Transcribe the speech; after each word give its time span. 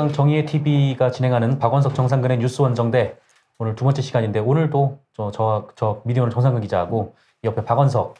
정의당 0.00 0.12
정의의 0.12 0.46
TV가 0.46 1.10
진행하는 1.10 1.58
박원석 1.58 1.94
정상근의 1.94 2.38
뉴스 2.38 2.62
원정대 2.62 3.16
오늘 3.58 3.74
두 3.74 3.84
번째 3.84 4.00
시간인데 4.00 4.40
오늘도 4.40 4.98
저, 5.12 5.30
저, 5.30 5.68
저 5.76 6.00
미디어오늘 6.04 6.32
정상근 6.32 6.62
기자하고 6.62 7.14
옆에 7.44 7.64
박원석 7.64 8.14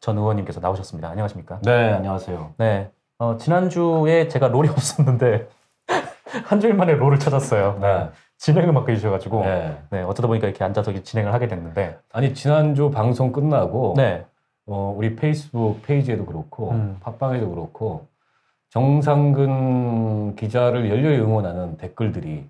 전 0.00 0.18
의원님께서 0.18 0.60
나오셨습니다. 0.60 1.08
안녕하십니까? 1.08 1.60
네, 1.62 1.92
안녕하세요. 1.92 2.54
네. 2.58 2.90
어, 3.18 3.38
지난주에 3.38 4.28
제가 4.28 4.48
롤이 4.48 4.68
없었는데 4.68 5.48
한 6.44 6.60
주일 6.60 6.74
만에 6.74 6.94
롤을 6.94 7.18
찾았어요. 7.18 7.78
네. 7.80 8.10
진행을 8.36 8.72
맡겨 8.72 8.94
주셔가지고 8.94 9.44
네. 9.44 9.78
네. 9.90 10.02
어쩌다 10.02 10.28
보니까 10.28 10.48
이렇게 10.48 10.64
앉아서 10.64 10.92
진행을 10.92 11.32
하게 11.32 11.48
됐는데 11.48 11.98
아니 12.12 12.34
지난주 12.34 12.90
방송 12.90 13.32
끝나고 13.32 13.94
네. 13.96 14.26
어, 14.66 14.94
우리 14.94 15.16
페이스북 15.16 15.80
페이지에도 15.82 16.26
그렇고 16.26 16.72
음. 16.72 16.98
팟빵에도 17.00 17.48
그렇고 17.48 18.06
정상근 18.72 20.34
기자를 20.34 20.88
열렬히 20.88 21.18
응원하는 21.18 21.76
댓글들이 21.76 22.46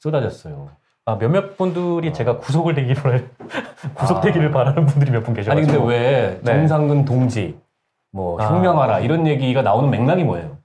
쏟아졌어요. 0.00 0.70
아, 1.04 1.18
몇몇 1.18 1.58
분들이 1.58 2.14
제가 2.14 2.38
구속을 2.38 2.74
되기를 2.74 3.28
구속되기를 3.94 4.50
바라는 4.52 4.86
분들이 4.86 5.10
몇분 5.10 5.28
아니 5.28 5.36
계셔가지고 5.36 5.72
근데 5.72 5.86
왜 5.86 6.40
네. 6.42 6.44
정상근 6.44 7.04
동지 7.04 7.58
뭐 8.10 8.40
아. 8.40 8.46
혁명하라 8.46 9.00
이런 9.00 9.26
얘기가 9.26 9.60
나오는 9.60 9.90
맥락이 9.90 10.24
뭐예요? 10.24 10.56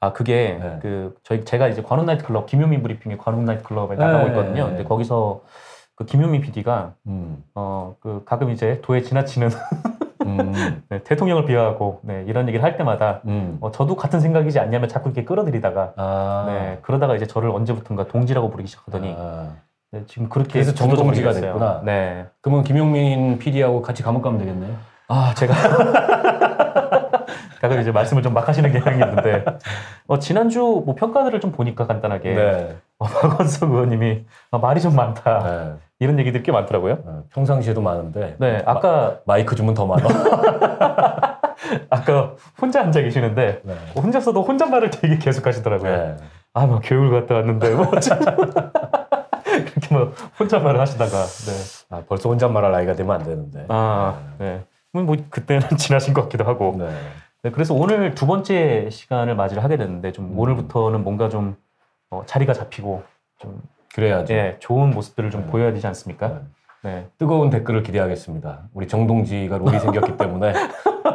아 0.00 0.14
그게 0.14 0.58
네. 0.58 0.78
그 0.80 1.14
저희 1.22 1.44
제가 1.44 1.68
이제 1.68 1.82
관훈 1.82 2.06
나이트 2.06 2.24
클럽 2.24 2.46
김효민 2.46 2.82
브리핑에 2.82 3.18
관훈 3.18 3.44
나이트 3.44 3.62
클럽에 3.64 3.96
나가고 3.96 4.24
네. 4.24 4.30
있거든요. 4.30 4.64
근데 4.66 4.84
거기서 4.84 5.42
그 5.94 6.06
김효민 6.06 6.40
PD가 6.40 6.94
음, 7.06 7.44
어그 7.52 8.22
가끔 8.24 8.50
이제 8.50 8.80
도에 8.82 9.02
지나치는 9.02 9.48
음, 9.48 9.82
네, 10.88 11.02
대통령을 11.04 11.44
비하하고 11.44 12.00
네, 12.02 12.24
이런 12.26 12.48
얘기를 12.48 12.64
할 12.64 12.76
때마다 12.76 13.20
음. 13.26 13.58
어, 13.60 13.70
저도 13.70 13.96
같은 13.96 14.20
생각이지 14.20 14.58
않냐면 14.58 14.88
자꾸 14.88 15.08
이렇게 15.10 15.24
끌어들이다가 15.24 15.92
아, 15.96 16.44
네 16.48 16.78
그러다가 16.82 17.14
이제 17.16 17.26
저를 17.26 17.50
언제부턴가 17.50 18.08
동지라고 18.08 18.50
부르기 18.50 18.68
시작하더니 18.68 19.14
아. 19.18 19.48
네, 19.92 20.02
지금 20.06 20.28
그렇게 20.28 20.54
그래서 20.54 20.72
저도 20.72 20.90
좀 20.90 20.96
정동지가 20.98 21.28
걸렸어요. 21.28 21.52
됐구나. 21.52 21.82
네. 21.84 22.26
그러면 22.40 22.64
김용민 22.64 23.38
PD하고 23.38 23.80
같이 23.82 24.02
감옥 24.02 24.22
가면 24.22 24.38
되겠네요. 24.40 24.76
아 25.08 25.34
제가 25.36 25.54
가끔 27.60 27.80
이제 27.80 27.92
말씀을 27.92 28.22
좀 28.22 28.34
막 28.34 28.48
하시는 28.48 28.70
경향이 28.72 29.00
있는데 29.02 29.44
어, 30.08 30.18
지난주 30.18 30.82
뭐 30.84 30.94
평가들을 30.96 31.40
좀 31.40 31.52
보니까 31.52 31.86
간단하게 31.86 32.34
네. 32.34 32.76
어, 32.98 33.06
박원석 33.06 33.70
의원님이 33.70 34.24
아, 34.50 34.58
말이 34.58 34.80
좀 34.80 34.96
많다 34.96 35.38
네. 35.44 35.72
이런 36.04 36.18
얘기들이 36.18 36.42
꽤 36.42 36.52
많더라고요. 36.52 36.98
어, 37.04 37.24
평상시에도 37.32 37.80
많은데 37.80 38.36
네, 38.38 38.62
아까 38.66 39.20
마 39.24 39.38
이크 39.38 39.56
주면 39.56 39.74
더 39.74 39.86
많아. 39.86 40.06
아까 41.88 42.34
혼자 42.60 42.82
앉아 42.82 43.00
계시는데 43.00 43.62
네. 43.64 43.74
혼자서도 43.96 44.42
혼잣말을 44.42 44.90
되게 44.90 45.18
계속 45.18 45.46
하시더라고요. 45.46 45.90
네. 45.90 46.16
아, 46.52 46.66
뭐 46.66 46.80
교육을 46.82 47.20
갔다 47.20 47.36
왔는데 47.36 47.74
뭐 47.74 47.88
그렇게 49.64 49.94
막 49.94 50.12
혼잣말을 50.38 50.78
하시다가 50.78 51.10
네. 51.10 51.52
아, 51.90 52.02
벌써 52.06 52.28
혼잣말할 52.28 52.70
나이가 52.70 52.94
되면 52.94 53.16
안 53.16 53.24
되는데. 53.24 53.64
아, 53.68 54.18
네. 54.38 54.62
뭐 54.92 55.16
그때는 55.30 55.68
지나신 55.78 56.14
것 56.14 56.22
같기도 56.22 56.44
하고. 56.44 56.74
네. 56.78 56.88
네, 57.42 57.50
그래서 57.50 57.74
오늘 57.74 58.14
두 58.14 58.26
번째 58.26 58.88
시간을 58.90 59.36
맞이를 59.36 59.62
하게 59.62 59.76
됐는데 59.76 60.12
좀 60.12 60.26
음. 60.26 60.38
오늘부터는 60.38 61.02
뭔가 61.02 61.28
좀 61.28 61.56
어, 62.10 62.22
자리가 62.26 62.52
잡히고 62.52 63.02
좀 63.38 63.60
그래야죠. 63.94 64.34
예, 64.34 64.56
좋은 64.58 64.90
모습들을 64.90 65.30
좀 65.30 65.42
네. 65.42 65.46
보여야 65.46 65.72
되지 65.72 65.86
않습니까? 65.86 66.28
네. 66.28 66.40
네. 66.82 67.06
뜨거운 67.16 67.48
댓글을 67.48 67.82
기대하겠습니다. 67.82 68.64
우리 68.74 68.86
정동지가 68.88 69.56
롤이 69.56 69.78
생겼기 69.78 70.18
때문에 70.18 70.52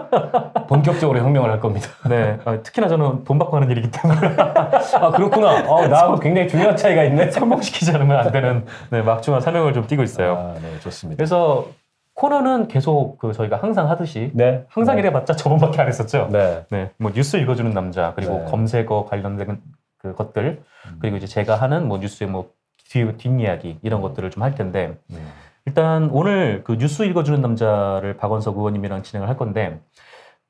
본격적으로 0.67 1.19
혁명을 1.19 1.51
할 1.51 1.59
겁니다. 1.59 1.89
네. 2.09 2.39
어, 2.45 2.63
특히나 2.63 2.87
저는 2.87 3.23
돈 3.23 3.37
받고 3.37 3.55
하는 3.55 3.69
일이기 3.69 3.91
때문에 3.91 4.19
아 4.37 5.11
그렇구나. 5.11 5.69
어, 5.69 5.87
나하고 5.87 6.17
굉장히 6.21 6.47
중요한 6.47 6.75
차이가 6.75 7.03
있네. 7.03 7.29
성공시키지 7.31 7.91
않으면 7.91 8.17
안 8.17 8.31
되는 8.31 8.65
네, 8.89 9.01
막중한 9.01 9.41
사명을 9.41 9.73
좀 9.73 9.85
띠고 9.85 10.01
있어요. 10.01 10.37
아, 10.37 10.59
네, 10.59 10.79
좋습니다. 10.79 11.17
그래서 11.17 11.67
코너는 12.15 12.67
계속 12.67 13.17
그 13.19 13.33
저희가 13.33 13.57
항상 13.57 13.89
하듯이 13.89 14.31
네. 14.33 14.65
항상 14.69 14.95
네. 14.95 15.01
이래봤자 15.01 15.35
저번밖에 15.35 15.81
안 15.81 15.87
했었죠. 15.87 16.29
네. 16.31 16.65
네, 16.71 16.91
뭐 16.97 17.11
뉴스 17.13 17.37
읽어주는 17.37 17.71
남자 17.73 18.13
그리고 18.15 18.39
네. 18.39 18.45
검색어 18.45 19.05
관련된 19.05 19.61
그 19.99 20.15
것들 20.15 20.61
음. 20.87 20.97
그리고 20.99 21.17
이제 21.17 21.27
제가 21.27 21.55
하는 21.55 21.87
뭐 21.87 21.99
뉴스의 21.99 22.29
뭐 22.29 22.49
뒤, 22.89 23.17
뒷이야기 23.17 23.79
이런 23.81 24.01
것들을 24.01 24.29
좀 24.31 24.43
할 24.43 24.55
텐데 24.55 24.97
네. 25.07 25.19
일단 25.65 26.09
오늘 26.11 26.63
그 26.63 26.77
뉴스 26.77 27.03
읽어주는 27.03 27.39
남자를 27.41 28.17
박원석 28.17 28.57
의원님이랑 28.57 29.03
진행을 29.03 29.27
할 29.29 29.37
건데 29.37 29.79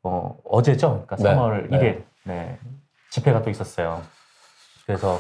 어, 0.04 0.38
어제죠, 0.46 1.06
그러니까 1.06 1.16
네. 1.18 1.24
3월 1.24 1.70
네. 1.70 1.78
1일 1.78 2.04
네, 2.24 2.60
집회가 3.10 3.42
또 3.42 3.50
있었어요. 3.50 4.02
그래서 4.86 5.20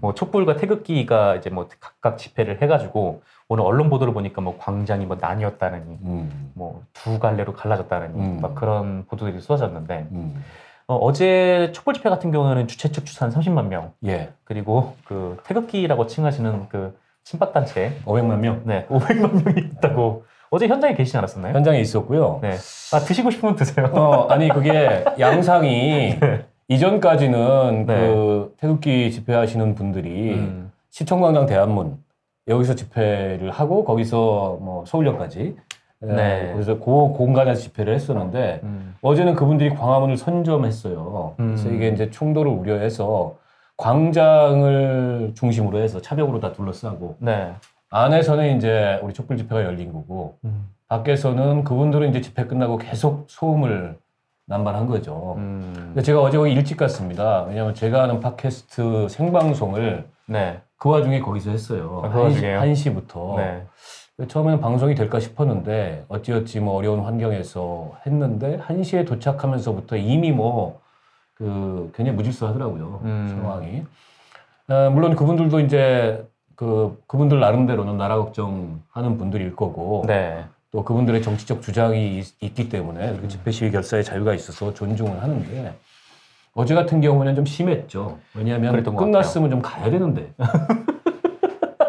뭐 0.00 0.14
촛불과 0.14 0.56
태극기가 0.56 1.36
이제 1.36 1.48
뭐 1.48 1.68
각각 1.80 2.18
집회를 2.18 2.60
해가지고 2.60 3.22
오늘 3.48 3.64
언론 3.64 3.88
보도를 3.88 4.12
보니까 4.12 4.40
뭐 4.42 4.58
광장이 4.58 5.06
뭐 5.06 5.16
나뉘었다느니 5.20 5.98
음. 6.02 6.52
뭐두 6.54 7.18
갈래로 7.20 7.54
갈라졌다느니 7.54 8.20
음. 8.20 8.40
막 8.40 8.54
그런 8.54 9.06
보도들이 9.06 9.40
쏟아졌는데 9.40 10.08
음. 10.12 10.44
어, 10.96 11.12
제 11.12 11.70
촛불 11.72 11.94
집회 11.94 12.08
같은 12.10 12.30
경우에는 12.30 12.66
주최 12.68 12.90
측 12.90 13.04
추산 13.06 13.30
30만 13.30 13.66
명 13.66 13.92
예. 14.06 14.30
그리고 14.44 14.94
그 15.04 15.36
태극기라고 15.44 16.06
칭하시는 16.06 16.68
그 16.68 16.96
친박 17.24 17.52
단체 17.52 17.92
500만 18.04 18.38
명 18.38 18.62
네 18.64 18.86
500만 18.88 19.44
명이 19.44 19.60
있다고 19.76 20.24
어제 20.50 20.66
현장에 20.68 20.94
계시지 20.94 21.16
않았었나요? 21.16 21.54
현장에 21.54 21.80
있었고요. 21.80 22.40
네. 22.42 22.56
아 22.92 22.98
드시고 23.00 23.30
싶으면 23.30 23.56
드세요. 23.56 23.86
어, 23.92 24.26
아니 24.28 24.48
그게 24.48 25.02
양상이 25.18 26.18
네. 26.20 26.44
이전까지는 26.68 27.86
네. 27.86 27.94
그 27.94 28.54
태극기 28.58 29.10
집회하시는 29.12 29.74
분들이 29.74 30.34
음, 30.34 30.70
시청광장 30.90 31.46
대한문 31.46 31.96
여기서 32.48 32.74
집회를 32.74 33.50
하고 33.50 33.84
거기서 33.84 34.58
뭐 34.60 34.84
서울역까지 34.86 35.40
에, 35.40 35.54
네. 36.02 36.50
그래서 36.52 36.78
그 36.78 36.84
공간에서 36.84 37.60
집회를 37.60 37.94
했었는데 37.94 38.60
음, 38.64 38.94
어제는 39.02 39.34
그분들이 39.34 39.70
광화문을 39.70 40.16
선점했어요. 40.16 41.34
그래서 41.36 41.68
음. 41.68 41.74
이게 41.74 41.88
이제 41.88 42.10
충돌을 42.10 42.50
우려해서 42.50 43.36
광장을 43.76 45.32
중심으로 45.34 45.78
해서 45.78 46.00
차벽으로 46.00 46.40
다 46.40 46.52
둘러싸고 46.52 47.16
네. 47.18 47.52
안에서는 47.90 48.56
이제 48.56 48.98
우리 49.02 49.12
촛불 49.12 49.36
집회가 49.36 49.64
열린 49.64 49.92
거고 49.92 50.38
음, 50.44 50.68
밖에서는 50.88 51.64
그분들은 51.64 52.10
이제 52.10 52.20
집회 52.20 52.46
끝나고 52.46 52.78
계속 52.78 53.26
소음을 53.28 53.96
남발한 54.46 54.86
거죠. 54.86 55.34
음, 55.38 55.72
근데 55.74 56.02
제가 56.02 56.20
어제 56.20 56.36
거기 56.36 56.52
일찍 56.52 56.76
갔습니다. 56.76 57.44
왜냐하면 57.44 57.74
제가 57.74 58.02
하는 58.02 58.20
팟캐스트 58.20 59.08
생방송을 59.08 60.04
네. 60.26 60.60
그 60.76 60.88
와중에 60.88 61.20
거기서 61.20 61.50
했어요. 61.50 62.02
아, 62.04 62.08
그 62.08 62.18
와중에요? 62.20 62.60
1시, 62.60 62.94
부터 62.94 63.36
네. 63.36 63.64
처음에는 64.28 64.60
방송이 64.60 64.94
될까 64.94 65.18
싶었는데 65.18 66.04
어찌어찌 66.08 66.60
뭐 66.60 66.74
어려운 66.74 67.00
환경에서 67.00 67.92
했는데 68.06 68.58
1시에 68.58 69.06
도착하면서부터 69.06 69.96
이미 69.96 70.32
뭐 70.32 70.82
그 71.42 71.90
굉장히 71.96 72.16
무질서하더라고요. 72.16 73.00
음. 73.04 73.28
상황이. 73.28 73.82
어, 74.68 74.90
물론 74.90 75.16
그분들도 75.16 75.58
이제 75.60 76.24
그 76.54 77.02
그분들 77.08 77.40
나름대로는 77.40 77.96
나라 77.96 78.16
걱정하는 78.16 79.18
분들일 79.18 79.56
거고 79.56 80.04
네. 80.06 80.44
또 80.70 80.84
그분들의 80.84 81.20
정치적 81.20 81.60
주장이 81.62 82.22
있, 82.40 82.54
기 82.54 82.68
때문에 82.68 83.16
그 83.20 83.26
집회 83.26 83.50
시위 83.50 83.72
결사의 83.72 84.04
자유가 84.04 84.34
있어서 84.34 84.72
존중을 84.72 85.20
하는데 85.20 85.74
어제 86.54 86.74
같은 86.74 87.00
경우는 87.00 87.34
좀 87.34 87.44
심했죠. 87.44 88.18
왜냐하면 88.34 88.82
끝났으면 88.84 89.50
좀 89.50 89.60
가야 89.60 89.90
되는데 89.90 90.32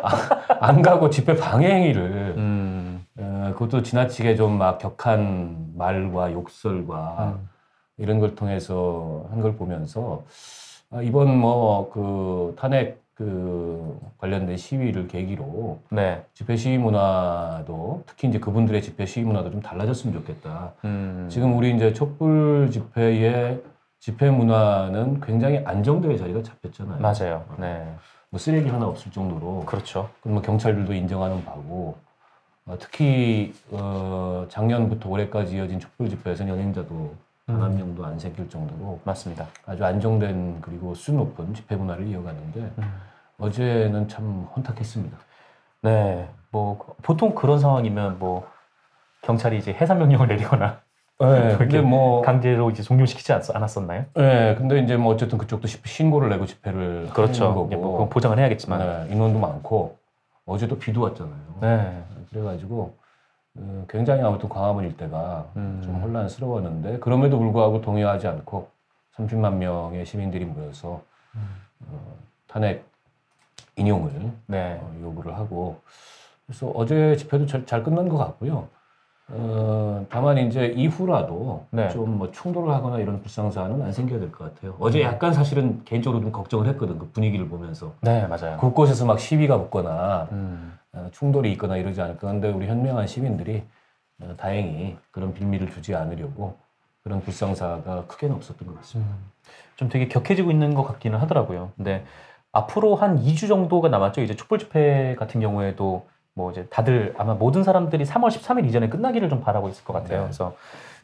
아, 0.01 0.09
안 0.63 0.81
가고 0.81 1.09
집회 1.09 1.35
방해 1.35 1.67
행위를 1.69 2.33
음, 2.37 3.05
어, 3.17 3.51
그것도 3.53 3.83
지나치게 3.83 4.35
좀 4.35 4.57
막 4.57 4.77
격한 4.79 5.73
말과 5.75 6.31
욕설과 6.31 7.33
음, 7.39 7.49
이런 7.97 8.19
걸 8.19 8.35
통해서 8.35 9.25
한 9.31 9.41
걸 9.41 9.55
보면서 9.55 10.23
아, 10.91 11.01
이번 11.01 11.37
뭐 11.37 11.89
그 11.91 12.55
탄핵 12.57 13.01
그 13.15 13.99
관련된 14.17 14.57
시위를 14.57 15.07
계기로 15.07 15.79
네. 15.91 16.23
집회 16.33 16.55
시위 16.55 16.79
문화도 16.79 18.03
특히 18.07 18.27
이제 18.27 18.39
그분들의 18.39 18.81
집회 18.81 19.05
시위 19.05 19.23
문화도 19.25 19.51
좀 19.51 19.61
달라졌으면 19.61 20.15
좋겠다. 20.15 20.73
음, 20.85 21.27
지금 21.29 21.55
우리 21.55 21.75
이제 21.75 21.93
촛불 21.93 22.69
집회의 22.71 23.61
집회 23.99 24.31
문화는 24.31 25.21
굉장히 25.21 25.59
안정되게 25.63 26.17
자리가 26.17 26.41
잡혔잖아요. 26.41 26.99
맞아요. 26.99 27.45
네. 27.59 27.85
뭐 28.33 28.39
쓰레기 28.39 28.67
하나 28.67 28.87
없을 28.87 29.11
정도로 29.11 29.63
그렇죠. 29.67 30.09
그럼 30.21 30.33
뭐 30.33 30.41
경찰들도 30.41 30.91
인정하는 30.91 31.45
바고 31.45 31.95
어, 32.65 32.75
특히 32.79 33.53
어, 33.69 34.47
작년부터 34.49 35.07
올해까지 35.07 35.55
이어진 35.55 35.79
촛불 35.79 36.09
집회에서 36.09 36.47
연행자도 36.49 37.13
단한 37.45 37.73
음. 37.73 37.77
명도 37.77 38.03
안 38.03 38.17
생길 38.17 38.49
정도로 38.49 38.99
맞습니다. 39.03 39.45
아주 39.67 39.85
안정된 39.85 40.61
그리고 40.61 40.95
수 40.95 41.13
높은 41.13 41.53
집회 41.53 41.75
문화를 41.75 42.07
이어가는데 42.07 42.71
음. 42.79 43.01
어제는 43.37 44.07
참 44.07 44.49
혼탁했습니다. 44.55 45.15
네. 45.83 46.27
뭐 46.49 46.95
보통 47.03 47.35
그런 47.35 47.59
상황이면 47.59 48.17
뭐 48.17 48.49
경찰이 49.21 49.59
이제 49.59 49.73
해산 49.73 49.99
명령을 49.99 50.27
내리거나 50.27 50.81
네, 51.31 51.55
근데 51.57 51.81
뭐 51.81 52.21
강제로 52.21 52.69
이제 52.69 52.83
종료시키지 52.83 53.31
않- 53.33 53.41
않았었나요? 53.53 54.05
네, 54.15 54.55
근데 54.55 54.79
이제 54.79 54.97
뭐 54.97 55.13
어쨌든 55.13 55.37
그쪽도 55.37 55.67
집- 55.67 55.85
신고를 55.87 56.29
내고 56.29 56.45
집회를 56.45 57.09
그렇죠. 57.13 57.45
하는 57.51 57.71
예, 57.71 57.75
뭐 57.75 57.83
거고 57.83 57.91
그건 57.93 58.09
보장을 58.09 58.37
해야겠지만. 58.37 59.07
네, 59.07 59.13
인원도 59.13 59.39
많고 59.39 59.97
어제도 60.45 60.77
비도 60.77 61.01
왔잖아요. 61.01 61.33
네. 61.61 62.03
그래가지고 62.29 62.95
어, 63.55 63.85
굉장히 63.87 64.21
아무튼 64.23 64.49
광화문 64.49 64.83
일대가 64.85 65.45
음. 65.55 65.81
좀 65.83 65.95
혼란스러웠는데 66.01 66.99
그럼에도 66.99 67.37
불구하고 67.37 67.81
동요하지 67.81 68.27
않고 68.27 68.67
30만 69.15 69.53
명의 69.57 70.05
시민들이 70.05 70.43
모여서 70.43 71.01
어, 71.35 72.15
탄핵 72.47 72.83
인용을 73.75 74.11
네. 74.47 74.79
어, 74.81 74.95
요구를 75.01 75.35
하고 75.37 75.79
그래서 76.45 76.67
어제 76.75 77.15
집회도 77.15 77.45
잘, 77.45 77.65
잘 77.65 77.83
끝난 77.83 78.09
것 78.09 78.17
같고요. 78.17 78.67
어, 79.29 80.05
다만 80.09 80.37
이제 80.37 80.67
이후라도 80.75 81.65
네. 81.71 81.89
좀뭐 81.89 82.31
충돌을 82.31 82.73
하거나 82.73 82.99
이런 82.99 83.21
불상사는 83.21 83.81
안 83.81 83.91
생겨야 83.91 84.19
될 84.19 84.31
것 84.31 84.53
같아요. 84.53 84.75
어제 84.79 85.01
약간 85.01 85.33
사실은 85.33 85.81
개인적으로 85.85 86.21
좀 86.21 86.31
걱정을 86.31 86.67
했거든 86.67 86.99
그 86.99 87.09
분위기를 87.11 87.47
보면서 87.47 87.93
네, 88.01 88.27
맞아요. 88.27 88.57
곳곳에서 88.57 89.05
막 89.05 89.19
시위가 89.19 89.57
붙거나 89.59 90.27
음. 90.31 90.77
어, 90.91 91.07
충돌이 91.11 91.51
있거나 91.53 91.77
이러지 91.77 92.01
않을까. 92.01 92.27
근데 92.27 92.49
우리 92.49 92.67
현명한 92.67 93.07
시민들이 93.07 93.63
어, 94.21 94.33
다행히 94.37 94.97
그런 95.11 95.33
빌미를 95.33 95.69
주지 95.71 95.95
않으려고 95.95 96.57
그런 97.03 97.21
불상사가 97.21 98.05
크게는 98.07 98.35
없었던 98.35 98.67
것 98.67 98.75
같습니다. 98.77 99.11
음. 99.11 99.31
좀 99.77 99.89
되게 99.89 100.07
격해지고 100.07 100.51
있는 100.51 100.73
것 100.75 100.83
같기는 100.83 101.17
하더라고요. 101.19 101.71
근데 101.75 102.05
앞으로 102.51 102.95
한 102.95 103.17
2주 103.17 103.47
정도가 103.47 103.89
남았죠. 103.89 104.21
이제 104.21 104.35
촛불 104.35 104.59
집회 104.59 105.15
같은 105.17 105.41
경우에도 105.41 106.05
뭐 106.35 106.51
이제 106.51 106.65
다들 106.69 107.13
아마 107.17 107.33
모든 107.33 107.63
사람들이 107.63 108.05
3월 108.05 108.29
13일 108.29 108.65
이전에 108.67 108.89
끝나기를 108.89 109.29
좀 109.29 109.41
바라고 109.41 109.69
있을 109.69 109.83
것 109.83 109.93
같아요. 109.93 110.19
네. 110.19 110.23
그래서 110.23 110.55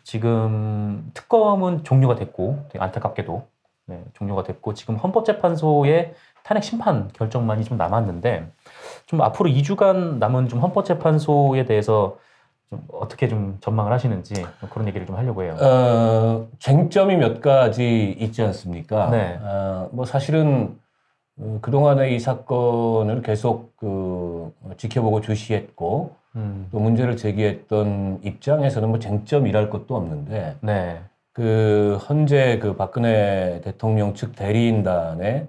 지금 0.04 1.12
특검은 1.14 1.84
종료가 1.84 2.16
됐고 2.16 2.66
되게 2.70 2.84
안타깝게도 2.84 3.46
네, 3.86 4.04
종료가 4.14 4.44
됐고 4.44 4.74
지금 4.74 4.96
헌법재판소의 4.96 6.14
탄핵 6.44 6.64
심판 6.64 7.10
결정만이 7.14 7.64
좀 7.64 7.78
남았는데 7.78 8.48
좀 9.06 9.22
앞으로 9.22 9.50
2주간 9.50 10.18
남은 10.18 10.48
좀 10.48 10.60
헌법재판소에 10.60 11.66
대해서 11.66 12.18
좀 12.70 12.84
어떻게 12.94 13.28
좀 13.28 13.58
전망을 13.62 13.92
하시는지 13.92 14.36
좀 14.36 14.70
그런 14.70 14.88
얘기를 14.88 15.06
좀 15.06 15.16
하려고 15.16 15.44
해요. 15.44 15.56
어, 15.60 16.48
쟁점이 16.60 17.16
몇 17.18 17.42
가지 17.42 18.16
있지 18.20 18.44
않습니까? 18.44 19.10
네. 19.10 19.40
어, 19.42 19.90
뭐 19.92 20.06
사실은 20.06 20.76
어, 20.76 20.89
그동안의 21.62 22.16
이 22.16 22.20
사건을 22.20 23.22
계속 23.22 23.76
그 23.78 24.54
지켜보고 24.78 25.22
주시했고 25.22 26.16
음, 26.36 26.68
또 26.72 26.80
문제를 26.80 27.18
제기했던 27.18 28.20
입장에서는 28.24 28.90
뭐 28.90 29.00
쟁점이랄 29.00 29.70
것도 29.70 29.96
없는데 29.96 30.58
네. 30.62 31.02
그 31.34 31.98
현재 32.02 32.60
그 32.60 32.76
박근혜 32.76 33.62
대통령 33.64 34.14
측 34.14 34.36
대리인단의 34.36 35.48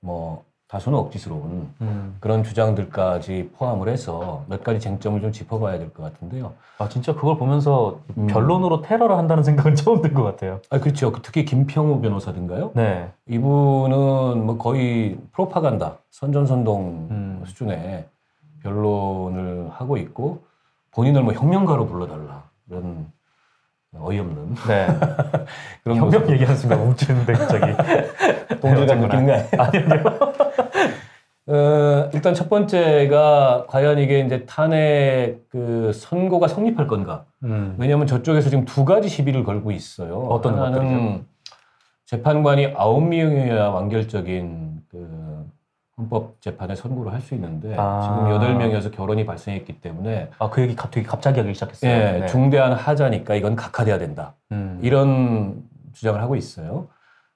뭐 0.00 0.44
다소는 0.74 0.98
억지스러운 0.98 1.68
음. 1.82 2.16
그런 2.18 2.42
주장들까지 2.42 3.50
포함을 3.56 3.88
해서 3.88 4.42
몇 4.48 4.64
가지 4.64 4.80
쟁점을 4.80 5.20
좀 5.20 5.30
짚어봐야 5.30 5.78
될 5.78 5.92
것 5.92 6.02
같은데요. 6.02 6.52
아 6.78 6.88
진짜 6.88 7.14
그걸 7.14 7.36
보면서 7.36 8.00
음. 8.18 8.26
변론으로 8.26 8.82
테러를 8.82 9.16
한다는 9.16 9.44
생각은 9.44 9.76
처음 9.76 10.02
든 10.02 10.14
것 10.14 10.24
같아요. 10.24 10.60
아 10.70 10.80
그렇죠. 10.80 11.12
특히 11.22 11.44
김평우 11.44 12.00
변호사든가요. 12.00 12.72
네. 12.74 13.08
이분은 13.28 14.46
뭐 14.46 14.58
거의 14.58 15.16
프로파간다, 15.30 15.98
선전선동 16.10 17.08
음. 17.12 17.42
수준의 17.46 18.06
변론을 18.64 19.68
하고 19.70 19.96
있고 19.96 20.42
본인을 20.90 21.22
뭐 21.22 21.34
혁명가로 21.34 21.86
불러달라 21.86 22.42
이런 22.68 23.06
어이없는 24.00 24.54
네. 24.66 24.86
그런 25.84 26.00
모습. 26.00 26.30
얘기하는 26.30 26.56
순간 26.56 26.80
움찔는데 26.80 27.32
갑자기. 27.32 27.72
동질감 28.60 29.00
네, 29.00 29.06
느끼는 29.06 29.26
거 29.26 29.62
아니에요? 29.62 30.04
어, 31.46 32.10
일단 32.14 32.32
첫 32.32 32.48
번째가 32.48 33.66
과연 33.68 33.98
이게 33.98 34.20
이제 34.20 34.46
탄핵 34.46 35.40
그 35.50 35.92
선고가 35.94 36.48
성립할 36.48 36.86
건가? 36.86 37.24
음. 37.42 37.76
왜냐하면 37.78 38.06
저쪽에서 38.06 38.48
지금 38.48 38.64
두 38.64 38.84
가지 38.86 39.08
시비를 39.08 39.44
걸고 39.44 39.70
있어요. 39.70 40.16
어떤 40.30 40.54
하나는 40.58 40.78
것들이죠? 40.78 41.24
재판관이 42.06 42.74
아홉 42.76 43.02
명이어야 43.06 43.68
완결적인 43.68 44.40
그 44.40 44.63
헌법 45.98 46.40
재판에 46.40 46.74
선고를 46.74 47.12
할 47.12 47.20
수 47.20 47.34
있는데 47.34 47.74
아. 47.78 48.00
지금 48.02 48.30
여덟 48.34 48.54
명이어서 48.56 48.90
결혼이 48.90 49.24
발생했기 49.24 49.80
때문에 49.80 50.30
아 50.38 50.50
그 50.50 50.60
얘기 50.62 50.74
갑- 50.74 50.90
되게 50.90 51.06
갑자기 51.06 51.40
하기 51.40 51.54
시작했어요. 51.54 51.90
예, 51.90 52.18
네. 52.20 52.26
중대한 52.26 52.72
하자니까 52.72 53.34
이건 53.36 53.54
각하돼야 53.56 53.98
된다. 53.98 54.34
음. 54.52 54.78
이런 54.82 55.62
주장을 55.92 56.20
하고 56.20 56.34
있어요. 56.36 56.88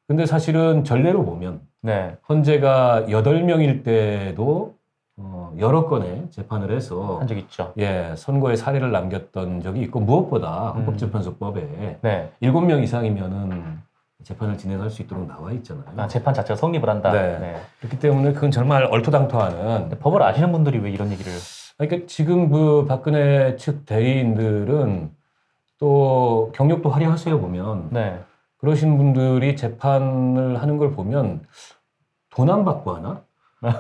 근데 0.08 0.26
사실은 0.26 0.84
전례로 0.84 1.24
보면 1.24 1.60
네. 1.82 2.16
헌재가 2.28 3.06
여덟 3.10 3.42
명일 3.44 3.82
때도 3.84 4.76
어, 5.20 5.52
여러 5.58 5.86
건의 5.88 6.26
재판을 6.30 6.70
해서 6.72 7.18
한 7.18 7.26
적 7.26 7.36
있죠. 7.38 7.72
예, 7.78 8.12
선고의 8.16 8.56
사례를 8.56 8.90
남겼던 8.92 9.62
적이 9.62 9.82
있고 9.82 10.00
무엇보다 10.00 10.72
음. 10.72 10.76
헌법재판소법에 10.78 11.98
네. 12.02 12.32
일곱 12.40 12.62
명 12.62 12.82
이상이면은 12.82 13.78
재판을 14.24 14.58
진행할 14.58 14.90
수 14.90 15.02
있도록 15.02 15.26
나와 15.28 15.52
있잖아요. 15.52 15.84
아, 15.96 16.08
재판 16.08 16.34
자체가 16.34 16.56
성립을 16.56 16.88
한다. 16.90 17.12
네. 17.12 17.38
네. 17.38 17.56
그렇기 17.78 17.98
때문에 18.00 18.32
그건 18.32 18.50
정말 18.50 18.84
얼토당토하는. 18.84 19.90
법을 20.00 20.22
아시는 20.22 20.50
분들이 20.50 20.78
왜 20.78 20.90
이런 20.90 21.12
얘기를? 21.12 21.32
그러니까 21.76 22.06
지금 22.08 22.50
그 22.50 22.84
박근혜 22.88 23.54
측 23.56 23.86
대리인들은 23.86 25.10
또 25.78 26.50
경력도 26.56 26.90
화려하세요 26.90 27.40
보면 27.40 27.90
네. 27.92 28.18
그러신 28.58 28.98
분들이 28.98 29.54
재판을 29.54 30.60
하는 30.60 30.76
걸 30.78 30.90
보면 30.90 31.42
돈 32.30 32.50
안 32.50 32.64
받고 32.64 32.96
하나? 32.96 33.22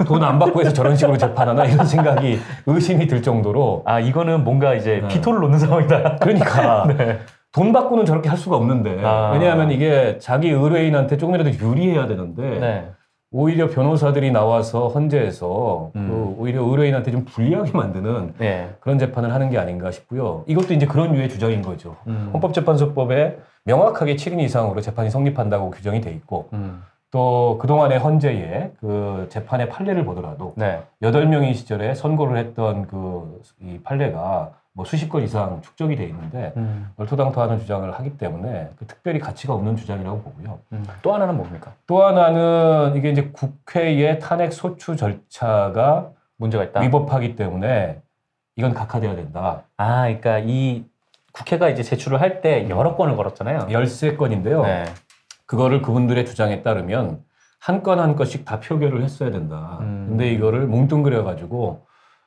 돈 0.06 0.22
안 0.22 0.38
받고 0.38 0.60
해서 0.60 0.72
저런 0.72 0.94
식으로 0.96 1.18
재판하나 1.18 1.64
이런 1.64 1.84
생각이 1.86 2.38
의심이 2.66 3.08
들 3.08 3.22
정도로 3.22 3.82
아 3.86 3.98
이거는 3.98 4.44
뭔가 4.44 4.74
이제 4.74 5.00
네. 5.02 5.08
피토를 5.08 5.40
놓는 5.40 5.58
상황이다. 5.58 6.16
그러니까 6.16 6.86
네. 6.96 7.18
돈 7.52 7.72
받고는 7.72 8.04
저렇게 8.04 8.28
할 8.28 8.36
수가 8.36 8.56
없는데 8.56 9.02
아. 9.04 9.30
왜냐하면 9.32 9.70
이게 9.70 10.18
자기 10.18 10.50
의뢰인한테 10.50 11.16
조금이라도 11.16 11.50
유리해야 11.54 12.06
되는데 12.06 12.58
네. 12.58 12.90
오히려 13.30 13.68
변호사들이 13.68 14.30
나와서 14.30 14.88
헌재에서 14.88 15.90
음. 15.96 16.08
그 16.36 16.42
오히려 16.42 16.62
의뢰인한테 16.62 17.10
좀 17.10 17.24
불리하게 17.24 17.72
만드는 17.72 18.34
네. 18.38 18.70
그런 18.80 18.98
재판을 18.98 19.32
하는 19.34 19.50
게 19.50 19.58
아닌가 19.58 19.90
싶고요. 19.90 20.44
이것도 20.46 20.72
이제 20.74 20.86
그런 20.86 21.12
류의 21.12 21.28
주장인 21.28 21.62
거죠. 21.62 21.96
음. 22.06 22.30
헌법재판소법에 22.32 23.38
명확하게 23.64 24.16
7인 24.16 24.40
이상으로 24.40 24.80
재판이 24.80 25.10
성립한다고 25.10 25.70
규정이 25.70 26.00
돼 26.00 26.10
있고 26.12 26.48
음. 26.54 26.82
또 27.10 27.58
그동안의 27.60 27.98
헌재의 27.98 28.72
그 28.80 29.26
재판의 29.30 29.68
판례를 29.70 30.04
보더라도 30.04 30.52
네. 30.56 30.82
여덟 31.02 31.26
명인 31.26 31.54
시절에 31.54 31.94
선고를 31.94 32.36
했던 32.36 32.86
그 32.86 33.40
이 33.62 33.78
판례가 33.82 34.52
뭐 34.78 34.84
수십 34.84 35.08
건 35.08 35.24
이상 35.24 35.60
축적이 35.60 35.96
돼 35.96 36.04
있는데 36.04 36.52
음. 36.56 36.88
얼토당토하는 36.98 37.58
주장을 37.58 37.90
하기 37.92 38.16
때문에 38.16 38.70
그 38.76 38.86
특별히 38.86 39.18
가치가 39.18 39.52
없는 39.54 39.74
주장이라고 39.74 40.22
보고요. 40.22 40.60
음. 40.72 40.84
또 41.02 41.12
하나는 41.12 41.36
뭡니까? 41.36 41.72
또 41.88 42.04
하나는 42.06 42.94
이게 42.94 43.10
이제 43.10 43.28
국회의 43.32 44.20
탄핵 44.20 44.52
소추 44.52 44.94
절차가 44.94 46.10
문제가 46.36 46.62
있다. 46.62 46.78
위법하기 46.78 47.34
때문에 47.34 48.00
이건 48.54 48.72
각하돼야 48.72 49.16
된다. 49.16 49.64
아, 49.76 50.02
그러니까 50.02 50.38
이 50.38 50.84
국회가 51.32 51.68
이제 51.68 51.82
제출을 51.82 52.20
할 52.20 52.40
때 52.40 52.68
여러 52.68 52.94
건을 52.94 53.16
걸었잖아요. 53.16 53.66
13건인데요. 53.70 54.62
네. 54.62 54.84
그거를 55.46 55.82
그분들의 55.82 56.24
주장에 56.24 56.62
따르면 56.62 57.20
한 57.58 57.82
건 57.82 57.98
한 57.98 58.14
건씩 58.14 58.44
다 58.44 58.60
표결을 58.60 59.02
했어야 59.02 59.32
된다. 59.32 59.78
음. 59.80 60.06
근데 60.10 60.30
이거를 60.30 60.68
뭉뚱그려 60.68 61.24
가지고 61.24 61.84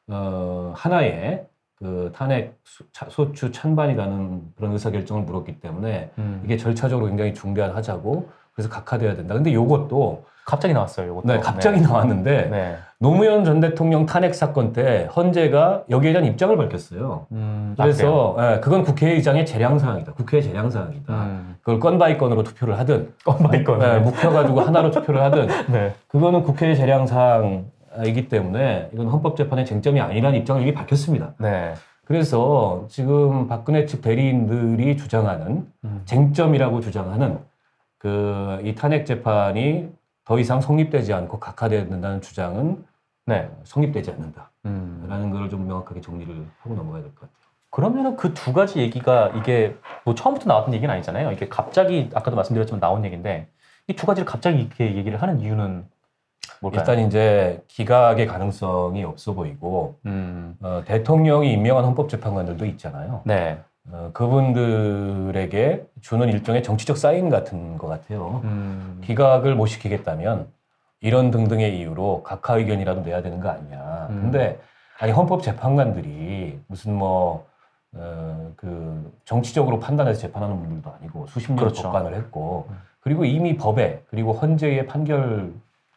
어, 0.09 0.73
하나의 0.75 1.45
그 1.81 2.11
탄핵 2.15 2.59
소- 2.63 3.09
소추 3.09 3.51
찬반이라는 3.51 4.41
그런 4.55 4.71
의사결정을 4.73 5.23
물었기 5.23 5.59
때문에 5.59 6.11
음. 6.19 6.41
이게 6.45 6.55
절차적으로 6.55 7.07
굉장히 7.07 7.33
중대한 7.33 7.71
하자고 7.75 8.29
그래서 8.53 8.69
각하돼야 8.69 9.15
된다. 9.15 9.33
근데 9.33 9.51
요것도 9.51 10.25
갑자기 10.45 10.73
나왔어요. 10.73 11.11
이것도. 11.11 11.27
네, 11.27 11.39
갑자기 11.39 11.81
나왔는데 11.81 12.49
네. 12.49 12.75
노무현 12.99 13.45
전 13.45 13.59
대통령 13.59 14.05
탄핵 14.05 14.35
사건 14.35 14.73
때 14.73 15.07
헌재가 15.15 15.83
여기에 15.89 16.11
대한 16.13 16.27
입장을 16.27 16.55
밝혔어요. 16.55 17.25
음, 17.31 17.73
아? 17.77 17.83
그래서 17.83 18.35
예, 18.39 18.59
그건 18.59 18.83
국회의장의 18.83 19.45
재량 19.45 19.79
사항이다. 19.79 20.13
국회의 20.13 20.43
재량 20.43 20.69
사항이다. 20.69 21.13
음. 21.13 21.55
그걸 21.61 21.79
건 21.79 21.97
by 21.97 22.17
건으로 22.17 22.43
투표를 22.43 22.77
하든 22.79 23.13
건 23.23 23.37
by 23.39 23.63
건. 23.63 23.79
네, 23.79 23.99
묶어가지고 23.99 24.61
하나로 24.61 24.91
투표를 24.91 25.21
하든 25.23 25.47
네. 25.71 25.95
그거는 26.09 26.43
국회의 26.43 26.75
재량 26.75 27.07
사항 27.07 27.65
이기 28.05 28.27
때문에 28.29 28.89
이건 28.93 29.07
헌법재판의 29.07 29.65
쟁점이 29.65 29.99
아니라는 29.99 30.39
입장을 30.39 30.61
이미 30.61 30.73
밝혔습니다. 30.73 31.33
네. 31.39 31.73
그래서 32.05 32.85
지금 32.89 33.47
박근혜 33.47 33.85
측 33.85 34.01
대리인들이 34.01 34.97
주장하는 34.97 35.67
음. 35.83 36.01
쟁점이라고 36.05 36.81
주장하는 36.81 37.39
그 37.97 38.59
이 38.63 38.75
탄핵 38.75 39.05
재판이 39.05 39.89
더 40.25 40.39
이상 40.39 40.61
성립되지 40.61 41.13
않고 41.13 41.39
각하돼야 41.39 41.87
된다는 41.87 42.21
주장은 42.21 42.83
네. 43.25 43.49
성립되지 43.63 44.11
않는다라는 44.11 44.49
음. 44.65 45.31
걸좀 45.31 45.67
명확하게 45.67 46.01
정리를 46.01 46.33
하고 46.59 46.75
넘어가야 46.75 47.01
될 47.03 47.11
것 47.15 47.21
같아요. 47.21 47.41
그러면은 47.69 48.15
그 48.17 48.33
두 48.33 48.51
가지 48.53 48.79
얘기가 48.79 49.29
이게 49.35 49.75
뭐 50.03 50.13
처음부터 50.15 50.47
나왔던 50.47 50.73
얘기는 50.73 50.93
아니잖아요. 50.93 51.31
이게 51.31 51.47
갑자기 51.47 52.09
아까도 52.13 52.35
말씀드렸지만 52.35 52.79
나온 52.81 53.05
얘기인데 53.05 53.47
이 53.87 53.93
두 53.93 54.05
가지를 54.05 54.25
갑자기 54.25 54.59
이렇게 54.61 54.95
얘기를 54.95 55.21
하는 55.21 55.39
이유는 55.39 55.85
뭘까요? 56.61 56.81
일단 56.81 56.99
이제 56.99 57.63
기각의 57.67 58.27
가능성이 58.27 59.03
없어 59.03 59.33
보이고 59.33 59.95
음, 60.05 60.55
어, 60.61 60.83
대통령이 60.85 61.51
임명한 61.53 61.83
헌법재판관들도 61.85 62.65
있잖아요. 62.65 63.21
네, 63.25 63.59
어, 63.91 64.11
그분들에게 64.13 65.85
주는 66.01 66.29
일종의 66.29 66.63
정치적 66.63 66.97
사인 66.97 67.29
같은 67.29 67.77
것 67.77 67.87
같아요. 67.87 68.41
음, 68.43 69.01
기각을 69.03 69.55
못 69.55 69.65
시키겠다면 69.65 70.47
이런 71.01 71.31
등등의 71.31 71.79
이유로 71.79 72.21
각하 72.23 72.57
의견이라도 72.57 73.01
내야 73.01 73.23
되는 73.23 73.39
거 73.39 73.49
아니냐. 73.49 74.07
음. 74.11 74.21
근데 74.21 74.59
아니 74.99 75.11
헌법 75.11 75.41
재판관들이 75.41 76.59
무슨 76.67 76.93
뭐 76.93 77.47
어, 77.93 78.51
그 78.55 79.11
정치적으로 79.25 79.79
판단해서 79.79 80.21
재판하는 80.21 80.59
분들도 80.59 80.93
아니고 80.99 81.25
수십 81.27 81.47
년 81.51 81.57
그렇죠. 81.57 81.83
법관을 81.83 82.13
했고 82.13 82.67
음. 82.69 82.77
그리고 82.99 83.25
이미 83.25 83.57
법에 83.57 84.03
그리고 84.11 84.31
헌재의 84.33 84.85
판결 84.85 85.51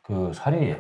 그 0.05 0.33
사례에 0.35 0.79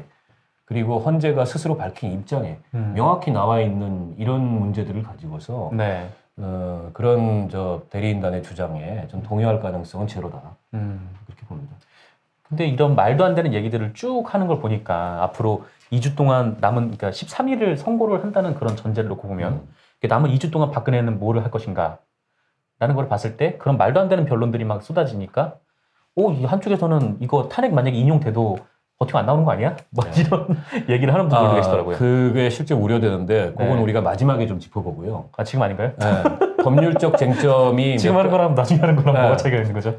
그리고 0.64 0.98
헌재가 0.98 1.44
스스로 1.44 1.76
밝힌 1.76 2.12
입장에 2.12 2.58
음, 2.74 2.92
명확히 2.94 3.30
나와 3.30 3.60
있는 3.60 4.14
이런 4.18 4.42
문제들을 4.42 5.02
가지고서 5.02 5.70
네, 5.72 6.08
어, 6.36 6.90
그런 6.92 7.48
저 7.48 7.82
대리인단의 7.90 8.42
주장에 8.42 9.06
전 9.08 9.22
동의할 9.22 9.60
가능성은 9.60 10.06
제로다 10.06 10.56
음. 10.74 11.10
그렇게 11.26 11.44
봅니다. 11.46 11.74
근데 12.42 12.66
이런 12.66 12.94
말도 12.94 13.24
안 13.24 13.34
되는 13.34 13.52
얘기들을 13.52 13.94
쭉 13.94 14.22
하는 14.32 14.46
걸 14.46 14.60
보니까 14.60 15.22
앞으로 15.24 15.64
2주 15.90 16.16
동안 16.16 16.56
남은 16.60 16.96
그러니까 16.96 17.10
13일을 17.10 17.76
선고를 17.76 18.22
한다는 18.22 18.54
그런 18.54 18.76
전제를 18.76 19.08
놓고 19.08 19.28
보면 19.28 19.52
음. 19.52 19.68
남은 20.06 20.30
2주 20.30 20.52
동안 20.52 20.70
박근혜는 20.70 21.18
뭐를 21.18 21.42
할 21.42 21.50
것인가? 21.50 21.98
라는 22.78 22.96
걸 22.96 23.08
봤을 23.08 23.36
때 23.36 23.56
그런 23.58 23.78
말도 23.78 24.00
안 24.00 24.08
되는 24.08 24.24
변론들이 24.24 24.64
막 24.64 24.82
쏟아지니까 24.82 25.56
오, 26.16 26.32
이 26.32 26.44
한쪽에서는 26.44 27.18
이거 27.20 27.48
탄핵 27.48 27.72
만약에 27.72 27.96
인용돼도 27.96 28.58
버티고 28.98 29.18
안 29.18 29.26
나오는 29.26 29.44
거 29.44 29.52
아니야? 29.52 29.76
뭐 29.90 30.04
네. 30.04 30.22
이런 30.22 30.46
얘기를 30.88 31.12
하는 31.12 31.28
분들도 31.28 31.52
아, 31.52 31.54
계시더라고요. 31.56 31.96
그게 31.96 32.50
실제 32.50 32.74
우려되는데 32.74 33.52
그건 33.52 33.76
네. 33.76 33.82
우리가 33.82 34.00
마지막에 34.00 34.46
좀 34.46 34.58
짚어보고요. 34.60 35.30
아, 35.36 35.44
지금 35.44 35.62
아닌가요? 35.62 35.92
예, 36.02 36.62
법률적 36.62 37.18
쟁점이 37.18 37.96
지금 37.98 38.14
몇 38.14 38.20
하는 38.20 38.30
거랑 38.30 38.54
나중에 38.54 38.80
하는 38.80 38.96
거랑 38.96 39.14
네. 39.14 39.20
뭐가 39.22 39.36
차이가 39.36 39.58
있는 39.58 39.72
거죠? 39.72 39.96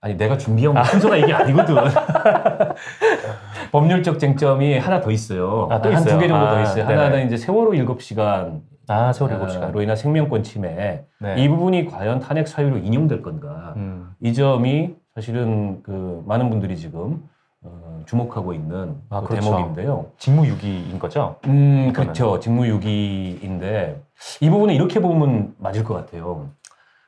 아니 0.00 0.16
내가 0.16 0.36
준비한 0.36 0.82
순서가 0.84 1.16
이게 1.16 1.32
아니거든. 1.32 1.76
법률적 3.70 4.18
쟁점이 4.18 4.78
하나 4.78 5.00
더 5.00 5.10
있어요. 5.10 5.68
아, 5.70 5.80
또한 5.80 5.98
있어요? 6.00 6.14
두개 6.14 6.28
정도 6.28 6.44
더 6.46 6.56
아, 6.56 6.62
있어요. 6.62 6.84
하나는 6.84 7.26
이제 7.26 7.36
세월호 7.36 7.70
7시간 7.72 8.60
아, 8.88 9.12
세월 9.12 9.30
7시간. 9.38 9.70
로 9.72 9.80
인한 9.80 9.94
생명권 9.96 10.42
침해. 10.42 11.04
네. 11.20 11.34
이 11.38 11.48
부분이 11.48 11.86
과연 11.86 12.18
탄핵 12.18 12.48
사유로 12.48 12.78
인용될 12.78 13.22
건가? 13.22 13.74
음. 13.76 14.10
이 14.20 14.34
점이 14.34 14.94
사실은 15.14 15.82
그 15.84 16.22
많은 16.26 16.50
분들이 16.50 16.76
지금 16.76 17.22
어, 17.22 17.28
주목하고 18.06 18.52
있는 18.52 18.96
아, 19.10 19.20
그 19.20 19.28
그렇죠. 19.28 19.50
대목인데요. 19.50 20.06
직무유기인 20.18 20.98
거죠? 20.98 21.36
음, 21.46 21.88
이거는. 21.90 21.92
그렇죠. 21.92 22.40
직무유기인데 22.40 24.02
이 24.40 24.50
부분은 24.50 24.74
이렇게 24.74 25.00
보면 25.00 25.54
맞을 25.58 25.84
것 25.84 25.94
같아요. 25.94 26.50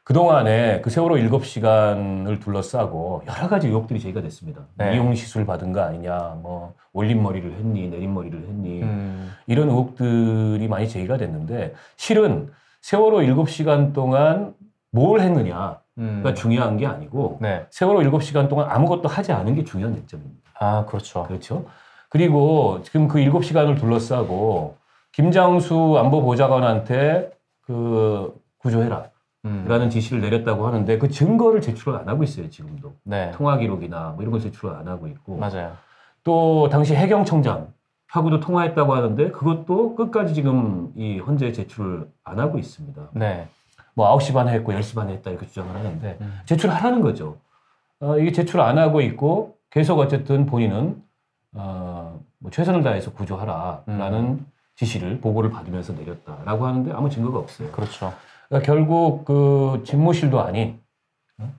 그동안에 0.04 0.82
그 0.82 0.90
세월호 0.90 1.16
7시간을 1.16 2.38
둘러싸고 2.40 3.22
여러 3.26 3.48
가지 3.48 3.68
의혹들이 3.68 3.98
제기가 3.98 4.20
됐습니다. 4.20 4.66
네. 4.74 4.94
이용 4.94 5.14
시술 5.14 5.46
받은 5.46 5.72
거 5.72 5.80
아니냐, 5.80 6.38
뭐 6.42 6.74
올림머리를 6.92 7.54
했니, 7.54 7.88
내림머리를 7.88 8.38
했니, 8.42 8.82
음. 8.82 9.32
이런 9.46 9.70
의혹들이 9.70 10.68
많이 10.68 10.88
제기가 10.88 11.16
됐는데 11.16 11.72
실은 11.96 12.50
세월호 12.82 13.20
7시간 13.20 13.94
동안 13.94 14.54
뭘 14.90 15.20
했느냐가 15.20 15.80
음. 15.98 16.24
중요한 16.34 16.76
게 16.76 16.86
아니고 16.86 17.38
네. 17.40 17.66
세월호 17.70 18.00
7시간 18.10 18.48
동안 18.48 18.68
아무것도 18.70 19.08
하지 19.08 19.32
않은 19.32 19.54
게 19.54 19.64
중요한 19.64 19.94
쟁점입니다. 19.94 20.50
아, 20.58 20.84
그렇죠. 20.86 21.24
그렇죠. 21.24 21.66
그리고 22.08 22.80
지금 22.82 23.08
그 23.08 23.18
7시간을 23.18 23.78
둘러싸고 23.78 24.76
김장수 25.12 25.96
안보보좌관한테 25.98 27.30
그 27.62 28.34
구조해라. 28.58 29.10
음. 29.44 29.66
라는 29.68 29.90
지시를 29.90 30.22
내렸다고 30.22 30.66
하는데 30.66 30.98
그 30.98 31.08
증거를 31.08 31.60
제출을 31.60 31.98
안 31.98 32.08
하고 32.08 32.22
있어요, 32.22 32.48
지금도. 32.48 32.94
네. 33.02 33.30
통화 33.32 33.58
기록이나 33.58 34.10
뭐 34.10 34.22
이런 34.22 34.32
걸 34.32 34.40
제출을 34.40 34.74
안 34.74 34.88
하고 34.88 35.06
있고. 35.06 35.36
맞아요. 35.36 35.72
또 36.22 36.68
당시 36.70 36.94
해경청장 36.94 37.68
하고도 38.08 38.40
통화했다고 38.40 38.94
하는데 38.94 39.30
그것도 39.32 39.96
끝까지 39.96 40.34
지금 40.34 40.92
이 40.96 41.18
헌재에 41.18 41.52
제출을 41.52 42.08
안 42.24 42.38
하고 42.38 42.58
있습니다. 42.58 43.10
네. 43.12 43.48
뭐 43.94 44.16
9시 44.16 44.34
반에 44.34 44.52
했고 44.52 44.72
10시 44.72 44.94
반에 44.94 45.12
했다 45.14 45.30
이렇게 45.30 45.46
주장을 45.46 45.74
하는데 45.74 46.18
음. 46.20 46.40
제출하라는 46.46 47.00
거죠. 47.00 47.38
어, 48.00 48.18
이게 48.18 48.32
제출 48.32 48.60
안 48.60 48.78
하고 48.78 49.00
있고 49.00 49.56
계속 49.70 49.98
어쨌든 49.98 50.46
본인은 50.46 51.02
어, 51.54 52.20
뭐 52.38 52.50
최선을 52.50 52.82
다해서 52.82 53.12
구조하라라는 53.12 54.20
음. 54.20 54.46
지시를 54.76 55.20
보고를 55.20 55.50
받으면서 55.50 55.92
내렸다라고 55.92 56.66
하는데 56.66 56.92
아무 56.92 57.08
증거가 57.08 57.38
없어요. 57.38 57.70
그렇죠. 57.70 58.12
그러니까 58.48 58.66
결국 58.66 59.24
그 59.24 59.82
집무실도 59.86 60.40
아닌 60.40 60.80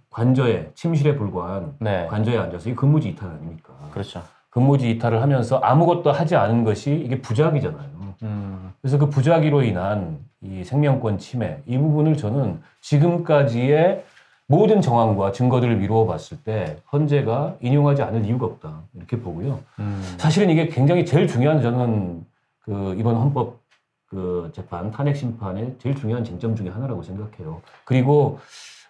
관저에 0.09 0.71
침실에 0.75 1.15
불과한 1.15 1.75
네. 1.79 2.07
관저에 2.07 2.37
앉아서 2.37 2.69
이 2.69 2.75
근무지 2.75 3.09
이탈 3.09 3.29
아닙니까? 3.29 3.73
그렇죠. 3.91 4.23
근무지 4.49 4.89
이탈을 4.91 5.21
하면서 5.21 5.57
아무것도 5.57 6.11
하지 6.11 6.35
않은 6.35 6.63
것이 6.63 6.93
이게 6.93 7.21
부작이잖아요. 7.21 7.94
음. 8.23 8.73
그래서 8.81 8.97
그 8.97 9.09
부작위로 9.09 9.63
인한 9.63 10.19
이 10.41 10.63
생명권 10.63 11.17
침해 11.17 11.57
이 11.65 11.77
부분을 11.77 12.17
저는 12.17 12.61
지금까지의 12.81 14.03
모든 14.47 14.81
정황과 14.81 15.31
증거들을 15.31 15.75
미루어 15.77 16.05
봤을 16.05 16.37
때 16.43 16.77
헌재가 16.93 17.57
인용하지 17.61 18.03
않을 18.03 18.25
이유가 18.25 18.45
없다 18.45 18.83
이렇게 18.93 19.19
보고요. 19.19 19.59
음. 19.79 20.15
사실은 20.17 20.49
이게 20.49 20.67
굉장히 20.67 21.05
제일 21.05 21.27
중요한 21.27 21.61
저는 21.61 22.25
그 22.59 22.95
이번 22.97 23.15
헌법 23.15 23.59
그 24.07 24.51
재판 24.53 24.91
탄핵 24.91 25.15
심판의 25.15 25.75
제일 25.79 25.95
중요한 25.95 26.23
쟁점 26.23 26.55
중에 26.55 26.69
하나라고 26.69 27.01
생각해요. 27.01 27.61
그리고 27.85 28.39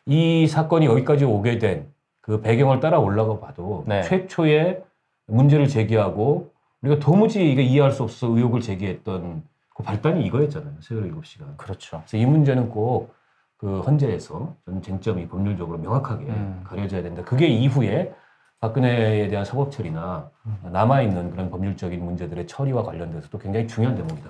이 0.06 0.46
사건이 0.48 0.86
여기까지 0.86 1.26
오게 1.26 1.58
된 1.60 1.96
그 2.26 2.42
배경을 2.42 2.80
따라 2.80 2.98
올라가 2.98 3.40
봐도 3.40 3.84
네. 3.88 4.02
최초의 4.02 4.82
문제를 5.28 5.68
제기하고 5.68 6.52
우리가 6.86 7.00
도무지 7.00 7.52
이게 7.52 7.62
이해할 7.64 7.92
수 7.92 8.04
없어 8.04 8.28
의혹을 8.28 8.62
제기했던 8.62 9.44
그 9.76 9.84
발단이 9.84 10.26
이거였잖아요. 10.26 10.76
세월호 10.82 11.22
7시간. 11.22 11.58
그렇죠. 11.58 12.02
그래서 12.06 12.18
이 12.18 12.26
문제는 12.26 12.70
꼭 12.70 13.16
그 13.58 13.80
헌재에서 13.82 14.54
저는 14.66 14.82
쟁점이 14.82 15.28
법률적으로 15.28 15.78
명확하게 15.78 16.26
음. 16.26 16.64
가려져야 16.66 17.02
된다. 17.02 17.24
그게 17.24 17.48
이후에 17.48 18.14
박근혜에 18.60 19.28
대한 19.28 19.46
사법 19.46 19.72
처리나 19.72 20.30
음. 20.46 20.58
남아있는 20.72 21.32
그런 21.32 21.50
법률적인 21.50 22.04
문제들의 22.04 22.48
처리와 22.48 22.84
관련돼서도 22.84 23.38
굉장히 23.40 23.68
중요한 23.68 23.96
대목이다. 23.96 24.30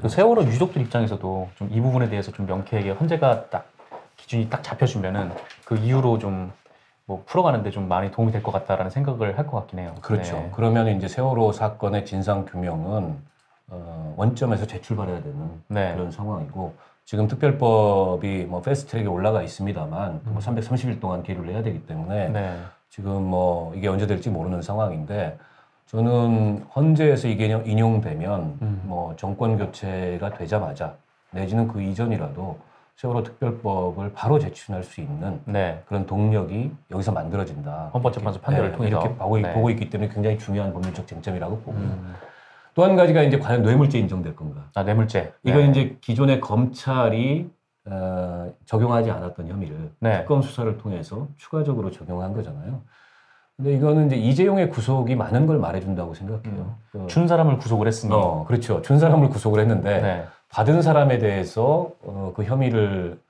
그 0.00 0.08
세월호 0.08 0.44
유족들 0.44 0.80
입장에서도 0.82 1.50
좀 1.56 1.68
이 1.70 1.80
부분에 1.80 2.08
대해서 2.08 2.32
좀 2.32 2.46
명쾌하게 2.46 2.90
헌재가 2.90 3.50
딱 3.50 3.70
기준이 4.16 4.48
딱 4.48 4.62
잡혀주면은 4.62 5.30
그 5.64 5.76
이후로 5.76 6.18
좀 6.18 6.50
뭐 7.08 7.22
풀어가는데 7.26 7.70
좀 7.70 7.88
많이 7.88 8.10
도움이 8.10 8.30
될 8.32 8.42
것 8.42 8.52
같다라는 8.52 8.90
생각을 8.90 9.36
할 9.38 9.46
것 9.46 9.56
같긴 9.60 9.78
해요. 9.80 9.94
그렇죠. 10.02 10.36
네. 10.36 10.50
그러면 10.54 10.88
이제 10.88 11.08
세월호 11.08 11.52
사건의 11.52 12.04
진상 12.04 12.44
규명은 12.44 13.16
어, 13.70 14.14
원점에서 14.16 14.66
재출발해야 14.66 15.22
되는 15.22 15.50
네. 15.68 15.92
그런 15.94 16.10
상황이고 16.10 16.74
지금 17.06 17.26
특별법이 17.26 18.44
뭐 18.44 18.60
패스트트랙에 18.60 19.06
올라가 19.06 19.42
있습니다,만 19.42 20.20
뭐 20.24 20.38
330일 20.40 21.00
동안 21.00 21.22
계류를 21.22 21.54
해야 21.54 21.62
되기 21.62 21.86
때문에 21.86 22.28
네. 22.28 22.56
지금 22.90 23.22
뭐 23.24 23.74
이게 23.74 23.88
언제 23.88 24.06
될지 24.06 24.28
모르는 24.28 24.60
상황인데 24.60 25.38
저는 25.86 26.66
헌재에서 26.76 27.28
이게 27.28 27.46
인용- 27.46 27.66
인용되면 27.66 28.58
음. 28.60 28.82
뭐 28.84 29.16
정권 29.16 29.56
교체가 29.56 30.34
되자마자 30.34 30.94
내지는 31.30 31.68
그 31.68 31.80
이전이라도 31.80 32.58
세월호 32.98 33.22
특별법을 33.22 34.12
바로 34.12 34.40
제출할 34.40 34.82
수 34.82 35.00
있는 35.00 35.40
네. 35.44 35.80
그런 35.86 36.04
동력이 36.04 36.72
여기서 36.90 37.12
만들어진다. 37.12 37.92
헌법재판소 37.94 38.40
판결을 38.40 38.72
네, 38.72 38.76
통해서. 38.76 38.98
이렇게 39.00 39.14
보고, 39.14 39.38
네. 39.38 39.52
보고 39.54 39.70
있기 39.70 39.88
때문에 39.88 40.10
굉장히 40.12 40.36
중요한 40.36 40.72
법률적 40.72 41.06
쟁점이라고 41.06 41.58
보고 41.58 41.78
음. 41.78 42.12
또한 42.74 42.96
가지가 42.96 43.22
이제 43.22 43.38
과연 43.38 43.62
뇌물죄 43.62 44.00
인정될 44.00 44.34
건가? 44.34 44.64
아 44.74 44.82
뇌물죄. 44.82 45.32
이건 45.44 45.60
네. 45.60 45.68
이제 45.70 45.96
기존의 46.00 46.40
검찰이 46.40 47.48
어, 47.86 48.52
적용하지 48.66 49.12
않았던 49.12 49.46
혐의를 49.46 49.92
네. 50.00 50.18
특검 50.18 50.42
수사를 50.42 50.76
통해서 50.78 51.28
추가적으로 51.36 51.92
적용한 51.92 52.32
거잖아요. 52.34 52.82
근데 53.56 53.74
이거는 53.74 54.06
이제 54.06 54.16
이재용의 54.16 54.70
구속이 54.70 55.14
많은 55.14 55.46
걸 55.46 55.58
말해준다고 55.58 56.14
생각해요. 56.14 56.74
그- 56.90 57.06
준 57.06 57.28
사람을 57.28 57.58
구속을 57.58 57.86
했으니. 57.86 58.12
어, 58.12 58.44
그렇죠. 58.46 58.82
준 58.82 58.98
사람을 58.98 59.28
구속을 59.28 59.60
했는데 59.60 60.00
네. 60.00 60.24
받은 60.50 60.82
사람에 60.82 61.18
대해서 61.18 61.90
어, 62.02 62.32
그 62.34 62.44
혐의를 62.44 63.20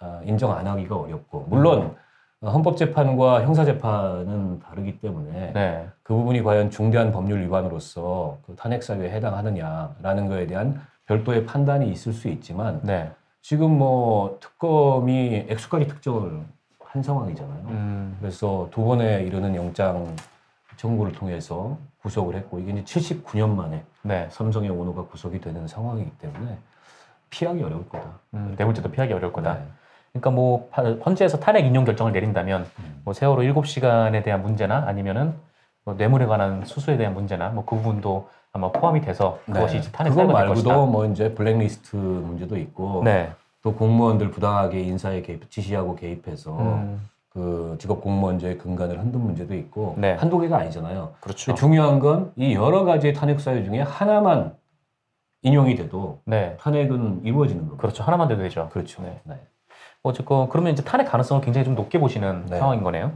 아, 0.00 0.20
인정 0.24 0.52
안 0.52 0.66
하기가 0.66 0.96
어렵고 0.96 1.46
물론 1.48 1.96
어, 2.40 2.50
헌법재판과 2.50 3.42
형사재판은 3.42 4.60
다르기 4.60 5.00
때문에 5.00 5.52
네. 5.52 5.88
그 6.02 6.14
부분이 6.14 6.42
과연 6.42 6.70
중대한 6.70 7.10
법률 7.10 7.42
위반으로서 7.42 8.38
그 8.46 8.54
탄핵 8.54 8.82
사유에 8.82 9.10
해당하느냐라는 9.10 10.28
거에 10.28 10.46
대한 10.46 10.80
별도의 11.06 11.46
판단이 11.46 11.90
있을 11.90 12.12
수 12.12 12.28
있지만 12.28 12.80
네. 12.82 13.10
지금 13.42 13.76
뭐 13.76 14.38
특검이 14.40 15.46
액수까지 15.48 15.88
특정을 15.88 16.42
한 16.80 17.02
상황이잖아요. 17.02 17.64
음. 17.68 18.16
그래서 18.20 18.68
두 18.70 18.84
번에 18.84 19.22
이르는 19.22 19.54
영장 19.54 20.14
청구를 20.76 21.12
통해서 21.12 21.76
구속을 22.08 22.34
했고 22.36 22.58
이게 22.58 22.72
이제 22.72 22.82
79년 23.00 23.50
만에 23.54 23.82
네. 24.02 24.26
삼성의 24.30 24.70
오너가 24.70 25.04
구속이 25.04 25.40
되는 25.40 25.68
상황이기 25.68 26.10
때문에 26.18 26.56
피하기 27.30 27.62
어려울 27.62 27.86
거다. 27.88 28.06
음, 28.34 28.54
뇌물죄도 28.56 28.90
피하기 28.90 29.12
어려울 29.12 29.32
거다. 29.32 29.54
네. 29.54 29.64
그러니까 30.12 30.30
뭐 30.30 30.68
파- 30.70 30.82
헌재에서 30.82 31.38
탄핵 31.38 31.66
인용 31.66 31.84
결정을 31.84 32.12
내린다면 32.12 32.66
음. 32.78 33.00
뭐 33.04 33.12
세월호 33.12 33.42
7시간에 33.42 34.24
대한 34.24 34.40
문제나 34.42 34.84
아니면은 34.86 35.34
뭐 35.84 35.94
뇌물에 35.94 36.24
관한 36.26 36.64
수수에 36.64 36.96
대한 36.96 37.12
문제나 37.14 37.50
뭐 37.50 37.64
그 37.66 37.76
부분도 37.76 38.28
아마 38.52 38.72
포함이 38.72 39.02
돼서 39.02 39.38
그것이 39.44 39.74
네. 39.74 39.80
이제 39.80 39.90
탄핵 39.92 40.12
사유가 40.12 40.32
될 40.32 40.46
말고도 40.46 40.54
것이다. 40.70 40.76
뭐 40.86 41.04
이제 41.06 41.34
블랙리스트 41.34 41.94
문제도 41.96 42.56
있고 42.56 43.02
네. 43.04 43.30
또 43.62 43.74
공무원들 43.74 44.30
부당하게 44.30 44.80
인사에 44.80 45.20
개입, 45.20 45.50
지시하고 45.50 45.94
개입해서 45.96 46.58
음, 46.58 47.06
그 47.30 47.76
직업 47.78 48.00
공무원제의 48.00 48.58
근간을 48.58 48.98
흔든 49.00 49.20
문제도 49.20 49.54
있고 49.54 49.94
네. 49.98 50.14
한두 50.14 50.38
개가 50.38 50.56
아니잖아요. 50.58 51.14
그렇죠. 51.20 51.54
중요한 51.54 51.98
건 51.98 52.32
이 52.36 52.54
여러 52.54 52.84
가지의 52.84 53.12
탄핵 53.12 53.40
사유 53.40 53.64
중에 53.64 53.80
하나만 53.82 54.54
인용이 55.42 55.74
돼도 55.76 56.20
네. 56.24 56.56
탄핵은 56.58 57.20
이루어지는 57.24 57.62
겁니다. 57.62 57.80
그렇죠. 57.80 58.02
하나만 58.02 58.28
돼도 58.28 58.42
되죠. 58.42 58.68
그렇죠. 58.72 59.02
네. 59.02 59.20
네. 59.24 59.34
어쨌건 60.02 60.48
그러면 60.48 60.72
이제 60.72 60.82
탄핵 60.82 61.04
가능성을 61.04 61.42
굉장히 61.42 61.64
좀 61.64 61.74
높게 61.74 61.98
보시는 61.98 62.46
네. 62.46 62.58
상황인 62.58 62.82
거네요. 62.82 63.12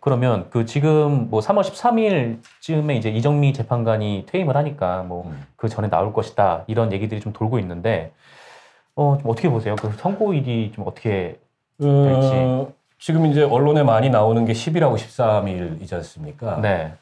그러면 0.00 0.48
그 0.50 0.64
지금 0.64 1.28
뭐 1.28 1.40
3월 1.40 1.62
13일쯤에 1.62 2.96
이제 2.96 3.10
이정미 3.10 3.52
재판관이 3.52 4.24
퇴임을 4.26 4.56
하니까 4.56 5.02
뭐 5.02 5.26
음. 5.26 5.44
그 5.56 5.68
전에 5.68 5.90
나올 5.90 6.12
것이다 6.12 6.64
이런 6.66 6.92
얘기들이 6.92 7.20
좀 7.20 7.32
돌고 7.32 7.58
있는데 7.58 8.12
어, 8.94 9.18
좀 9.20 9.30
어떻게 9.30 9.50
보세요? 9.50 9.76
그 9.76 9.90
선고일이 9.92 10.72
좀 10.72 10.84
어떻게 10.86 11.38
어, 11.80 12.20
지 12.20 12.74
금 13.06 13.26
이제 13.26 13.42
언론에 13.42 13.82
많이 13.82 14.10
나오는 14.10 14.44
게 14.44 14.52
10일하고 14.52 14.96
13일이지 14.96 15.92
않습니까? 15.94 16.60
네. 16.60 16.92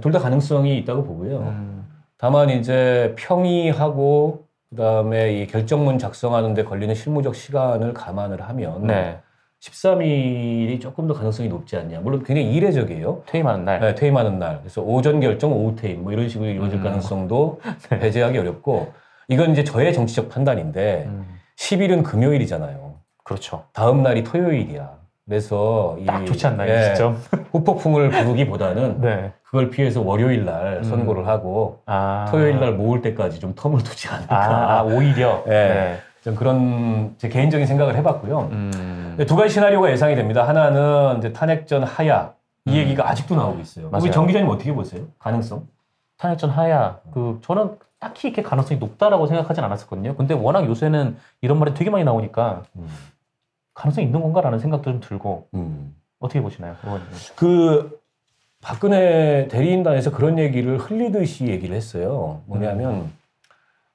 둘 0.00 0.12
다 0.12 0.18
가능성이 0.18 0.76
있다고 0.78 1.04
보고요. 1.04 1.38
음, 1.38 1.86
다만 2.18 2.50
이제 2.50 3.14
평의하고 3.16 4.44
그다음에 4.68 5.32
이 5.40 5.46
결정문 5.46 5.98
작성하는데 5.98 6.62
걸리는 6.64 6.94
실무적 6.94 7.34
시간을 7.34 7.94
감안을 7.94 8.42
하면 8.42 8.86
네. 8.86 9.18
13일이 9.60 10.80
조금 10.80 11.06
더 11.06 11.14
가능성이 11.14 11.48
높지 11.48 11.76
않냐. 11.76 12.00
물론 12.00 12.22
굉장히 12.22 12.52
이례적이에요. 12.52 13.22
퇴임하는 13.26 13.64
날. 13.64 13.80
네, 13.80 13.94
퇴임하는 13.94 14.38
날. 14.38 14.58
그래서 14.60 14.82
오전 14.82 15.20
결정, 15.20 15.52
오후 15.52 15.74
퇴임 15.76 16.02
뭐 16.02 16.12
이런 16.12 16.28
식으로 16.28 16.48
이루어질 16.48 16.78
음. 16.78 16.84
가능성도 16.84 17.60
배제하기 17.88 18.38
어렵고 18.38 18.92
이건 19.28 19.52
이제 19.52 19.64
저의 19.64 19.92
정치적 19.94 20.28
판단인데 20.28 21.04
음, 21.08 21.26
10일은 21.58 22.04
금요일이잖아요. 22.04 22.89
그렇죠. 23.30 23.62
다음 23.72 24.02
날이 24.02 24.24
토요일이야. 24.24 24.90
그래서 25.24 25.96
이딱 26.00 26.26
좋지 26.26 26.48
않나요? 26.48 26.72
예, 26.72 26.80
이 26.80 26.84
시점? 26.86 27.16
후폭풍을 27.52 28.10
부르기보다는 28.10 29.00
네. 29.00 29.32
그걸 29.44 29.70
피해서 29.70 30.00
월요일 30.00 30.44
날 30.44 30.78
음. 30.78 30.82
선고를 30.82 31.28
하고 31.28 31.80
아. 31.86 32.26
토요일 32.28 32.58
날 32.58 32.72
모을 32.72 33.00
때까지 33.02 33.38
좀 33.38 33.54
텀을 33.54 33.84
두지 33.84 34.08
않을까. 34.08 34.36
아, 34.36 34.78
아, 34.78 34.82
오히려. 34.82 35.44
예. 35.46 35.50
네. 35.50 36.00
좀 36.24 36.34
그런 36.34 37.14
제 37.18 37.28
개인적인 37.28 37.68
생각을 37.68 37.94
해봤고요. 37.96 38.48
음. 38.50 39.16
두 39.28 39.36
가지 39.36 39.54
시나리오가 39.54 39.92
예상이 39.92 40.16
됩니다. 40.16 40.46
하나는 40.48 41.18
이제 41.18 41.32
탄핵 41.32 41.68
전 41.68 41.84
하야 41.84 42.32
이 42.66 42.72
음. 42.72 42.76
얘기가 42.76 43.08
아직도 43.08 43.36
나오고 43.36 43.60
있어요. 43.60 43.90
맞아요. 43.90 44.02
우리 44.02 44.10
정 44.10 44.26
기자님 44.26 44.48
어떻게 44.48 44.72
보세요? 44.74 45.04
가능성? 45.20 45.68
탄핵 46.18 46.36
전 46.38 46.50
하야. 46.50 46.98
그 47.14 47.38
저는 47.42 47.76
딱히 48.00 48.28
이렇게 48.28 48.42
가능성이 48.42 48.80
높다라고 48.80 49.26
생각하진 49.26 49.62
않았었거든요. 49.62 50.16
근데 50.16 50.34
워낙 50.34 50.66
요새는 50.66 51.16
이런 51.42 51.58
말이 51.58 51.74
되게 51.74 51.90
많이 51.90 52.02
나오니까 52.02 52.62
가능성이 53.80 54.06
있는 54.06 54.20
건가라는 54.20 54.58
생각도 54.58 54.90
좀 54.90 55.00
들고 55.00 55.48
음. 55.54 55.96
어떻게 56.18 56.42
보시나요, 56.42 56.76
의원님? 56.84 57.08
그 57.34 57.98
박근혜 58.60 59.48
대리인단에서 59.48 60.10
그런 60.10 60.38
얘기를 60.38 60.76
흘리듯이 60.76 61.46
얘기를 61.46 61.74
했어요. 61.74 62.42
뭐냐면 62.44 63.10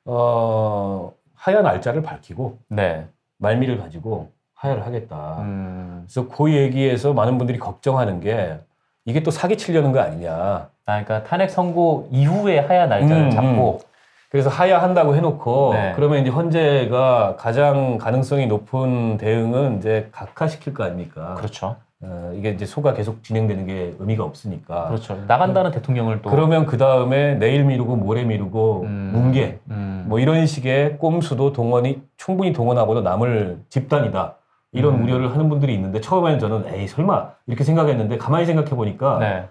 어 0.05 1.13
하야 1.35 1.61
날짜를 1.61 2.01
밝히고 2.01 2.57
네. 2.69 3.07
말미를 3.37 3.77
가지고 3.77 4.31
하야를 4.55 4.87
하겠다. 4.87 5.37
음. 5.41 6.05
그래서 6.07 6.27
그 6.29 6.51
얘기에서 6.51 7.13
많은 7.13 7.37
분들이 7.37 7.59
걱정하는 7.59 8.21
게 8.21 8.57
이게 9.05 9.21
또 9.21 9.29
사기 9.29 9.55
치려는 9.55 9.91
거 9.91 9.99
아니냐. 9.99 10.33
아, 10.33 10.69
그러니까 10.83 11.23
탄핵 11.25 11.51
선고 11.51 12.09
이후에 12.11 12.57
하야 12.57 12.87
날짜를 12.87 13.25
음, 13.25 13.29
잡고 13.29 13.81
그래서 14.35 14.49
하야 14.49 14.83
한다고 14.83 15.15
해놓고 15.15 15.69
네. 15.75 15.93
그러면 15.95 16.19
이제 16.19 16.29
헌재가 16.29 17.37
가장 17.37 17.97
가능성이 17.97 18.47
높은 18.47 19.15
대응은 19.15 19.77
이제 19.77 20.09
각하시킬 20.11 20.73
거 20.73 20.83
아닙니까? 20.83 21.35
그렇죠. 21.35 21.77
어, 22.01 22.33
이게 22.35 22.49
이제 22.49 22.65
소가 22.65 22.93
계속 22.93 23.23
진행되는 23.23 23.65
게 23.65 23.95
의미가 23.97 24.25
없으니까. 24.25 24.87
그렇죠. 24.89 25.17
나간다는 25.29 25.71
대통령을 25.71 26.21
또 26.21 26.29
그러면 26.29 26.65
그 26.65 26.77
다음에 26.77 27.35
내일 27.35 27.63
미루고 27.63 27.95
모레 27.95 28.25
미루고 28.25 28.81
음. 28.81 29.11
뭉개 29.13 29.59
음. 29.69 30.03
뭐 30.09 30.19
이런 30.19 30.45
식의 30.45 30.97
꼼수도 30.97 31.53
동원이 31.53 32.01
충분히 32.17 32.51
동원하고도 32.51 33.03
남을 33.03 33.59
집단이다 33.69 34.35
이런 34.73 34.95
음. 34.95 35.03
우려를 35.05 35.31
하는 35.31 35.47
분들이 35.47 35.73
있는데 35.75 36.01
처음에는 36.01 36.39
저는 36.39 36.65
에이 36.73 36.89
설마 36.89 37.29
이렇게 37.47 37.63
생각했는데 37.63 38.17
가만히 38.17 38.45
생각해 38.45 38.71
보니까 38.71 39.17
네. 39.19 39.47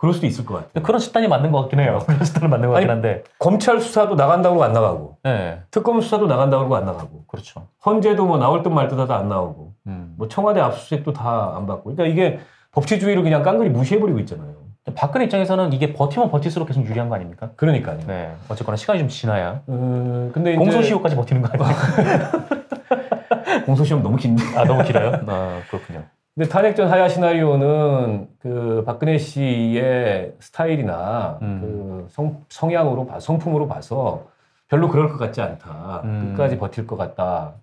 그럴 0.00 0.14
수도 0.14 0.26
있을 0.26 0.46
것 0.46 0.54
같아요. 0.54 0.82
그런 0.82 0.98
집단이 0.98 1.28
맞는 1.28 1.52
것 1.52 1.60
같긴 1.60 1.78
해요. 1.80 1.98
그런 2.08 2.24
집단은 2.24 2.48
맞는 2.48 2.68
것 2.68 2.72
같긴 2.74 2.88
한데. 2.90 3.22
검찰 3.38 3.78
수사도 3.80 4.14
나간다고 4.14 4.56
그러고 4.56 4.64
안 4.64 4.72
나가고 4.72 5.18
네. 5.24 5.60
특검 5.70 6.00
수사도 6.00 6.26
나간다고 6.26 6.60
그러고 6.62 6.76
안 6.76 6.86
나가고 6.86 7.24
그렇죠. 7.26 7.66
헌재도 7.84 8.24
뭐 8.24 8.38
나올 8.38 8.62
듯 8.62 8.70
말 8.70 8.88
듯 8.88 8.98
하다 8.98 9.14
안 9.14 9.28
나오고 9.28 9.74
음. 9.88 10.14
뭐 10.16 10.26
청와대 10.28 10.58
압수수색도 10.60 11.12
다 11.12 11.52
안 11.54 11.66
받고 11.66 11.94
그러니까 11.94 12.06
이게 12.06 12.40
법치주의를 12.72 13.22
그냥 13.22 13.42
깡그리 13.42 13.68
무시해버리고 13.68 14.18
있잖아요. 14.20 14.54
박근혜 14.94 15.26
입장에서는 15.26 15.74
이게 15.74 15.92
버티면 15.92 16.30
버틸수록 16.30 16.66
계속 16.66 16.84
유리한 16.86 17.10
거 17.10 17.14
아닙니까? 17.16 17.50
그러니까요. 17.56 17.98
네. 18.06 18.32
어쨌거나 18.48 18.76
시간이 18.76 19.00
좀 19.00 19.08
지나야 19.08 19.60
어, 19.66 20.30
근데 20.32 20.56
공소시효까지 20.56 21.14
버티는 21.14 21.42
거 21.42 21.48
아닙니까? 21.52 22.46
공소시효 23.66 24.00
너무 24.00 24.16
긴데. 24.16 24.42
아 24.56 24.64
너무 24.64 24.82
길어요? 24.82 25.20
아 25.28 25.60
그렇군요. 25.68 26.04
근데 26.40 26.48
탄핵 26.50 26.74
전 26.74 26.88
하야 26.88 27.06
시나리오는 27.06 28.26
그 28.38 28.82
박근혜 28.86 29.18
씨의 29.18 30.36
스타일이나 30.38 31.38
음. 31.42 31.60
그 31.60 32.06
성, 32.08 32.46
성향으로 32.48 33.06
봐, 33.06 33.20
성품으로 33.20 33.68
봐서 33.68 34.28
별로 34.66 34.88
그럴 34.88 35.10
것 35.10 35.18
같지 35.18 35.42
않다. 35.42 36.00
음. 36.04 36.32
끝까지 36.34 36.56
버틸 36.56 36.86
것 36.86 36.96
같다 36.96 37.56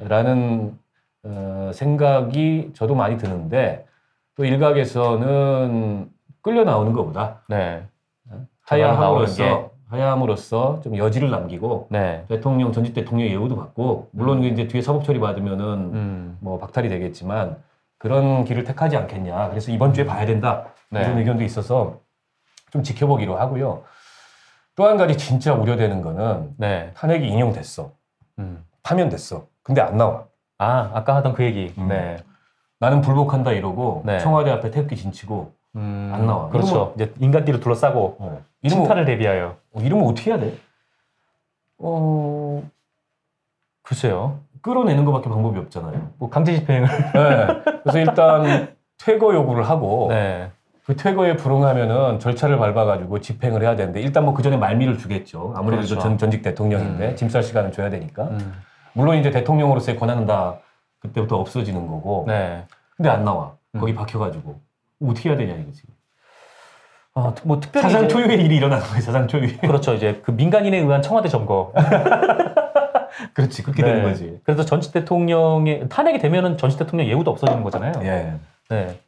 라는 0.00 0.76
어, 1.22 1.70
생각이 1.72 2.72
저도 2.74 2.96
많이 2.96 3.18
드는데 3.18 3.86
또 4.34 4.44
일각에서는 4.44 6.10
끌려 6.42 6.64
나오는 6.64 6.92
것보다 6.92 7.42
네. 7.48 7.86
하야함으로써 8.62 9.70
하야함으로써 9.86 10.80
좀 10.82 10.96
여지를 10.96 11.30
남기고 11.30 11.86
네. 11.88 12.24
대통령 12.26 12.72
전직 12.72 12.94
대통령 12.94 13.28
예우도 13.28 13.54
받고 13.54 14.08
물론 14.10 14.38
음. 14.38 14.42
이제 14.42 14.66
뒤에 14.66 14.82
사법 14.82 15.04
처리 15.04 15.20
받으면은 15.20 15.64
음. 15.94 16.38
뭐 16.40 16.58
박탈이 16.58 16.88
되겠지만 16.88 17.62
그런 18.04 18.44
길을 18.44 18.64
택하지 18.64 18.98
않겠냐. 18.98 19.48
그래서 19.48 19.72
이번 19.72 19.94
주에 19.94 20.04
봐야 20.04 20.26
된다. 20.26 20.66
네. 20.90 21.00
이런 21.00 21.16
의견도 21.16 21.42
있어서 21.42 22.00
좀 22.70 22.82
지켜보기로 22.82 23.38
하고요. 23.38 23.82
또 24.76 24.84
한 24.86 24.98
가지 24.98 25.16
진짜 25.16 25.54
우려되는 25.54 26.02
거는 26.02 26.54
네. 26.58 26.90
탄핵이 26.94 27.26
인용됐어. 27.28 27.92
음. 28.40 28.62
파면됐어. 28.82 29.46
근데 29.62 29.80
안 29.80 29.96
나와. 29.96 30.26
아 30.58 30.90
아까 30.92 31.16
하던 31.16 31.32
그 31.32 31.44
얘기. 31.44 31.72
음. 31.78 31.88
네. 31.88 32.18
나는 32.78 33.00
불복한다 33.00 33.52
이러고 33.52 34.02
네. 34.04 34.18
청와대 34.18 34.50
앞에 34.50 34.70
태극기 34.70 34.96
진치고 34.96 35.54
음. 35.76 36.10
안 36.14 36.26
나와. 36.26 36.50
그렇죠. 36.50 36.92
이제 36.96 37.10
인간띠를 37.20 37.60
둘러싸고 37.60 38.16
어. 38.18 38.42
침탈을 38.68 39.06
대비하여. 39.06 39.56
어, 39.72 39.80
이러면 39.80 40.06
어떻게 40.08 40.30
해야 40.30 40.38
돼? 40.38 40.58
어 41.78 42.62
글쎄요. 43.82 44.40
끌어내는 44.64 45.04
것밖에 45.04 45.28
방법이 45.28 45.58
없잖아요. 45.58 46.10
뭐 46.18 46.30
강제 46.30 46.54
집행을. 46.54 46.88
네. 47.12 47.46
그래서 47.82 47.98
일단 47.98 48.68
퇴거 48.98 49.34
요구를 49.34 49.68
하고 49.68 50.06
네. 50.08 50.50
그 50.86 50.96
퇴거에 50.96 51.36
불응하면은 51.36 52.18
절차를 52.18 52.56
밟아가지고 52.58 53.20
집행을 53.20 53.62
해야 53.62 53.76
되는데 53.76 54.00
일단 54.00 54.24
뭐 54.24 54.32
그 54.34 54.42
전에 54.42 54.56
말미를 54.56 54.96
주겠죠. 54.98 55.52
아무래도 55.54 55.82
그렇죠. 55.82 55.98
전, 56.00 56.16
전직 56.16 56.42
대통령인데 56.42 57.10
음. 57.10 57.16
짐쌀 57.16 57.42
시간을 57.42 57.72
줘야 57.72 57.90
되니까. 57.90 58.24
음. 58.24 58.54
물론 58.94 59.16
이제 59.18 59.30
대통령으로서의 59.30 59.98
권한은 59.98 60.24
다 60.26 60.56
그때부터 61.00 61.36
없어지는 61.36 61.86
거고. 61.86 62.24
네. 62.26 62.64
근데 62.96 63.10
안 63.10 63.22
나와. 63.24 63.52
음. 63.74 63.80
거기 63.80 63.94
박혀가지고 63.94 64.60
어떻게 65.06 65.28
해야 65.28 65.36
되냐 65.36 65.54
이거지. 65.56 65.82
아, 67.16 67.34
뭐 67.44 67.60
특별히 67.60 67.82
사상 67.82 68.08
초유의 68.08 68.42
일이 68.42 68.56
일어나는 68.56 68.82
거예요. 68.86 69.00
사상 69.02 69.28
초유의. 69.28 69.58
그렇죠. 69.58 69.92
이제 69.92 70.22
그 70.24 70.30
민간인에 70.30 70.78
의한 70.78 71.02
청와대 71.02 71.28
점거. 71.28 71.72
그렇지 73.34 73.62
그렇게 73.62 73.82
네. 73.82 73.92
되는 73.92 74.02
거지. 74.02 74.40
그래서 74.44 74.64
전직 74.64 74.92
대통령의 74.92 75.88
탄핵이 75.88 76.18
되면은 76.18 76.58
전직 76.58 76.78
대통령 76.78 77.06
예우도 77.06 77.30
없어지는 77.30 77.62
거잖아요. 77.62 77.92
예. 78.02 78.34
네. 78.68 79.00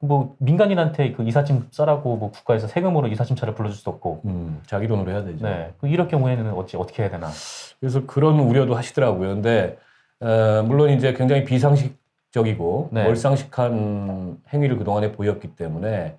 뭐 0.00 0.34
민간인한테 0.38 1.12
그 1.12 1.22
이삿짐 1.22 1.68
싸라고 1.70 2.16
뭐 2.16 2.32
국가에서 2.32 2.66
세금으로 2.66 3.06
이삿짐차를 3.08 3.54
불러줄 3.54 3.78
수도 3.78 3.92
없고. 3.92 4.22
음, 4.24 4.60
자기 4.66 4.88
돈으로 4.88 5.10
해야 5.10 5.24
되죠. 5.24 5.46
네. 5.46 5.72
그 5.80 5.86
이럴 5.86 6.08
경우에는 6.08 6.52
어찌 6.54 6.76
어떻게 6.76 7.02
해야 7.02 7.10
되나? 7.10 7.30
그래서 7.78 8.04
그런 8.06 8.40
우려도 8.40 8.74
하시더라고요. 8.74 9.28
근데 9.28 9.78
어, 10.20 10.64
물론 10.66 10.90
이제 10.90 11.12
굉장히 11.12 11.44
비상식적이고 11.44 12.88
네. 12.92 13.04
몰상식한 13.04 14.38
행위를 14.52 14.78
그동안에 14.78 15.12
보였기 15.12 15.54
때문에 15.54 16.16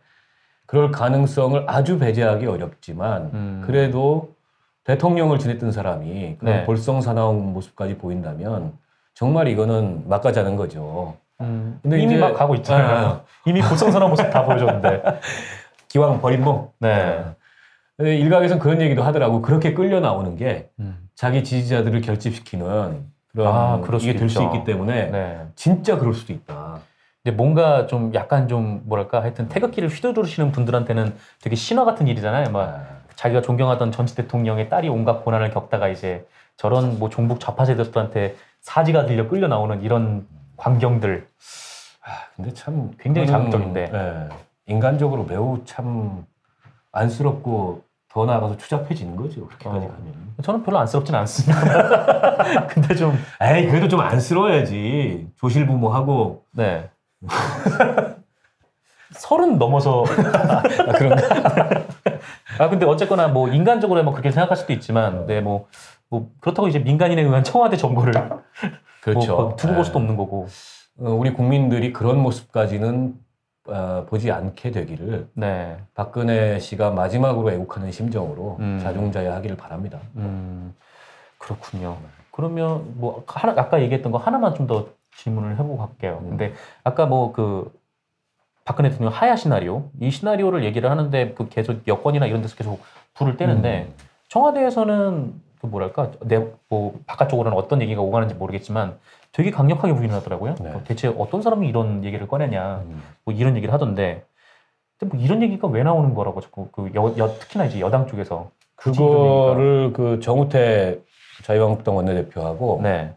그럴 0.65 0.91
가능성을 0.91 1.65
아주 1.67 1.99
배제하기 1.99 2.45
어렵지만 2.45 3.31
음. 3.33 3.63
그래도 3.65 4.33
대통령을 4.85 5.39
지냈던 5.39 5.71
사람이 5.71 6.37
네. 6.41 6.63
볼썽사나운 6.65 7.53
모습까지 7.53 7.97
보인다면 7.97 8.73
정말 9.13 9.47
이거는 9.47 10.03
막가자는 10.09 10.55
거죠. 10.55 11.15
음, 11.41 11.79
근데 11.81 11.99
이미 12.01 12.13
이제- 12.13 12.21
막 12.21 12.33
가고 12.33 12.55
있잖아요. 12.55 13.07
아, 13.07 13.21
이미 13.45 13.61
불성선한 13.61 14.09
모습 14.09 14.29
다 14.31 14.43
보여줬는데. 14.43 15.03
기왕 15.87 16.19
버린 16.21 16.43
몸. 16.43 16.69
네. 16.79 17.23
근데 17.95 18.17
일각에서는 18.17 18.61
그런 18.61 18.81
얘기도 18.81 19.03
하더라고. 19.03 19.41
그렇게 19.41 19.73
끌려 19.73 19.99
나오는 19.99 20.35
게 20.35 20.69
음. 20.79 21.07
자기 21.15 21.43
지지자들을 21.43 22.01
결집시키는 22.01 23.05
그런 23.31 23.47
아, 23.47 23.79
이게 23.99 24.15
될 24.15 24.29
수. 24.29 24.41
있기 24.43 24.63
때문에 24.63 25.11
네. 25.11 25.41
진짜 25.55 25.97
그럴 25.97 26.13
수도 26.13 26.33
있다. 26.33 26.79
근데 27.23 27.37
뭔가 27.37 27.85
좀 27.87 28.11
약간 28.15 28.47
좀 28.47 28.81
뭐랄까 28.85 29.21
하여튼 29.21 29.47
태극기를 29.47 29.89
휘두르시는 29.89 30.51
분들한테는 30.51 31.13
되게 31.41 31.55
신화 31.55 31.85
같은 31.85 32.07
일이잖아요. 32.07 32.49
막 32.51 32.92
자기가 33.15 33.41
존경하던 33.41 33.91
전직 33.91 34.15
대통령의 34.15 34.69
딸이 34.69 34.89
온갖 34.89 35.23
고난을 35.23 35.51
겪다가 35.51 35.87
이제 35.87 36.25
저런 36.57 36.99
뭐 36.99 37.09
종북 37.09 37.39
좌파 37.39 37.65
세력들한테 37.65 38.35
사지가 38.61 39.05
들려 39.05 39.27
끌려 39.27 39.47
나오는 39.47 39.81
이런 39.81 40.27
광경들. 40.57 41.27
아, 42.05 42.09
근데 42.35 42.53
참 42.53 42.91
굉장히 42.99 43.27
자극적인데. 43.27 43.91
예, 43.93 44.29
인간적으로 44.67 45.23
매우 45.25 45.61
참 45.65 46.25
안쓰럽고 46.91 47.83
더 48.09 48.25
나아가서 48.25 48.57
추잡해지는 48.57 49.15
거죠. 49.15 49.47
그렇게까지 49.47 49.85
어. 49.85 49.89
가면. 49.89 50.33
저는 50.43 50.63
별로 50.63 50.77
안쓰럽진 50.79 51.15
않습니다. 51.15 52.67
근데 52.69 52.95
좀 52.95 53.17
에이 53.41 53.67
그래도 53.67 53.87
좀 53.87 53.99
안쓰러워야지. 53.99 55.31
조실부모하고 55.37 56.43
네. 56.51 56.89
서른 59.11 59.57
넘어서 59.57 60.03
아, 60.03 60.61
그런가? 60.93 61.69
아 62.59 62.69
근데 62.69 62.85
어쨌거나 62.85 63.27
뭐 63.27 63.49
인간적으로 63.49 64.03
뭐 64.03 64.13
그렇게 64.13 64.31
생각할 64.31 64.57
수도 64.57 64.73
있지만 64.73 65.25
네 65.27 65.41
뭐 65.41 65.65
뭐 66.13 66.29
그렇다고 66.41 66.67
이제 66.67 66.77
민간인에 66.77 67.23
의한 67.23 67.43
청와대 67.43 67.75
정보를 67.75 68.13
그렇죠. 69.01 69.35
뭐 69.35 69.55
두고 69.55 69.73
볼 69.73 69.79
예. 69.79 69.83
수도 69.83 69.97
없는 69.97 70.15
거고 70.15 70.45
어, 70.99 71.09
우리 71.09 71.33
국민들이 71.33 71.91
그런 71.91 72.19
모습까지는 72.19 73.15
어, 73.67 74.05
보지 74.07 74.31
않게 74.31 74.69
되기를 74.69 75.29
네 75.33 75.77
박근혜 75.95 76.59
씨가 76.59 76.91
마지막으로 76.91 77.51
애국하는 77.51 77.91
심정으로 77.91 78.57
음. 78.59 78.79
자중자애하기를 78.83 79.57
바랍니다. 79.57 79.97
음, 80.17 80.75
그렇군요. 81.39 81.97
그러면 82.29 82.93
뭐 82.95 83.23
하나 83.27 83.53
아까 83.57 83.81
얘기했던 83.81 84.11
거 84.11 84.19
하나만 84.19 84.53
좀 84.53 84.67
더 84.67 84.85
질문을 85.17 85.53
해보고 85.53 85.77
갈게요. 85.77 86.19
음. 86.23 86.29
근데 86.29 86.53
아까 86.83 87.07
뭐 87.07 87.31
그 87.33 87.71
박근혜 88.65 88.89
대통령 88.89 89.13
하야 89.13 89.35
시나리오 89.35 89.89
이 89.99 90.09
시나리오를 90.11 90.63
얘기를 90.63 90.89
하는데 90.89 91.33
그 91.33 91.49
계속 91.49 91.85
여권이나 91.87 92.25
이런 92.27 92.41
데서 92.41 92.55
계속 92.55 92.81
불을 93.15 93.37
떼는데 93.37 93.87
음. 93.89 93.93
청와대에서는 94.29 95.33
그 95.61 95.65
뭐랄까 95.67 96.11
내 96.21 96.45
뭐 96.69 96.95
바깥쪽으로는 97.05 97.55
어떤 97.57 97.81
얘기가 97.83 98.01
오가는지 98.01 98.33
모르겠지만 98.35 98.97
되게 99.31 99.51
강력하게 99.51 99.93
부인을 99.93 100.15
하더라고요. 100.15 100.55
네. 100.55 100.71
뭐 100.71 100.81
대체 100.83 101.07
어떤 101.07 101.41
사람이 101.43 101.67
이런 101.67 102.03
얘기를 102.03 102.27
꺼내냐 102.27 102.81
음. 102.85 103.01
뭐 103.25 103.33
이런 103.33 103.55
얘기를 103.55 103.71
하던데 103.73 104.23
근데 104.97 105.15
뭐 105.15 105.23
이런 105.23 105.41
얘기가 105.43 105.67
왜 105.67 105.83
나오는 105.83 106.13
거라고 106.15 106.41
자꾸 106.41 106.69
그 106.71 106.89
여, 106.95 107.13
여- 107.17 107.37
특히나 107.39 107.65
이제 107.65 107.79
여당 107.79 108.07
쪽에서 108.07 108.49
그거를 108.75 109.93
그 109.93 110.19
정우택 110.19 111.05
자유한국당 111.43 111.95
원내대표하고. 111.95 112.79
네. 112.83 113.13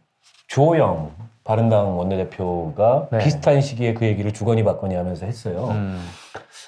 주호영 0.48 1.10
바른당 1.46 1.98
원내대표가 1.98 3.08
네. 3.10 3.18
비슷한 3.18 3.60
시기에 3.60 3.94
그 3.94 4.04
얘기를 4.04 4.32
주거니 4.32 4.64
받거니 4.64 4.94
하면서 4.94 5.26
했어요. 5.26 5.68
음, 5.70 6.00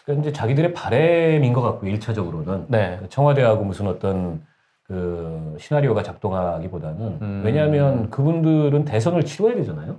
그러니까 0.05 0.29
이제 0.29 0.33
자기들의 0.33 0.73
바램인 0.73 1.53
것 1.53 1.63
같고 1.63 1.87
일차적으로는 1.87 2.67
네. 2.69 3.01
청와대하고 3.09 3.65
무슨 3.65 3.89
어떤 3.89 4.43
그 4.85 5.57
시나리오가 5.61 6.03
작동하기보다는 6.03 7.19
음. 7.21 7.43
왜냐하면 7.45 8.09
그분들은 8.11 8.85
대선을 8.85 9.25
치러야 9.25 9.55
되잖아요. 9.57 9.97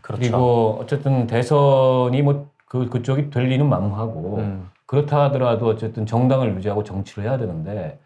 그렇죠. 0.00 0.20
그리고 0.20 0.78
어쨌든 0.80 1.26
대선이 1.26 2.22
뭐 2.22 2.52
그 2.72 2.88
그쪽이 2.88 3.28
될 3.28 3.48
리는 3.48 3.68
만무하고 3.68 4.38
음, 4.38 4.70
그렇다 4.86 5.24
하더라도 5.24 5.66
어쨌든 5.66 6.06
정당을 6.06 6.56
유지하고 6.56 6.84
정치를 6.84 7.24
해야 7.24 7.36
되는데 7.36 8.00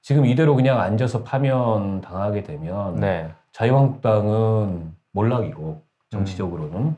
지금 0.00 0.24
이대로 0.24 0.56
그냥 0.56 0.80
앉아서 0.80 1.22
파면 1.22 2.00
당하게 2.00 2.42
되면 2.42 2.96
네. 2.96 3.28
자유한국당은 3.52 4.94
몰락이고 5.16 5.82
정치적으로는 6.10 6.94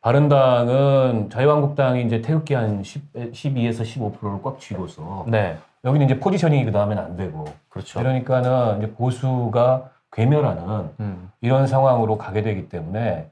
바른당은 0.00 1.28
자유한국당이 1.30 2.04
이제 2.06 2.22
태극기 2.22 2.54
한 2.54 2.82
10, 2.82 3.12
12에서 3.12 3.82
15%를 3.82 4.40
꽉 4.42 4.58
쥐고서 4.58 5.26
네. 5.28 5.58
여기는 5.84 6.06
이제 6.06 6.18
포지셔닝이 6.18 6.64
그 6.64 6.72
다음엔 6.72 6.96
안 6.96 7.16
되고 7.16 7.44
그렇죠. 7.68 8.00
이러니까는 8.00 8.78
이제 8.78 8.92
보수가 8.92 9.90
괴멸하는 10.12 10.90
음, 11.00 11.30
이런 11.40 11.66
상황으로 11.66 12.16
가게 12.16 12.42
되기 12.42 12.68
때문에 12.68 13.28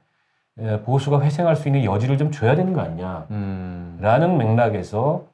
예, 0.61 0.81
보수가 0.81 1.21
회생할 1.21 1.55
수 1.55 1.67
있는 1.67 1.85
여지를 1.85 2.17
좀 2.17 2.31
줘야 2.31 2.55
되는 2.55 2.73
거 2.73 2.81
아니냐라는 2.81 3.29
음, 3.31 4.37
맥락에서 4.37 5.25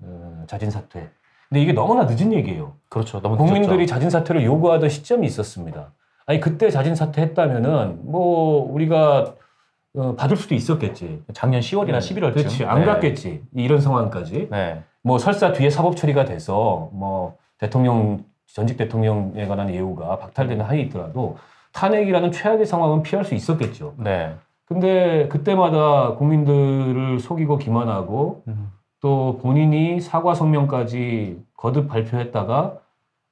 어, 0.00 0.44
자진 0.46 0.70
사퇴. 0.70 1.08
근데 1.48 1.62
이게 1.62 1.72
너무나 1.72 2.04
늦은 2.04 2.32
얘기예요. 2.32 2.74
그렇죠. 2.88 3.20
너무 3.20 3.36
국민들이 3.36 3.78
늦었죠. 3.78 3.94
자진 3.94 4.10
사퇴를 4.10 4.44
요구하던 4.44 4.88
시점이 4.88 5.26
있었습니다. 5.26 5.90
아니 6.28 6.40
그때 6.40 6.70
자진 6.70 6.94
사퇴했다면은 6.94 8.00
뭐 8.02 8.70
우리가 8.70 9.34
어, 9.96 10.14
받을 10.14 10.36
수도 10.36 10.54
있었겠지. 10.54 11.22
작년 11.32 11.62
10월이나 11.62 11.98
11월쯤. 11.98 12.34
그렇지 12.34 12.64
안 12.66 12.84
갔겠지. 12.84 13.42
이런 13.54 13.80
상황까지. 13.80 14.48
네. 14.50 14.82
뭐 15.02 15.18
설사 15.18 15.54
뒤에 15.54 15.70
사법 15.70 15.96
처리가 15.96 16.26
돼서 16.26 16.90
뭐 16.92 17.38
대통령 17.56 18.24
전직 18.46 18.76
대통령에 18.76 19.46
관한 19.46 19.72
예우가 19.72 20.18
박탈되는 20.18 20.64
한이 20.66 20.82
있더라도 20.82 21.38
탄핵이라는 21.72 22.30
최악의 22.30 22.66
상황은 22.66 23.02
피할 23.02 23.24
수 23.24 23.34
있었겠죠. 23.34 23.94
네. 23.96 24.34
근데 24.66 25.28
그때마다 25.28 26.14
국민들을 26.16 27.20
속이고 27.20 27.56
기만하고 27.56 28.42
음, 28.48 28.70
또 29.00 29.38
본인이 29.40 29.98
사과 30.02 30.34
성명까지 30.34 31.42
거듭 31.56 31.88
발표했다가 31.88 32.78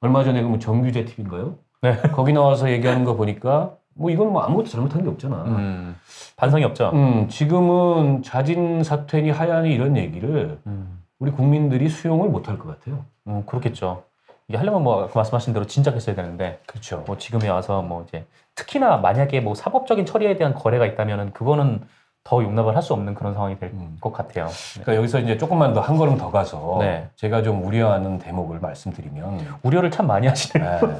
얼마 0.01 0.23
전에 0.23 0.41
그뭐 0.41 0.57
정규제 0.57 1.05
TV인가요? 1.05 1.59
네. 1.81 1.97
거기 2.13 2.33
나와서 2.33 2.69
얘기하는 2.69 3.05
거 3.05 3.15
보니까 3.15 3.71
뭐 3.93 4.11
이건 4.11 4.31
뭐 4.31 4.41
아무것도 4.43 4.67
잘못한 4.67 5.03
게 5.03 5.09
없잖아. 5.09 5.43
음, 5.45 5.95
반성이 6.35 6.63
없죠. 6.63 6.91
음, 6.93 7.27
지금은 7.29 8.21
자진 8.23 8.83
사퇴니 8.83 9.31
하야니 9.31 9.73
이런 9.73 9.97
얘기를 9.97 10.59
음, 10.67 11.01
우리 11.19 11.31
국민들이 11.31 11.89
수용을 11.89 12.29
못 12.29 12.47
할 12.47 12.57
것 12.59 12.67
같아요. 12.67 13.05
음, 13.27 13.43
그렇겠죠. 13.45 14.03
이게 14.47 14.57
하려면 14.57 14.83
뭐 14.83 15.03
아까 15.03 15.11
말씀하신 15.15 15.53
대로 15.53 15.65
진작했어야 15.65 16.15
되는데 16.15 16.59
그렇죠. 16.67 17.03
뭐 17.07 17.17
지금에 17.17 17.49
와서 17.49 17.81
뭐 17.81 18.05
이제 18.07 18.25
특히나 18.55 18.97
만약에 18.97 19.41
뭐 19.41 19.55
사법적인 19.55 20.05
처리에 20.05 20.37
대한 20.37 20.53
거래가 20.53 20.85
있다면은 20.85 21.33
그거는 21.33 21.81
더 22.23 22.43
용납을 22.43 22.75
할 22.75 22.81
수 22.83 22.93
없는 22.93 23.13
그런 23.15 23.33
상황이 23.33 23.57
될것 23.57 23.79
음. 23.79 23.97
같아요. 24.13 24.45
네. 24.47 24.81
그러니까 24.81 24.95
여기서 24.95 25.19
이제 25.19 25.37
조금만 25.37 25.73
더 25.73 25.81
한 25.81 25.97
걸음 25.97 26.17
더 26.17 26.29
가서 26.31 26.77
네. 26.81 27.07
제가 27.15 27.41
좀 27.41 27.65
우려하는 27.65 28.19
대목을 28.19 28.59
말씀드리면 28.59 29.39
우려를 29.63 29.91
참 29.91 30.07
많이 30.07 30.27
하시네요. 30.27 30.79
네. 30.81 30.99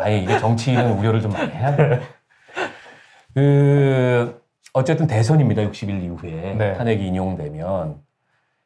아니 0.00 0.22
이게 0.22 0.38
정치인은 0.38 0.98
우려를 0.98 1.20
좀 1.20 1.32
많이 1.32 1.50
해야 1.52 1.74
돼. 1.74 2.00
그 3.34 4.40
어쨌든 4.72 5.06
대선입니다. 5.06 5.62
60일 5.62 6.02
이후에 6.02 6.54
네. 6.54 6.72
탄핵이 6.74 7.06
인용되면 7.06 8.00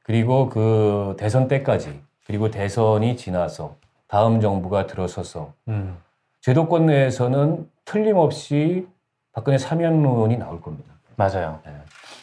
그리고 0.05 0.49
그 0.49 1.17
대선 1.19 1.49
때까지 1.49 2.01
그리고 2.27 2.51
대선이 2.51 3.17
지나서 3.17 3.77
다음 4.09 4.41
정부가 4.41 4.87
들어서서 4.87 5.53
음, 5.69 5.99
제도권 6.41 6.87
내에서는 6.87 7.69
틀림없이 7.85 8.89
박근혜 9.33 9.59
사면론이 9.59 10.37
나올 10.37 10.61
겁니다. 10.61 10.93
맞아요. 11.17 11.61
네. 11.65 11.73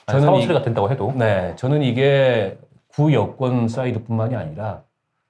저는 0.08 0.41
처리가 0.41 0.62
된다고 0.62 0.89
해도 0.89 1.13
네, 1.15 1.54
저는 1.56 1.84
이게 1.84 2.58
구 2.88 3.13
여권 3.13 3.67
사이드뿐만이 3.67 4.36
아니라 4.36 4.82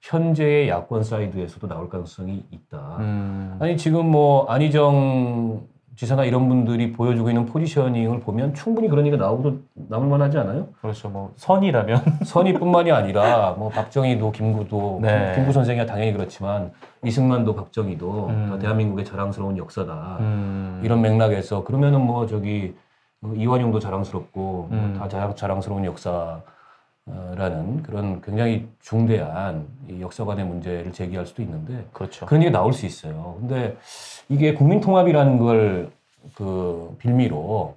현재의 0.08 0.70
야권 0.70 1.04
사이드에서도 1.04 1.68
나올 1.68 1.90
가능성이 1.90 2.42
있다. 2.50 2.96
음, 3.00 3.56
아니 3.60 3.76
지금 3.76 4.10
뭐 4.10 4.46
안희정 4.46 5.66
지사나 5.96 6.24
이런 6.24 6.48
분들이 6.48 6.92
보여주고 6.92 7.28
있는 7.28 7.44
포지셔닝을 7.44 8.20
보면 8.20 8.54
충분히 8.54 8.88
그런 8.88 9.04
얘기가 9.04 9.22
나오고도 9.22 9.58
남을 9.74 10.08
만하지 10.08 10.38
않아요? 10.38 10.68
그렇죠. 10.80 11.10
뭐 11.10 11.32
선이라면 11.36 12.20
선의뿐만이 12.24 12.90
아니라 12.90 13.56
뭐 13.58 13.68
박정희도 13.68 14.32
김구도 14.32 15.00
네. 15.02 15.32
김구 15.34 15.52
선생이야 15.52 15.84
당연히 15.84 16.12
그렇지만 16.12 16.70
이승만도 17.04 17.54
박정희도 17.54 18.26
음. 18.28 18.46
다 18.48 18.58
대한민국의 18.58 19.04
자랑스러운 19.04 19.58
역사다. 19.58 20.18
음, 20.20 20.80
이런 20.84 21.02
맥락에서 21.02 21.64
그러면은 21.64 22.00
뭐 22.00 22.26
저기 22.26 22.74
어, 23.20 23.32
이완용도 23.36 23.78
자랑스럽고 23.80 24.68
음. 24.70 24.94
다 24.96 25.08
자랑, 25.08 25.34
자랑스러운 25.34 25.84
역사 25.84 26.40
라는 27.36 27.82
그런 27.82 28.20
굉장히 28.20 28.68
중대한 28.80 29.66
이 29.88 30.00
역사관의 30.00 30.44
문제를 30.44 30.92
제기할 30.92 31.26
수도 31.26 31.42
있는데 31.42 31.86
그렇죠. 31.92 32.26
그런 32.26 32.42
얘기 32.42 32.52
나올 32.52 32.72
수 32.72 32.86
있어요. 32.86 33.36
근데 33.40 33.76
이게 34.28 34.54
국민 34.54 34.80
통합이라는 34.80 35.38
걸 35.38 35.98
그 36.34 36.94
빌미로 36.98 37.76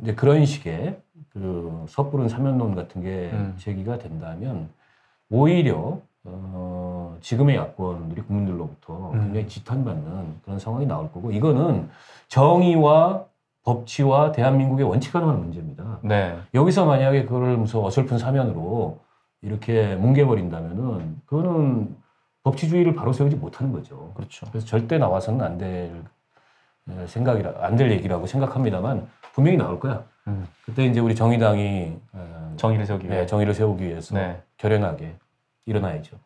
이제 0.00 0.14
그런 0.14 0.44
식의 0.46 1.00
그 1.32 1.86
섣부른 1.88 2.28
사면론 2.28 2.74
같은 2.74 3.02
게 3.02 3.30
음. 3.32 3.54
제기가 3.58 3.98
된다면 3.98 4.68
오히려 5.30 6.00
어, 6.24 7.16
지금의 7.20 7.56
야권들이 7.56 8.22
국민들로부터 8.22 9.12
음. 9.12 9.20
굉장히 9.24 9.48
지탄받는 9.48 10.40
그런 10.44 10.58
상황이 10.58 10.86
나올 10.86 11.10
거고 11.12 11.30
이거는 11.32 11.88
정의와 12.28 13.24
법치와 13.64 14.32
대한민국의 14.32 14.86
원칙과 14.86 15.20
관한 15.20 15.38
문제입니다. 15.40 15.98
네. 16.02 16.38
여기서 16.54 16.86
만약에 16.86 17.24
그걸 17.24 17.56
무슨 17.56 17.80
어설픈 17.80 18.18
사면으로 18.18 18.98
이렇게 19.42 19.94
뭉개버린다면은 19.96 21.20
그거는 21.26 21.94
법치주의를 22.42 22.94
바로 22.94 23.12
세우지 23.12 23.36
못하는 23.36 23.72
거죠. 23.72 24.12
그렇죠. 24.14 24.46
그래서 24.50 24.66
절대 24.66 24.98
나와서는 24.98 25.44
안 25.44 25.58
될 25.58 25.92
생각이라 27.06 27.52
안 27.60 27.76
될 27.76 27.90
얘기라고 27.92 28.26
생각합니다만 28.26 29.06
분명히 29.34 29.56
나올 29.56 29.78
거야. 29.78 30.02
음. 30.26 30.46
그때 30.64 30.84
이제 30.86 30.98
우리 31.00 31.14
정의당이 31.14 31.96
어, 32.12 32.54
정의를 32.56 32.84
세우기 32.86 33.06
위해 33.08 33.20
네, 33.20 33.26
정의를 33.26 33.54
세우기 33.54 33.84
위해서 33.84 34.14
네. 34.14 34.42
결연하게 34.56 35.14
일어나야죠. 35.66 36.16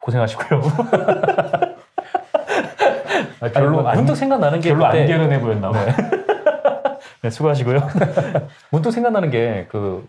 고생하시고요. 0.00 0.60
아, 3.40 3.48
별로 3.50 3.82
문득 3.82 4.14
생각나는 4.14 4.60
게 4.60 4.70
별로 4.70 4.86
그때 4.86 5.02
안 5.02 5.06
결연해 5.06 5.40
보였나 5.40 5.70
봐. 5.70 5.78
네, 7.22 7.30
수고하시고요. 7.30 7.78
문득 8.70 8.90
생각나는 8.90 9.30
게 9.30 9.66
그 9.70 10.06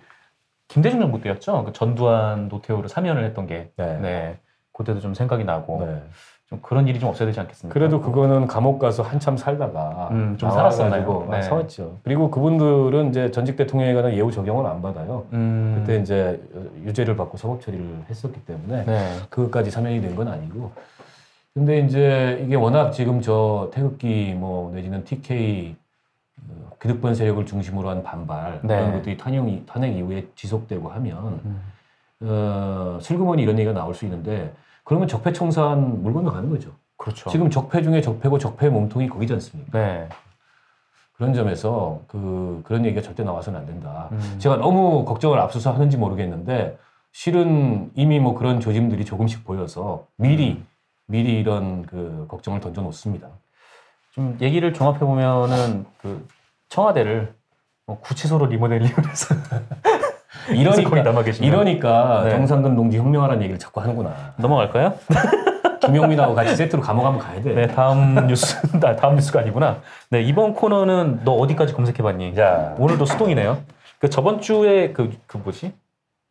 김대중 0.70 1.00
정부 1.00 1.22
때였죠. 1.22 1.64
그 1.66 1.72
전두환 1.74 2.50
노태우를 2.50 2.90
사면을 2.90 3.24
했던 3.24 3.48
게 3.48 3.72
네. 3.78 3.98
네. 4.02 4.38
그때도 4.74 5.00
좀 5.00 5.14
생각이 5.14 5.44
나고 5.46 5.86
네. 5.86 6.04
좀 6.50 6.60
그런 6.62 6.88
일이 6.88 7.00
좀 7.00 7.10
없어야 7.10 7.26
되지 7.26 7.40
않겠습니까? 7.40 7.74
그래도 7.74 8.02
그거는 8.02 8.48
감옥 8.48 8.78
가서 8.80 9.02
한참 9.04 9.38
살다가 9.38 10.10
음, 10.12 10.36
좀 10.38 10.52
살았었나요? 10.52 11.28
네. 11.32 11.42
살았죠. 11.42 12.00
그리고 12.04 12.30
그분들은 12.30 13.10
이제 13.10 13.32
전직 13.32 13.56
대통령에 13.56 13.94
관한 13.94 14.14
예우 14.14 14.30
적용을 14.32 14.66
안 14.66 14.82
받아요. 14.82 15.26
음, 15.34 15.76
그때 15.86 16.00
이제 16.02 16.42
유죄를 16.84 17.16
받고 17.16 17.38
사법 17.38 17.62
처리를 17.62 17.86
했었기 18.10 18.42
때문에 18.46 18.86
네. 18.86 19.10
그것까지 19.30 19.72
사면이 19.72 20.02
된 20.02 20.16
건 20.16 20.28
아니고. 20.28 20.72
근데 21.58 21.80
이제 21.80 22.40
이게 22.46 22.54
워낙 22.54 22.92
지금 22.92 23.20
저 23.20 23.72
태극기 23.74 24.36
뭐 24.38 24.72
내지는 24.76 25.04
TK 25.04 25.76
어, 26.48 26.70
기득권 26.80 27.16
세력을 27.16 27.48
중심으로 27.48 27.90
한 27.90 28.04
반발 28.04 28.60
네. 28.62 28.76
그런 28.76 28.92
것들이 28.94 29.18
탄핵, 29.18 29.66
탄핵 29.66 29.98
이후에 29.98 30.28
지속되고 30.36 30.88
하면 30.88 31.42
음, 31.44 31.62
어, 32.20 33.00
슬그머니 33.02 33.42
이런 33.42 33.58
얘기가 33.58 33.74
나올 33.74 33.96
수 33.96 34.06
있는데 34.06 34.54
그러면 34.84 35.08
적폐청산 35.08 36.04
물 36.04 36.14
건너가는 36.14 36.48
거죠. 36.52 36.70
그렇죠. 36.96 37.28
지금 37.32 37.50
적폐 37.50 37.82
중에 37.82 38.02
적폐고 38.02 38.38
적폐의 38.38 38.72
몸통이 38.72 39.10
거기지 39.10 39.34
않습니까? 39.34 39.80
네. 39.80 40.10
그런 41.14 41.34
점에서 41.34 42.02
그 42.08 42.62
그런 42.66 42.86
얘기가 42.86 43.02
절대 43.02 43.24
나와서는 43.24 43.62
안 43.62 43.66
된다. 43.66 44.10
음, 44.12 44.36
제가 44.38 44.58
너무 44.58 45.06
걱정을 45.06 45.40
앞서서 45.40 45.74
하는지 45.74 45.98
모르겠는데 45.98 46.78
실은 47.12 47.90
이미 47.96 48.20
뭐 48.20 48.36
그런 48.36 48.60
조짐들이 48.60 49.06
조금씩 49.06 49.44
보여서 49.44 50.06
미리 50.18 50.64
미리 51.08 51.40
이런 51.40 51.86
그 51.86 52.26
걱정을 52.28 52.60
던져 52.60 52.82
놓습니다. 52.82 53.30
좀 54.14 54.38
얘기를 54.42 54.74
종합해 54.74 55.00
보면은 55.00 55.86
그 56.02 56.28
청와대를 56.70 57.34
뭐 57.86 58.00
구치소로 58.02 58.48
리모델링을 58.48 59.10
해서 59.10 59.36
이러니까 60.52 61.02
남아 61.04 61.22
이러니까 61.42 62.24
네. 62.26 62.30
정상근 62.32 62.76
동지 62.76 62.98
혁명하라는 62.98 63.42
얘기를 63.42 63.58
자꾸 63.58 63.82
하는구나. 63.82 64.34
넘어갈까요? 64.38 64.94
김용민하고 65.82 66.34
같이 66.36 66.56
세트로 66.56 66.82
감옥 66.82 67.06
한번 67.06 67.24
가야 67.24 67.42
돼. 67.42 67.54
네, 67.54 67.68
다음 67.68 68.28
뉴스, 68.28 68.60
나 68.80 68.96
다음 68.98 69.16
뉴스가 69.16 69.42
아니구나. 69.42 69.82
네, 70.10 70.22
이번 70.22 70.54
코너는 70.54 71.22
너 71.24 71.34
어디까지 71.34 71.74
검색해봤니? 71.74 72.36
자, 72.36 72.76
오늘도 72.78 73.06
수동이네요. 73.06 73.60
그 74.00 74.10
저번 74.10 74.42
주에 74.42 74.92
그, 74.92 75.12
그 75.28 75.38
뭐지? 75.38 75.74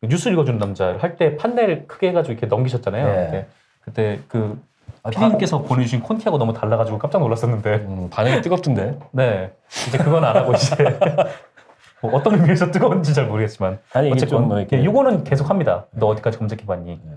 그 0.01 0.07
뉴스 0.07 0.29
읽어주는 0.29 0.59
남자 0.59 0.95
할때 0.99 1.37
판넬 1.37 1.87
크게 1.87 2.09
해가지고 2.09 2.33
이렇게 2.33 2.47
넘기셨잖아요. 2.47 3.05
네. 3.31 3.47
그때, 3.87 4.19
그 4.27 4.61
아, 5.01 5.09
피디님께서 5.09 5.61
보내주신 5.61 6.01
콘티하고 6.01 6.37
너무 6.37 6.51
달라가지고 6.51 6.99
깜짝 6.99 7.19
놀랐었는데, 7.19 7.75
음, 7.87 8.09
반응이 8.09 8.41
뜨겁던데. 8.41 8.99
네, 9.11 9.53
이제 9.87 9.97
그건 9.97 10.25
안 10.25 10.35
하고 10.35 10.51
이제 10.53 10.75
뭐 12.01 12.13
어떤 12.13 12.35
의미에서 12.35 12.69
뜨거운지 12.69 13.13
잘 13.13 13.27
모르겠지만 13.27 13.79
아니 13.93 14.07
이게 14.07 14.15
어쨌건 14.15 14.43
좀뭐 14.43 14.59
이렇게 14.59 14.77
네, 14.77 14.83
요거는 14.83 15.23
계속 15.23 15.49
합니다. 15.49 15.85
너 15.91 16.07
어디까지 16.07 16.37
검색해봤니? 16.37 16.99
네. 17.01 17.11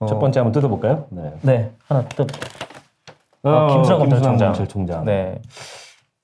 어, 0.00 0.06
첫 0.06 0.18
번째 0.18 0.40
한번 0.40 0.52
뜯어볼까요? 0.52 1.06
네. 1.10 1.32
네, 1.42 1.70
하나 1.86 2.02
뜯. 2.08 2.28
어, 3.44 3.68
김수남 3.68 4.00
검찰총장. 4.00 4.48
검찰총장. 4.48 5.04
네, 5.04 5.40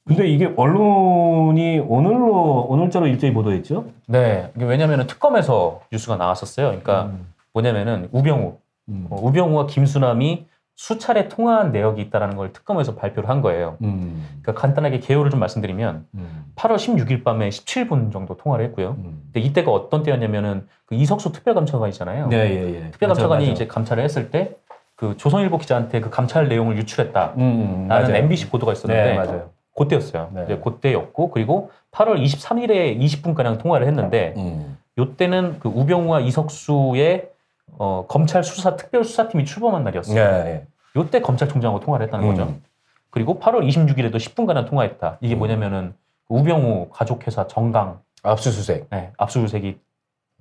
근데 0.05 0.27
이게 0.27 0.53
언론이 0.57 1.79
오늘로 1.79 2.67
오늘자로 2.69 3.07
일제히 3.07 3.33
보도했죠? 3.33 3.85
네. 4.07 4.51
이게 4.57 4.65
왜냐면은 4.65 5.07
특검에서 5.07 5.83
뉴스가 5.93 6.17
나왔었어요. 6.17 6.67
그러니까 6.67 7.05
음. 7.05 7.33
뭐냐면은 7.53 8.09
우병우, 8.11 8.57
음. 8.89 9.07
어, 9.11 9.17
우병우와 9.21 9.67
김수남이 9.67 10.47
수차례 10.77 11.29
통화한 11.29 11.73
내역이 11.73 12.01
있다라는 12.03 12.37
걸 12.37 12.53
특검에서 12.53 12.95
발표를 12.95 13.29
한 13.29 13.43
거예요. 13.43 13.77
음. 13.83 14.25
그러니까 14.43 14.55
간단하게 14.61 15.01
개요를 15.01 15.31
좀 15.31 15.41
말씀드리면 15.41 16.07
음. 16.15 16.45
8월 16.55 16.77
16일 16.77 17.25
밤에 17.25 17.49
17분 17.49 18.13
정도 18.13 18.37
통화를 18.37 18.65
했고요. 18.67 18.97
음. 18.99 19.23
근데 19.33 19.41
이때가 19.41 19.73
어떤 19.73 20.05
때였냐면은 20.05 20.69
그 20.87 20.95
이석수 20.95 21.33
특별감찰관이잖아요. 21.33 22.29
네, 22.29 22.37
예, 22.37 22.75
예. 22.87 22.91
특별감찰관이 22.93 23.41
맞아, 23.45 23.51
맞아. 23.51 23.53
이제 23.53 23.67
감찰을 23.67 24.05
했을 24.05 24.31
때 24.31 24.57
그 24.99 25.17
조선일보 25.17 25.59
기자한테 25.59 26.01
그 26.01 26.11
감찰 26.11 26.49
내용을 26.49 26.77
유출했다. 26.77 27.35
음, 27.37 27.41
음, 27.41 27.89
라는 27.89 28.09
맞아요. 28.09 28.17
MBC 28.25 28.51
보도가 28.51 28.73
있었는데 28.73 29.11
네, 29.11 29.17
맞아요. 29.17 29.51
그때였어요. 29.77 30.31
네. 30.35 30.43
이제 30.45 30.57
그때였고 30.59 31.31
그리고 31.31 31.71
8월 31.93 32.21
23일에 32.21 32.99
20분가량 33.01 33.61
통화를 33.61 33.87
했는데 33.87 34.35
음. 34.37 34.77
요때는 34.99 35.61
그 35.61 35.69
우병우와 35.69 36.19
이석수의 36.21 37.31
어, 37.73 38.07
검찰 38.09 38.43
수사 38.45 38.77
특별 38.77 39.05
수사팀이 39.05 39.45
출범한 39.45 39.85
날이었어요. 39.85 40.15
네, 40.15 40.51
예. 40.51 40.67
요때 40.97 41.21
검찰총장하고 41.21 41.81
통화를 41.81 42.07
했다는 42.07 42.29
거죠. 42.29 42.43
음. 42.45 42.63
그리고 43.11 43.39
8월 43.39 43.67
26일에도 43.69 44.17
10분간 44.17 44.67
통화했다. 44.69 45.19
이게 45.21 45.35
음. 45.35 45.39
뭐냐면은 45.39 45.95
우병우 46.29 46.89
가족회사 46.91 47.47
정강 47.47 48.01
압수수색. 48.23 48.89
네, 48.91 49.13
압수수색이 49.17 49.79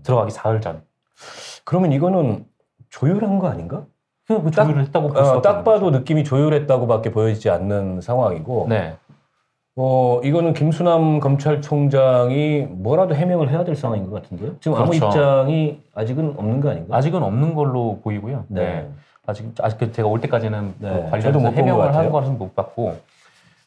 들어가기 0.04 0.32
사흘 0.32 0.62
전. 0.62 0.84
그러면 1.64 1.92
이거는 1.92 2.46
조율한 2.90 3.40
거 3.40 3.48
아닌가? 3.48 3.86
그, 4.28 4.42
그 4.42 4.52
딱- 4.52 4.66
조율을 4.66 4.84
했다고 4.84 5.08
볼 5.10 5.18
어, 5.18 5.24
딱 5.42 5.50
없는 5.60 5.64
거죠. 5.64 5.64
봐도 5.64 5.92
느낌이 5.92 6.24
조율했다고밖에 6.24 7.12
보여지지 7.12 7.50
않는 7.50 8.02
상황이고, 8.02 8.68
네, 8.70 8.98
어, 9.80 10.20
이거는 10.24 10.54
김수남 10.54 11.20
검찰총장이 11.20 12.66
뭐라도 12.70 13.14
해명을 13.14 13.52
해야 13.52 13.64
될 13.64 13.76
상황인 13.76 14.10
것 14.10 14.24
같은데요? 14.24 14.56
지금 14.60 14.76
아무 14.76 14.90
그렇죠. 14.90 15.06
입장이 15.06 15.80
아직은 15.94 16.34
없는 16.36 16.62
거 16.62 16.72
아닌가? 16.72 16.98
아직은 16.98 17.22
없는 17.22 17.54
걸로 17.54 18.00
보이고요. 18.04 18.46
네. 18.48 18.62
네. 18.62 18.90
아직 19.28 19.54
아직 19.62 19.78
그 19.78 19.92
제가 19.92 20.08
올 20.08 20.20
때까지는 20.20 20.74
네, 20.80 20.90
그 20.90 21.12
관련해서 21.12 21.50
해명을. 21.52 21.96
한 21.96 22.10
것은 22.12 22.40
못 22.40 22.56
봤고. 22.56 22.98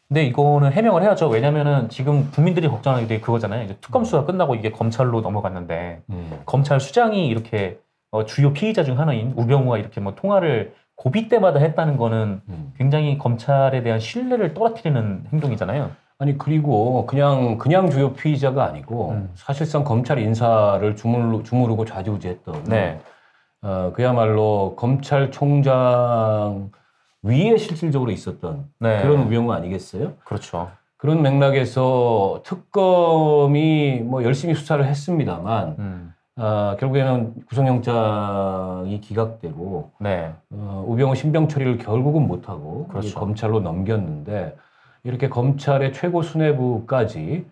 근데 0.08 0.24
이거는 0.24 0.72
해명을 0.72 1.02
해야죠. 1.04 1.28
왜냐면은 1.28 1.88
지금 1.88 2.28
국민들이 2.32 2.66
걱정하는 2.66 3.06
게 3.06 3.20
그거잖아요. 3.20 3.62
이제 3.62 3.76
특검 3.80 4.04
수사 4.04 4.24
끝나고 4.24 4.56
이게 4.56 4.72
검찰로 4.72 5.20
넘어갔는데 5.20 6.00
음. 6.10 6.40
검찰 6.44 6.80
수장이 6.80 7.28
이렇게 7.28 7.78
어, 8.10 8.24
주요 8.24 8.52
피의자 8.52 8.82
중 8.82 8.98
하나인 8.98 9.32
우병우와 9.36 9.78
이렇게 9.78 10.00
뭐 10.00 10.16
통화를 10.16 10.74
고비 11.00 11.30
때마다 11.30 11.60
했다는 11.60 11.96
거는 11.96 12.42
음. 12.46 12.74
굉장히 12.76 13.16
검찰에 13.16 13.82
대한 13.82 13.98
신뢰를 13.98 14.52
떨어뜨리는 14.52 15.24
행동이잖아요. 15.32 15.92
아니 16.18 16.36
그리고 16.36 17.06
그냥 17.06 17.56
그냥 17.56 17.88
주요 17.88 18.12
피의자가 18.12 18.66
아니고 18.66 19.12
음. 19.12 19.30
사실상 19.34 19.82
검찰 19.82 20.18
인사를 20.18 20.94
주무르, 20.96 21.42
주무르고 21.42 21.86
좌지우지했던 21.86 22.64
네, 22.64 23.00
어, 23.62 23.92
그야말로 23.96 24.74
검찰총장 24.76 26.70
위에 27.22 27.56
실질적으로 27.56 28.10
있었던 28.10 28.66
네, 28.80 29.00
그런 29.00 29.22
우병우 29.22 29.50
아니겠어요? 29.54 30.12
그렇죠. 30.26 30.70
그런 30.98 31.22
맥락에서 31.22 32.42
특검이 32.44 34.02
뭐 34.04 34.22
열심히 34.22 34.54
수사를 34.54 34.84
했습니다만 34.84 35.76
음, 35.78 36.14
아, 36.42 36.74
결국에는 36.81 37.35
구속영장이 37.48 38.98
기각되고 39.03 39.90
네, 40.00 40.33
어, 40.50 40.85
우병우 40.88 41.14
신병 41.14 41.48
처리를 41.48 41.76
결국은 41.76 42.26
못하고 42.26 42.87
그렇죠. 42.88 43.18
검찰로 43.20 43.61
넘겼는데 43.61 44.57
이렇게 45.03 45.29
검찰의 45.29 45.92
최고 45.92 46.22
수뇌부까지 46.22 47.44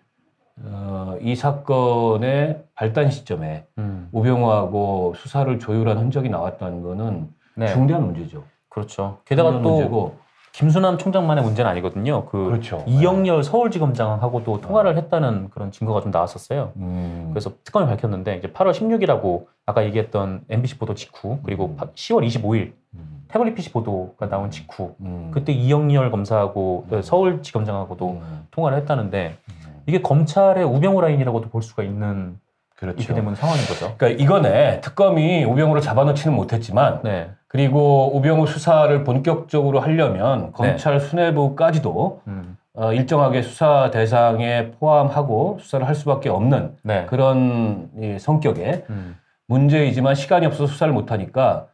어, 0.63 1.17
이 1.21 1.35
사건의 1.35 2.63
발단 2.73 3.11
시점에 3.11 3.67
음, 3.77 4.09
우병우하고 4.11 5.13
수사를 5.15 5.59
조율한 5.59 5.99
흔적이 5.99 6.29
나왔다는 6.29 6.81
거는 6.81 7.29
네, 7.57 7.67
중대한 7.67 8.05
문제죠. 8.07 8.43
그렇죠. 8.69 9.19
게다가 9.25 9.51
또 9.51 9.59
문제고 9.59 10.17
김수남 10.51 10.97
총장만의 10.97 11.43
문제는 11.43 11.69
아니거든요. 11.71 12.25
그 12.25 12.45
그렇죠. 12.45 12.83
이영렬 12.87 13.43
서울지검장하고도 13.43 14.61
통화를 14.61 14.97
했다는 14.97 15.49
그런 15.51 15.71
증거가 15.71 16.01
좀 16.01 16.11
나왔었어요. 16.11 16.71
음. 16.77 17.29
그래서 17.31 17.51
특검이 17.63 17.85
밝혔는데 17.87 18.37
이제 18.37 18.47
8월 18.49 18.71
16일하고 18.71 19.45
아까 19.65 19.85
얘기했던 19.85 20.41
MBC 20.49 20.77
보도 20.79 20.95
직후 20.95 21.39
그리고 21.43 21.67
음. 21.67 21.75
파- 21.77 21.85
10월 21.87 22.25
25일 22.27 22.73
음. 22.95 23.23
태블릿 23.27 23.55
PC 23.55 23.71
보도가 23.71 24.27
나온 24.27 24.49
직후 24.49 24.95
음. 25.01 25.29
그때 25.33 25.51
이영렬 25.53 26.09
검사하고 26.11 26.87
음. 26.91 27.01
서울지검장하고도 27.01 28.09
음. 28.09 28.47
통화를 28.51 28.77
했다는데 28.79 29.37
음. 29.47 29.81
이게 29.85 30.01
검찰의 30.01 30.63
우병우 30.65 30.99
라인이라고도 31.01 31.49
볼 31.49 31.61
수가 31.61 31.83
있는 31.83 32.39
그렇죠. 32.75 32.97
이렇게 32.99 33.13
되면 33.13 33.35
상황인 33.35 33.61
거죠. 33.65 33.93
그러니까 33.97 34.23
이거네 34.23 34.81
특검이 34.81 35.43
우병우를 35.43 35.81
잡아놓지는 35.81 36.35
못했지만 36.35 37.01
네. 37.03 37.29
그리고 37.49 38.15
우병우 38.15 38.45
수사를 38.47 39.03
본격적으로 39.03 39.79
하려면 39.79 40.51
검찰 40.53 40.99
수뇌부까지도 40.99 42.21
음. 42.27 42.57
어, 42.73 42.93
일정하게 42.93 43.41
수사 43.41 43.89
대상에 43.91 44.71
포함하고 44.79 45.57
수사를 45.59 45.85
할 45.85 45.95
수밖에 45.95 46.29
없는 46.29 46.77
네. 46.83 47.05
그런 47.07 47.89
이 47.99 48.17
성격의 48.19 48.85
음. 48.91 49.17
문제이지만 49.47 50.13
시간이 50.13 50.45
없어서 50.45 50.67
수사를 50.71 50.93
못하니까 50.93 51.65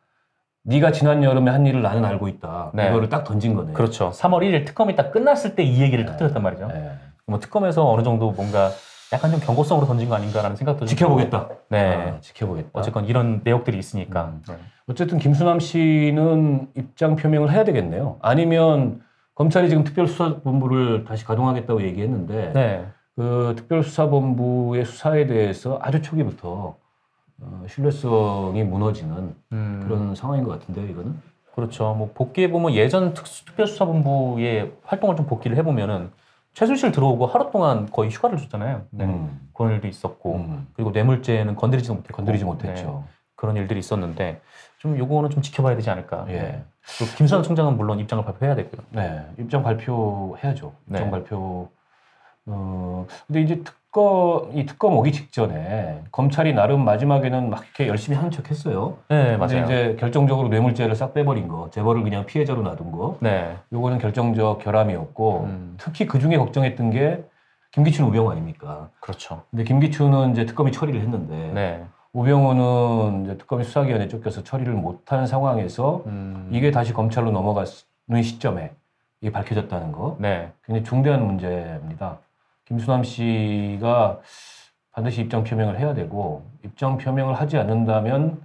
네가 0.64 0.94
지난 0.94 1.24
여름에 1.24 1.52
한 1.52 1.66
일을 1.66 1.82
나는 1.82 2.06
알고 2.06 2.30
있다. 2.30 2.72
네. 2.74 2.88
이거를 2.88 3.10
딱 3.10 3.26
던진 3.26 3.54
거네. 3.54 3.74
그렇죠. 3.74 4.12
3월 4.12 4.40
1일 4.44 4.66
특검이 4.66 4.96
딱 4.96 5.12
끝났을 5.12 5.56
때 5.56 5.64
이 5.64 5.82
얘기를 5.82 6.06
네. 6.06 6.12
터뜨렸단 6.12 6.42
말이죠. 6.42 6.68
네. 6.68 6.92
뭐 7.28 7.40
특검에서 7.40 7.86
어느 7.92 8.02
정도 8.02 8.32
뭔가 8.32 8.72
약간 9.12 9.30
좀 9.30 9.42
경고성으로 9.42 9.86
던진 9.88 10.08
거 10.08 10.16
아닌가라는 10.16 10.56
생각도 10.56 10.86
좀 10.86 10.88
지켜보겠다. 10.88 11.50
네. 11.70 11.96
아, 11.96 12.20
지켜보겠다. 12.22 12.70
어쨌건 12.72 13.06
이런 13.06 13.42
내역들이 13.44 13.78
있으니까. 13.78 14.32
음. 14.50 14.56
네. 14.88 14.92
어쨌든 14.92 15.18
김수남 15.18 15.60
씨는 15.60 16.68
입장 16.76 17.16
표명을 17.16 17.52
해야 17.52 17.64
되겠네요. 17.64 18.18
아니면 18.22 19.02
검찰이 19.34 19.68
지금 19.70 19.84
특별수사본부를 19.84 21.06
다시 21.06 21.26
가동하겠다고 21.26 21.82
얘기했는데 21.84 22.54
네. 22.54 22.86
그 23.16 23.54
특별수사본부의 23.58 24.86
수사에 24.86 25.26
대해서 25.28 25.80
아주 25.82 26.02
초기부터 26.02 26.76
어, 27.42 27.66
신뢰성이 27.68 28.64
무너지는 28.64 29.36
음, 29.52 29.84
그런 29.86 30.16
상황인 30.16 30.46
것 30.46 30.52
같은데요, 30.60 30.88
이거는. 30.88 31.16
그렇죠. 31.54 31.94
뭐 31.94 32.12
복귀해 32.14 32.50
보면 32.50 32.74
예전 32.76 33.14
특수- 33.14 33.46
특별수사본부의 33.46 34.72
활동을 34.84 35.16
좀 35.18 35.26
복귀를 35.26 35.58
해보면은 35.58 36.12
최순실 36.54 36.94
들어오고 36.94 37.26
하루 37.28 37.52
동안 37.52 37.90
거의 37.92 38.10
휴가를 38.10 38.38
줬잖아요. 38.38 38.84
네. 38.92 39.04
음. 39.06 39.50
그런 39.54 39.74
일도 39.74 39.88
있었고 39.88 40.36
음. 40.36 40.68
그리고 40.74 40.92
뇌물죄는 40.92 41.56
건드리지도 41.56 41.96
못했고 41.96 42.16
건드리지 42.16 42.46
네. 42.46 42.50
못했죠. 42.50 43.04
그런 43.36 43.58
일들이 43.58 43.80
있었는데 43.80 44.40
좀 44.86 44.98
요거는 45.00 45.32
좀 45.32 45.42
지켜봐야 45.42 45.76
되지 45.76 45.90
않을까. 45.90 46.26
예. 46.30 46.34
네. 46.34 46.64
김수환 47.18 47.42
총장은 47.42 47.76
물론 47.76 48.00
입장을 48.00 48.24
발표해야 48.24 48.56
되고요. 48.56 48.82
네, 48.92 49.26
입장 49.40 49.64
발표해야죠. 49.64 50.74
입장 50.88 51.06
네. 51.06 51.12
발표. 51.12 51.70
어, 52.46 53.08
근데 53.26 53.42
이제 53.42 53.64
특검, 53.64 54.52
이 54.54 54.68
특검 54.68 54.96
오기 54.96 55.12
직전에 55.12 56.04
검찰이 56.12 56.54
나름 56.54 56.86
마지막에는 56.86 57.50
막 57.50 57.64
이렇게 57.64 57.88
열심히 57.88 58.16
하는 58.16 58.30
척 58.30 58.52
했어요. 58.52 58.98
네, 59.10 59.36
맞아요. 59.38 59.64
이제 59.64 59.98
결정적으로 60.00 60.50
뇌물죄를 60.50 60.94
싹 60.94 61.16
빼버린 61.16 61.48
거, 61.48 61.72
재벌을 61.72 62.04
그냥 62.04 62.28
피해자로 62.28 62.62
놔둔 62.62 62.92
거, 62.92 63.18
네. 63.20 63.56
요거는 63.74 63.98
결정적 63.98 64.60
결함이었고, 64.60 65.40
음. 65.46 65.76
특히 65.80 66.06
그 66.06 66.20
중에 66.20 66.38
걱정했던 66.38 66.92
게 66.92 67.24
김기춘 67.72 68.06
우병우 68.06 68.30
아닙니까? 68.30 68.90
그렇죠. 69.00 69.42
근데 69.50 69.64
김기춘은 69.64 70.34
이제 70.34 70.46
특검이 70.46 70.72
처리를 70.72 71.02
했는데, 71.02 71.52
네. 71.52 71.84
우병우는 72.16 73.26
이제 73.26 73.38
특검이 73.38 73.66
수사기관에 73.66 74.08
쫓겨서 74.08 74.42
처리를 74.42 74.72
못한 74.74 75.28
상황에서 75.28 76.02
음, 76.06 76.48
이게 76.50 76.72
다시 76.72 76.94
검찰로 76.94 77.30
넘어가는 77.32 77.66
시점에 78.24 78.72
이게 79.20 79.34
밝혀졌다는 79.34 79.92
거 79.92 80.16
네. 80.20 80.50
굉장히 80.66 80.86
중대한 80.86 81.26
문제입니다. 81.26 82.20
김수남 82.64 83.04
씨가 83.04 84.22
반드시 84.94 85.22
입장 85.22 85.44
표명을 85.44 85.78
해야 85.78 85.94
되고 85.94 86.44
입장 86.64 86.98
표명을 86.98 87.34
하지 87.34 87.58
않는다면 87.58 88.42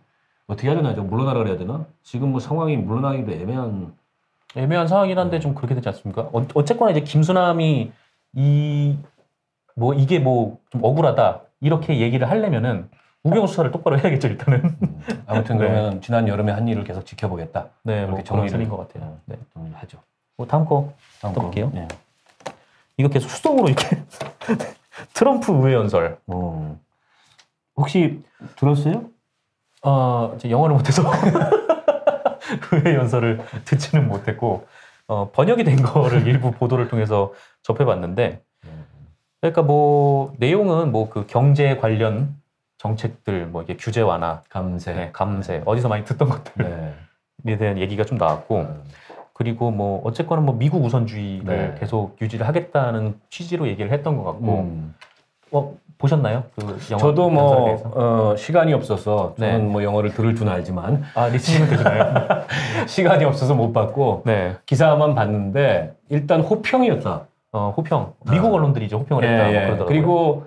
어떻게 0.48 0.66
해야 0.66 0.74
되나? 0.76 0.92
좀 0.96 1.08
물러나라 1.08 1.38
그래야 1.38 1.56
되나? 1.56 1.86
지금 2.02 2.32
뭐 2.32 2.40
상황이 2.40 2.76
물러나기도 2.76 3.30
애매한 3.30 3.94
애매한 4.56 4.88
상황이긴 4.88 5.16
한데 5.16 5.38
좀 5.38 5.54
그렇게 5.54 5.76
되지 5.76 5.88
않습니까? 5.90 6.22
어, 6.32 6.44
어쨌거나 6.54 6.90
이제 6.90 7.00
김수남이 7.02 7.92
이 8.34 8.96
뭐 9.76 9.94
이게 9.94 10.18
뭐 10.18 10.58
좀 10.70 10.82
억울하다 10.84 11.42
이렇게 11.60 12.00
얘기를 12.00 12.28
하려면은 12.28 12.90
우병우 13.22 13.46
수사를 13.48 13.70
똑바로 13.70 13.98
해야겠죠 13.98 14.28
일단은. 14.28 14.64
음, 14.64 15.02
아무튼 15.26 15.56
네. 15.58 15.66
그러면 15.66 16.00
지난 16.00 16.26
여름에 16.28 16.52
한 16.52 16.66
일을 16.68 16.84
계속 16.84 17.04
지켜보겠다. 17.04 17.68
네, 17.82 18.06
뭐 18.06 18.14
그렇게 18.22 18.30
그런 18.30 18.46
정리를- 18.46 18.70
것 18.70 18.76
같아요. 18.88 19.18
네. 19.26 19.36
좀 19.52 19.72
하죠. 19.76 19.98
뭐 20.36 20.46
다음 20.46 20.64
거 20.64 20.92
다음 21.20 21.34
볼게요. 21.34 21.70
네. 21.74 21.86
이거 22.96 23.08
계속 23.08 23.28
수동으로 23.28 23.68
이렇게 23.68 24.02
트럼프 25.14 25.52
의회 25.52 25.74
연설. 25.74 26.18
어, 26.26 26.78
혹시 27.76 28.22
들었어요? 28.56 29.04
어, 29.82 30.32
이제 30.36 30.50
영어를 30.50 30.74
못해서 30.76 31.02
의회 32.72 32.94
연설을 32.96 33.40
듣지는 33.64 34.08
못했고 34.08 34.66
어, 35.08 35.30
번역이 35.32 35.64
된 35.64 35.82
거를 35.82 36.26
일부 36.26 36.52
보도를 36.52 36.88
통해서 36.88 37.32
접해봤는데 37.62 38.42
그러니까 39.40 39.62
뭐 39.62 40.34
내용은 40.38 40.92
뭐 40.92 41.08
그 41.08 41.26
경제 41.26 41.76
관련 41.76 42.36
정책들 42.80 43.46
뭐 43.46 43.62
이게 43.62 43.76
규제 43.76 44.00
완화, 44.00 44.40
감세. 44.48 44.94
네, 44.94 45.10
감세 45.12 45.62
어디서 45.66 45.88
많이 45.88 46.02
듣던 46.04 46.30
것들에 46.30 46.94
네. 47.42 47.58
대한 47.58 47.76
얘기가 47.76 48.04
좀 48.04 48.16
나왔고 48.16 48.66
그리고 49.34 49.70
뭐 49.70 50.00
어쨌거나 50.04 50.40
뭐 50.40 50.54
미국 50.54 50.82
우선주의를 50.82 51.44
네. 51.44 51.74
계속 51.78 52.16
유지를 52.22 52.48
하겠다는 52.48 53.20
취지로 53.28 53.68
얘기를 53.68 53.92
했던 53.92 54.16
것 54.16 54.24
같고 54.24 54.60
음. 54.60 54.94
어, 55.52 55.76
보셨나요? 55.98 56.44
그 56.56 56.78
저도 56.96 57.28
뭐? 57.28 57.74
어, 57.94 58.36
시간이 58.36 58.72
없어서 58.72 59.34
저는 59.38 59.58
네. 59.58 59.58
뭐 59.58 59.84
영어를 59.84 60.14
들을 60.14 60.34
줄 60.34 60.48
알지만 60.48 61.02
아 61.14 61.28
리스닝은 61.28 61.68
되시나요? 61.68 62.14
시간이 62.88 63.26
없어서 63.26 63.54
못 63.54 63.74
봤고 63.74 64.22
네. 64.24 64.56
기사만 64.64 65.14
봤는데 65.14 65.96
일단 66.08 66.40
호평이었다. 66.40 67.26
어, 67.52 67.74
호평. 67.76 68.14
미국 68.30 68.52
아. 68.52 68.56
언론들이 68.56 68.86
이제 68.86 68.96
호평을 68.96 69.24
예, 69.24 69.28
했다. 69.28 69.44
뭐 69.44 69.52
예. 69.52 69.56
그러더라고요. 69.56 69.86
그리고 69.86 70.46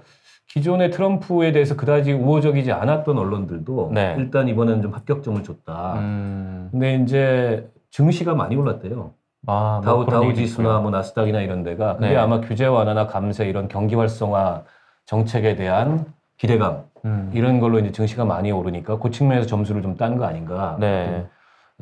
기존의 0.54 0.92
트럼프에 0.92 1.52
대해서 1.52 1.76
그다지 1.76 2.14
우호적이지 2.14 2.72
않았던 2.72 3.18
언론들도 3.18 3.90
네. 3.92 4.16
일단 4.20 4.48
이번에는 4.48 4.84
좀 4.84 4.94
합격점을 4.94 5.42
줬다. 5.42 5.94
음, 5.96 6.68
근데 6.72 6.96
이제 6.98 7.68
증시가 7.90 8.36
많이 8.36 8.56
올랐대요. 8.56 9.14
아, 9.48 9.82
뭐 9.84 9.84
다우, 9.84 10.06
그런 10.06 10.22
다우 10.22 10.34
지수나. 10.36 10.80
뭐 10.80 10.92
나스닥이나 10.92 11.42
이런 11.42 11.64
데가 11.64 11.96
그게 11.96 12.10
네. 12.10 12.18
아마 12.18 12.40
규제 12.40 12.68
완화나 12.68 13.08
감세 13.08 13.48
이런 13.48 13.68
경기 13.68 13.96
활성화 13.96 14.62
정책에 15.06 15.56
대한 15.56 16.06
기대감 16.38 16.84
음, 17.06 17.32
이런 17.34 17.60
걸로 17.60 17.80
이제 17.80 17.92
증시가 17.92 18.24
많이 18.24 18.52
오르니까 18.52 19.00
그 19.00 19.10
측면에서 19.10 19.48
점수를 19.48 19.82
좀 19.82 19.98
딴 19.98 20.18
거 20.18 20.26
아닌가 20.26 20.78
네. 20.80 21.26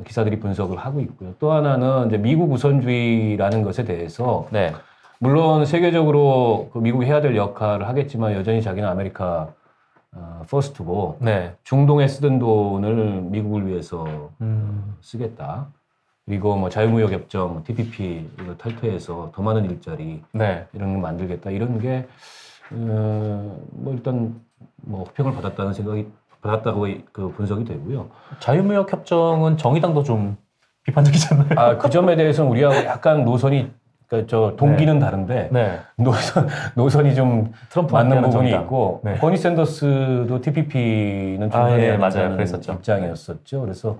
기사들이 0.02 0.40
분석을 0.40 0.78
하고 0.78 1.00
있고요. 1.00 1.34
또 1.38 1.52
하나는 1.52 2.06
이제 2.06 2.16
미국 2.16 2.50
우선주의라는 2.50 3.62
것에 3.62 3.84
대해서 3.84 4.46
네. 4.50 4.72
물론 5.22 5.64
세계적으로 5.64 6.68
그 6.72 6.78
미국이 6.78 7.06
해야 7.06 7.20
될 7.20 7.36
역할을 7.36 7.86
하겠지만 7.86 8.32
여전히 8.32 8.60
자기는 8.60 8.88
아메리카 8.88 9.52
어, 10.10 10.42
first고 10.50 11.18
네. 11.20 11.54
중동에 11.62 12.08
쓰던 12.08 12.40
돈을 12.40 13.20
미국을 13.30 13.68
위해서 13.68 14.30
음, 14.40 14.96
쓰겠다. 15.00 15.68
그리고 16.26 16.56
뭐 16.56 16.68
자유무역 16.68 17.12
협정 17.12 17.62
TPP 17.62 18.30
이걸 18.40 18.58
탈퇴해서 18.58 19.30
더 19.32 19.42
많은 19.42 19.70
일자리 19.70 20.24
네. 20.32 20.66
이런 20.72 20.94
거 20.94 20.98
만들겠다 20.98 21.50
이런 21.50 21.78
게 21.78 22.08
어, 22.72 23.60
뭐 23.70 23.92
일단 23.92 24.40
뭐 24.74 25.04
호평을 25.04 25.36
받았다는 25.36 25.72
생각이 25.72 26.08
받았다고 26.40 26.88
그 27.12 27.30
분석이 27.30 27.64
되고요. 27.64 28.10
자유무역 28.40 28.92
협정은 28.92 29.56
정의당도 29.56 30.02
좀 30.02 30.36
비판적이잖아요. 30.82 31.50
아그 31.56 31.90
점에 31.90 32.16
대해서는 32.16 32.50
우리하고 32.50 32.74
약간 32.86 33.24
노선이 33.24 33.70
그러니까 34.12 34.26
저 34.28 34.54
동기는 34.56 34.98
다른데 34.98 35.48
네. 35.50 35.78
노선 35.96 36.46
노선이 36.76 37.14
좀 37.14 37.50
트럼프 37.70 37.94
맞는 37.94 38.16
부분이 38.16 38.32
정의당. 38.32 38.62
있고 38.62 39.00
네. 39.02 39.14
버니 39.14 39.38
샌더스도 39.38 40.40
TPP는 40.42 41.48
아, 41.52 41.78
예, 41.78 41.96
맞아요. 41.96 42.30
그랬었죠. 42.32 42.74
입장이었었죠. 42.74 43.62
그래서 43.62 43.98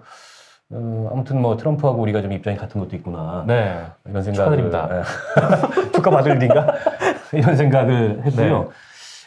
어, 0.70 1.10
아무튼 1.12 1.40
뭐 1.40 1.56
트럼프하고 1.56 2.00
우리가 2.02 2.20
좀 2.20 2.32
입장이 2.32 2.58
같은 2.58 2.78
것도 2.80 2.94
있구나 2.96 3.44
네. 3.46 3.80
이런 4.08 4.22
생각을 4.22 4.58
축하드립니다. 4.58 4.88
예. 4.98 5.90
축하 5.92 6.10
받을 6.10 6.38
리가 6.38 6.74
이런 7.32 7.56
생각을 7.56 8.20
했고요. 8.26 8.58
네. 8.58 8.68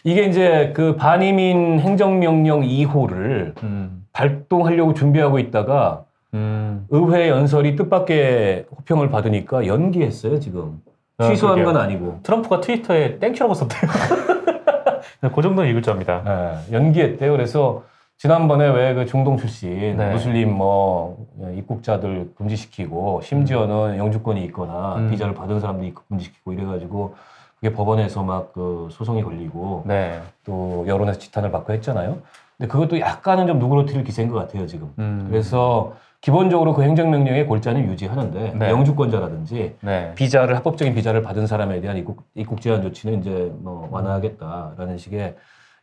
이게 0.04 0.26
이제 0.26 0.72
그 0.76 0.96
반이민 0.96 1.80
행정명령 1.80 2.62
2호를 2.62 3.62
음, 3.64 4.06
발동하려고 4.14 4.94
준비하고 4.94 5.40
있다가 5.40 6.04
음, 6.36 6.86
의회 6.90 7.30
연설이 7.30 7.76
뜻밖의 7.76 8.66
호평을 8.78 9.10
받으니까 9.10 9.66
연기했어요 9.66 10.40
지금 10.40 10.82
아, 11.18 11.30
취소한 11.30 11.56
그러게요. 11.56 11.74
건 11.74 11.82
아니고 11.82 12.20
트럼프가 12.24 12.60
트위터에 12.62 13.20
Thank 13.20 13.34
you라고 13.34 13.54
썼대요. 13.54 13.90
그 15.34 15.42
정도는 15.42 15.70
읽을 15.70 15.82
줄 15.82 15.94
압니다. 15.94 16.62
예, 16.70 16.76
연기했대요. 16.76 17.32
그래서 17.32 17.84
지난번에 18.18 18.68
왜 18.70 18.94
그 18.94 19.06
중동 19.06 19.38
출신 19.38 19.98
네. 19.98 20.12
무슬림 20.12 20.54
뭐 20.56 21.26
입국자들 21.56 22.32
금지시키고 22.38 23.22
심지어는 23.22 23.98
영주권이 23.98 24.44
있거나 24.46 24.96
음. 24.98 25.10
비자를 25.10 25.34
받은 25.34 25.60
사람들 25.60 25.88
입국 25.88 26.08
금지시키고 26.10 26.54
이래가지고 26.54 27.16
그게 27.60 27.74
법원에서 27.74 28.24
막 28.24 28.54
그 28.54 28.88
소송이 28.92 29.22
걸리고 29.24 29.84
네. 29.86 30.22
또 30.46 30.86
여론에서 30.88 31.20
지탄을 31.20 31.52
받고 31.52 31.74
했잖아요. 31.74 32.18
근데 32.58 32.72
그것도 32.72 33.00
약간은 33.00 33.48
좀 33.48 33.60
누그러뜨릴 33.60 34.04
기세인 34.06 34.30
것 34.30 34.36
같아요 34.40 34.66
지금. 34.68 34.94
음. 35.00 35.28
그래서 35.30 35.94
기본적으로 36.26 36.74
그 36.74 36.82
행정명령의 36.82 37.46
골자는 37.46 37.88
유지하는데 37.88 38.54
네. 38.56 38.70
영주권자라든지 38.72 39.76
네. 39.82 40.12
비자를 40.16 40.56
합법적인 40.56 40.96
비자를 40.96 41.22
받은 41.22 41.46
사람에 41.46 41.82
대한 41.82 41.98
입국, 41.98 42.24
입국 42.34 42.62
제한 42.62 42.82
조치는 42.82 43.20
이제 43.20 43.54
뭐 43.60 43.88
완화하겠다라는 43.92 44.98
식의 44.98 45.36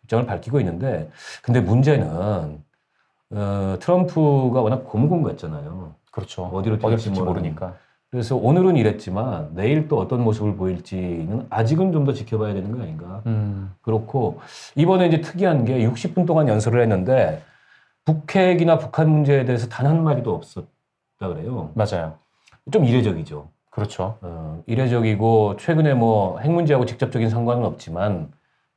입장을 0.02 0.26
밝히고 0.26 0.58
있는데 0.58 1.08
근데 1.42 1.60
문제는 1.60 2.58
어, 3.30 3.76
트럼프가 3.78 4.62
워낙 4.62 4.82
고무고무 4.84 5.22
같잖아요. 5.28 5.94
그렇죠. 6.10 6.42
어디로 6.46 6.80
튈지. 6.80 7.10
모르니까. 7.10 7.74
그래서 8.10 8.34
오늘은 8.34 8.76
이랬지만 8.76 9.50
내일 9.54 9.86
또 9.86 10.00
어떤 10.00 10.24
모습을 10.24 10.56
보일지는 10.56 11.46
아직은 11.50 11.92
좀 11.92 12.04
더 12.04 12.12
지켜봐야 12.12 12.52
되는 12.52 12.76
거 12.76 12.82
아닌가. 12.82 13.22
음. 13.26 13.72
그렇고 13.80 14.40
이번에 14.74 15.06
이제 15.06 15.20
특이한 15.20 15.64
게 15.66 15.88
60분 15.88 16.26
동안 16.26 16.48
연설을 16.48 16.82
했는데 16.82 17.44
북핵이나 18.04 18.78
북한 18.78 19.08
문제에 19.10 19.44
대해서 19.44 19.68
단 19.68 19.86
한 19.86 20.02
마디도 20.02 20.34
없었다 20.34 20.66
그래요. 21.18 21.70
맞아요. 21.74 22.14
좀 22.70 22.84
이례적이죠. 22.84 23.48
그렇죠. 23.70 24.18
어, 24.20 24.62
이례적이고 24.66 25.56
최근에 25.56 25.94
뭐 25.94 26.38
핵 26.40 26.50
문제하고 26.50 26.84
직접적인 26.86 27.28
상관은 27.30 27.64
없지만 27.64 28.30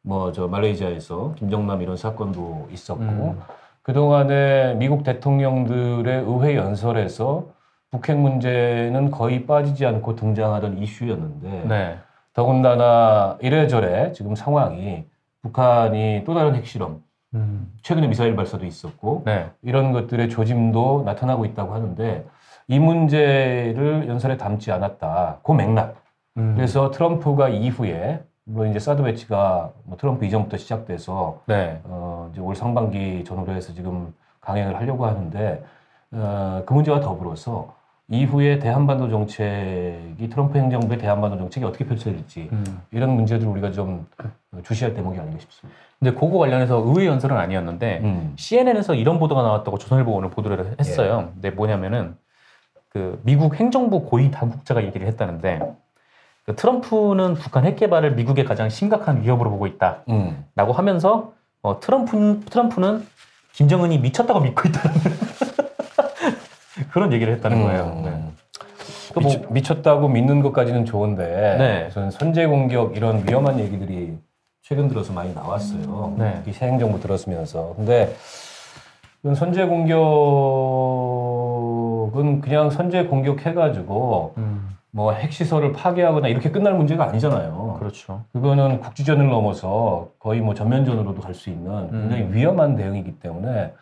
뭐 0.03 0.31
저 0.31 0.47
말레이시아에서 0.47 1.33
김정남 1.35 1.81
이런 1.81 1.97
사건도 1.97 2.67
있었고 2.71 3.01
음. 3.03 3.39
그동안에 3.81 4.75
미국 4.75 5.03
대통령들의 5.03 6.23
의회 6.25 6.55
연설에서 6.55 7.47
북핵 7.91 8.17
문제는 8.17 9.11
거의 9.11 9.45
빠지지 9.45 9.85
않고 9.85 10.15
등장하던 10.15 10.77
이슈였는데 10.79 11.65
네. 11.67 11.97
더군다나 12.33 13.37
이래저래 13.41 14.11
지금 14.11 14.35
상황이 14.35 15.05
북한이 15.43 16.23
또 16.25 16.33
다른 16.33 16.55
핵실험 16.55 17.01
음. 17.35 17.71
최근에 17.81 18.07
미사일 18.07 18.35
발사도 18.35 18.65
있었고 18.65 19.23
네. 19.25 19.49
이런 19.61 19.91
것들의 19.91 20.29
조짐도 20.29 21.03
나타나고 21.05 21.45
있다고 21.45 21.73
하는데 21.73 22.25
이 22.67 22.79
문제를 22.79 24.07
연설에 24.07 24.37
담지 24.37 24.71
않았다. 24.71 25.39
그 25.43 25.51
맥락. 25.51 25.95
음. 26.37 26.53
그래서 26.55 26.89
트럼프가 26.91 27.49
이후에 27.49 28.23
물론 28.45 28.69
이제 28.69 28.79
사드 28.79 29.03
배치가 29.03 29.71
뭐 29.83 29.97
트럼프 29.97 30.25
이전부터 30.25 30.57
시작돼서 30.57 31.41
네. 31.45 31.79
어 31.83 32.29
이제 32.31 32.41
올 32.41 32.55
상반기 32.55 33.23
전후로 33.23 33.53
해서 33.53 33.73
지금 33.73 34.13
강행을 34.41 34.75
하려고 34.77 35.05
하는데 35.05 35.63
어, 36.11 36.63
그 36.65 36.73
문제와 36.73 36.99
더불어서 37.01 37.75
이후에 38.07 38.59
대한반도 38.59 39.09
정책이 39.09 40.29
트럼프 40.29 40.57
행정부의 40.57 40.99
대한반도 40.99 41.37
정책이 41.37 41.65
어떻게 41.65 41.85
펼쳐질지 41.85 42.49
음. 42.51 42.81
이런 42.91 43.11
문제들 43.11 43.47
우리가 43.47 43.71
좀 43.71 44.05
주시할 44.63 44.93
대목이 44.93 45.17
아닌가 45.19 45.39
싶습니다. 45.39 45.79
근데 45.97 46.13
그거 46.13 46.37
관련해서 46.37 46.83
의회 46.85 47.07
연설은 47.07 47.35
아니었는데 47.35 48.01
음. 48.03 48.33
CNN에서 48.35 48.93
이런 48.93 49.17
보도가 49.17 49.41
나왔다고 49.41 49.79
조선일보 49.79 50.11
오늘 50.11 50.29
보도를 50.29 50.75
했어요. 50.79 51.31
근데 51.33 51.49
뭐냐면은 51.49 52.15
그 52.89 53.19
미국 53.23 53.55
행정부 53.55 54.05
고위 54.05 54.29
당국자가 54.29 54.83
얘기를 54.83 55.07
했다는데 55.07 55.59
그 56.45 56.55
트럼프는 56.55 57.33
북한 57.33 57.65
핵 57.65 57.75
개발을 57.75 58.13
미국의 58.13 58.45
가장 58.45 58.69
심각한 58.69 59.23
위협으로 59.23 59.49
보고 59.49 59.65
있다라고 59.65 60.05
음. 60.09 60.45
하면서 60.55 61.33
어, 61.63 61.79
트럼프 61.79 62.41
트럼프는 62.49 63.03
김정은이 63.53 63.97
미쳤다고 63.97 64.41
믿고 64.41 64.69
있다는 64.69 64.95
그런 66.91 67.13
얘기를 67.13 67.33
했다는 67.33 67.63
거예요. 67.63 67.83
음. 67.97 68.03
네. 68.03 68.11
또 69.13 69.21
뭐- 69.21 69.31
미쳤, 69.31 69.51
미쳤 69.53 69.81
다고 69.81 70.07
믿는 70.09 70.41
것까지는 70.41 70.85
좋은데 70.85 71.55
네. 71.57 71.89
저는 71.91 72.11
선제 72.11 72.45
공격 72.47 72.95
이런 72.97 73.23
위험한 73.27 73.59
얘기들이 73.59 74.17
최근 74.61 74.87
들어서 74.87 75.13
많이 75.13 75.33
나왔어요. 75.33 76.15
네. 76.17 76.33
특히 76.37 76.51
새 76.53 76.67
행정부 76.67 76.99
들었으면서. 76.99 77.73
근데 77.77 78.13
선제 79.35 79.65
공격은 82.11 82.41
그냥 82.41 82.69
선제 82.69 83.05
공격해가지고 83.05 84.33
음, 84.37 84.69
뭐 84.91 85.13
핵시설을 85.13 85.73
파괴하거나 85.73 86.27
이렇게 86.27 86.51
끝날 86.51 86.73
문제가 86.73 87.05
아니잖아요. 87.05 87.77
그렇죠. 87.79 88.21
그거는 88.33 88.79
국지전을 88.81 89.27
넘어서 89.27 90.09
거의 90.19 90.41
뭐 90.41 90.53
전면전으로도 90.53 91.21
갈 91.21 91.33
수 91.33 91.49
있는 91.49 91.89
굉장히 91.91 92.23
음. 92.23 92.33
위험한 92.33 92.75
대응이기 92.75 93.19
때문에 93.19 93.73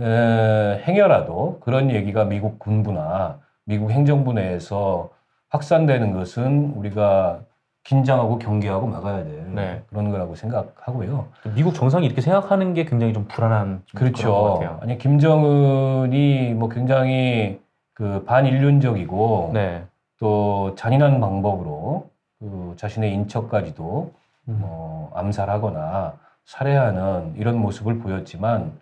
에, 0.00 0.82
행여라도 0.86 1.58
그런 1.60 1.90
얘기가 1.90 2.24
미국 2.24 2.58
군부나 2.58 3.38
미국 3.64 3.90
행정부 3.90 4.32
내에서 4.32 5.10
확산되는 5.50 6.12
것은 6.12 6.72
우리가 6.76 7.40
긴장하고 7.84 8.38
경계하고 8.38 8.86
막아야 8.86 9.24
될 9.24 9.44
네. 9.54 9.82
그런 9.90 10.10
거라고 10.10 10.34
생각하고요. 10.36 11.26
미국 11.54 11.74
정상이 11.74 12.06
이렇게 12.06 12.20
생각하는 12.20 12.74
게 12.74 12.84
굉장히 12.84 13.12
좀 13.12 13.26
불안한 13.26 13.82
그렇죠. 13.94 14.54
같아요. 14.60 14.78
아니 14.82 14.98
김정은이 14.98 16.54
뭐 16.54 16.68
굉장히 16.68 17.60
그 17.92 18.24
반인륜적이고 18.24 19.50
네. 19.52 19.84
또 20.18 20.74
잔인한 20.76 21.20
방법으로 21.20 22.08
그 22.38 22.74
자신의 22.76 23.12
인척까지도 23.12 24.12
음. 24.48 24.58
뭐 24.60 25.12
암살하거나 25.14 26.14
살해하는 26.44 27.34
이런 27.36 27.58
모습을 27.58 27.98
보였지만 27.98 28.72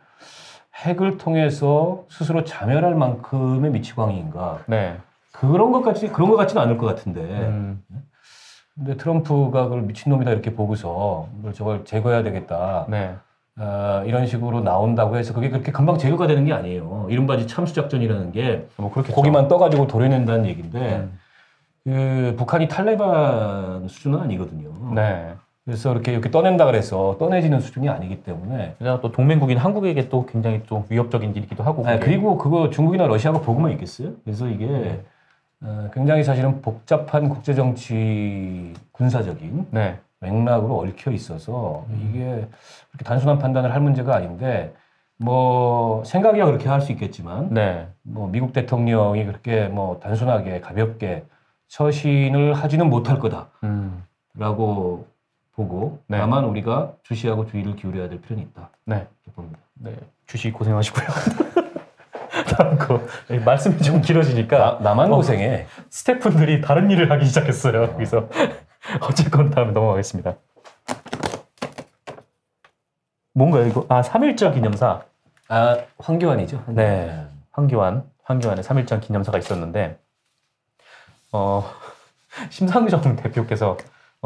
핵을 0.76 1.18
통해서 1.18 2.04
스스로 2.08 2.44
자멸할 2.44 2.94
만큼의 2.94 3.70
미치광이인가 3.70 4.60
네. 4.66 4.96
그런 5.32 5.72
것 5.72 5.82
같지 5.82 6.08
그런 6.08 6.30
것 6.30 6.36
같지는 6.36 6.62
않을 6.62 6.78
것 6.78 6.86
같은데 6.86 7.20
음, 7.20 7.82
근데 8.74 8.96
트럼프가 8.96 9.64
그걸 9.64 9.82
미친놈이다 9.82 10.30
이렇게 10.30 10.54
보고서 10.54 11.28
뭘 11.32 11.52
저걸 11.52 11.84
제거해야 11.84 12.22
되겠다 12.22 12.86
네. 12.88 13.14
아, 13.56 14.02
이런 14.06 14.26
식으로 14.26 14.60
나온다고 14.60 15.16
해서 15.16 15.34
그게 15.34 15.50
그렇게 15.50 15.70
금방 15.72 15.98
제거가 15.98 16.26
되는 16.26 16.44
게 16.44 16.52
아니에요 16.52 17.08
이른바 17.10 17.34
이제 17.34 17.46
참수 17.46 17.74
작전이라는 17.74 18.32
게 18.32 18.66
뭐 18.76 18.90
고기만 18.90 19.48
떠가지고 19.48 19.86
도려낸다는 19.86 20.46
얘기인데 20.46 20.96
음. 20.96 21.18
그 21.84 22.34
북한이 22.36 22.68
탈레반 22.68 23.88
수준은 23.88 24.20
아니거든요. 24.20 24.94
네. 24.94 25.34
그래서 25.64 25.92
이렇게 25.92 26.12
이렇게 26.12 26.30
떠낸다 26.30 26.64
그래서 26.66 27.16
떠내지는 27.18 27.60
수준이 27.60 27.88
아니기 27.88 28.22
때문에. 28.22 28.76
게다가 28.78 29.00
또 29.00 29.12
동맹국인 29.12 29.58
한국에게 29.58 30.08
또 30.08 30.26
굉장히 30.26 30.62
또 30.66 30.84
위협적인 30.88 31.34
일이기도 31.34 31.62
하고. 31.62 31.86
아. 31.86 31.98
그리고 31.98 32.38
그거 32.38 32.70
중국이나 32.70 33.06
러시아가 33.06 33.40
보고만 33.40 33.70
있겠어요? 33.72 34.12
그래서 34.24 34.48
이게 34.48 34.66
네. 34.66 35.04
어, 35.62 35.90
굉장히 35.92 36.24
사실은 36.24 36.62
복잡한 36.62 37.28
국제 37.28 37.54
정치 37.54 38.72
군사적인 38.92 39.66
네. 39.70 39.98
맥락으로 40.20 40.78
얽혀 40.80 41.10
있어서 41.12 41.84
음. 41.90 42.08
이게 42.08 42.24
그렇게 42.90 43.04
단순한 43.04 43.38
판단을 43.38 43.72
할 43.72 43.80
문제가 43.80 44.16
아닌데 44.16 44.72
뭐 45.18 46.02
생각이야 46.04 46.46
그렇게 46.46 46.68
할 46.68 46.80
수 46.80 46.92
있겠지만 46.92 47.52
네. 47.52 47.86
뭐 48.02 48.28
미국 48.28 48.54
대통령이 48.54 49.26
그렇게 49.26 49.68
뭐 49.68 50.00
단순하게 50.00 50.60
가볍게 50.62 51.24
처신을 51.68 52.54
하지는 52.54 52.88
못할 52.88 53.18
거다. 53.18 53.48
음. 53.64 54.02
라고 54.34 55.06
보고 55.60 56.00
네. 56.06 56.18
다만 56.18 56.44
우리가 56.44 56.92
주시하고 57.02 57.46
주의를 57.46 57.76
기울여야 57.76 58.08
될 58.08 58.20
필요는 58.22 58.44
있다. 58.44 58.70
네. 58.86 59.06
봅니다. 59.34 59.58
네. 59.74 59.94
주식 60.26 60.52
고생하시고요. 60.54 61.06
다음 62.56 62.78
거. 62.78 63.00
네, 63.28 63.38
말씀이 63.38 63.78
좀 63.82 64.00
길어지니까 64.00 64.78
나, 64.82 64.94
만 64.94 65.12
어. 65.12 65.16
고생해. 65.16 65.66
스태프분들이 65.90 66.62
다른 66.62 66.90
일을 66.90 67.10
하기 67.10 67.26
시작했어요. 67.26 67.94
그래서 67.94 68.28
어쨌건 69.02 69.50
다음에 69.50 69.72
넘어가겠습니다. 69.72 70.34
뭔가요 73.34 73.66
이거? 73.66 73.84
아, 73.88 74.00
3.1절 74.00 74.54
기념사. 74.54 75.02
아 75.48 75.78
황교안이죠. 75.98 76.64
네. 76.68 77.26
황교안, 77.52 78.04
황교안의 78.24 78.64
3.1절 78.64 79.00
기념사가 79.00 79.38
있었는데, 79.38 79.98
어, 81.32 81.64
심상정 82.50 83.16
대표께서 83.16 83.72
어, 83.72 83.76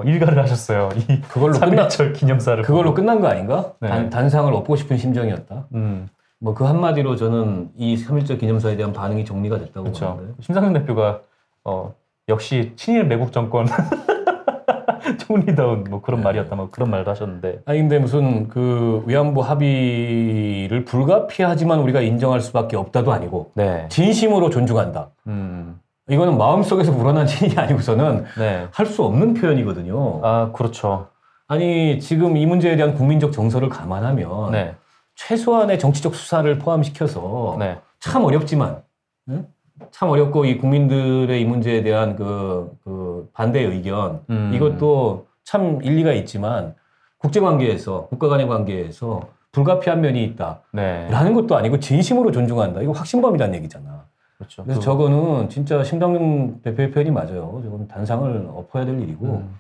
일가를 0.03 0.43
하셨어요. 0.43 0.89
이 0.97 1.21
그걸로 1.23 1.53
끝나 1.59 1.87
3.1절 1.89 2.15
기념사를. 2.15 2.63
그걸로 2.65 2.91
보고. 2.91 2.95
끝난 2.97 3.21
거 3.21 3.29
아닌가? 3.29 3.73
네. 3.81 3.89
단, 3.89 4.11
단상을 4.11 4.53
얻고 4.53 4.75
싶은 4.77 4.97
심정이었다. 4.97 5.67
음, 5.75 6.09
뭐 6.41 6.53
그 6.55 6.65
한마디로 6.65 7.17
저는 7.17 7.71
이 7.77 7.97
3.1절 7.97 8.41
기념사에 8.41 8.77
대한 8.77 8.93
반응이 8.93 9.25
정리가 9.25 9.59
됐다고 9.59 9.85
그렇죠. 9.85 10.17
보는데. 10.17 10.35
심상정 10.41 10.73
대표가 10.73 11.21
어, 11.65 11.95
역시 12.29 12.73
친일 12.77 13.05
매국 13.05 13.33
정권 13.33 13.67
총리다운 15.19 15.85
뭐 15.89 16.01
그런 16.03 16.23
말이었다, 16.23 16.57
뭐 16.57 16.69
그런 16.71 16.91
말도 16.91 17.11
하셨는데. 17.11 17.61
아니 17.67 17.79
근데 17.79 17.99
무슨 17.99 18.49
그 18.49 19.03
위안부 19.07 19.43
합의를 19.43 20.85
불가피하지만 20.85 21.79
우리가 21.81 22.01
인정할 22.01 22.41
수밖에 22.41 22.77
없다도 22.77 23.13
아니고 23.13 23.53
네. 23.55 23.87
진심으로 23.91 24.51
존중한다. 24.51 25.11
음, 25.29 25.79
이거는 26.09 26.37
마음속에서 26.37 26.93
우러난 26.93 27.27
진이 27.27 27.57
아니고서는 27.59 28.25
네. 28.39 28.69
할 28.71 28.87
수 28.87 29.05
없는 29.05 29.35
표현이거든요. 29.35 30.21
아, 30.23 30.51
그렇죠. 30.53 31.09
아니 31.49 31.99
지금 32.01 32.37
이 32.37 32.47
문제에 32.47 32.77
대한 32.77 32.95
국민적 32.95 33.33
정서를 33.33 33.69
감안하면 33.69 34.53
네. 34.53 34.75
최소한의 35.17 35.79
정치적 35.79 36.15
수사를 36.15 36.59
포함시켜서 36.59 37.57
네. 37.59 37.79
참 38.01 38.25
어렵지만 38.25 38.83
응? 39.31 39.47
참 39.91 40.11
어렵고 40.11 40.45
이 40.45 40.59
국민들의 40.59 41.41
이 41.41 41.45
문제에 41.45 41.83
대한 41.83 42.17
그, 42.17 42.71
그 42.85 43.29
반대 43.33 43.61
의견 43.61 44.23
음. 44.31 44.53
이것도 44.55 45.27
참 45.45 45.81
일리가 45.83 46.13
있지만 46.13 46.75
국제 47.19 47.41
관계에서 47.41 48.07
국가 48.09 48.29
간의 48.29 48.47
관계에서 48.49 49.23
불가피한 49.53 50.01
면이 50.01 50.23
있다. 50.25 50.61
네. 50.73 51.09
라는 51.11 51.33
것도 51.35 51.57
아니고 51.57 51.79
진심으로 51.81 52.33
존중한다. 52.33 52.83
이거 52.83 52.93
확신범이라는 52.93 53.55
얘기잖아. 53.57 54.05
그렇죠. 54.45 54.63
그래서 54.65 54.81
그- 54.81 54.85
저거는 54.85 55.49
진짜 55.49 55.83
심상정 55.83 56.61
대표의 56.63 56.91
표현이 56.91 57.11
맞아요. 57.11 57.61
저건 57.63 57.89
단상을 57.89 58.49
엎어야 58.55 58.85
될 58.85 59.01
일이고 59.01 59.27
음. 59.27 59.59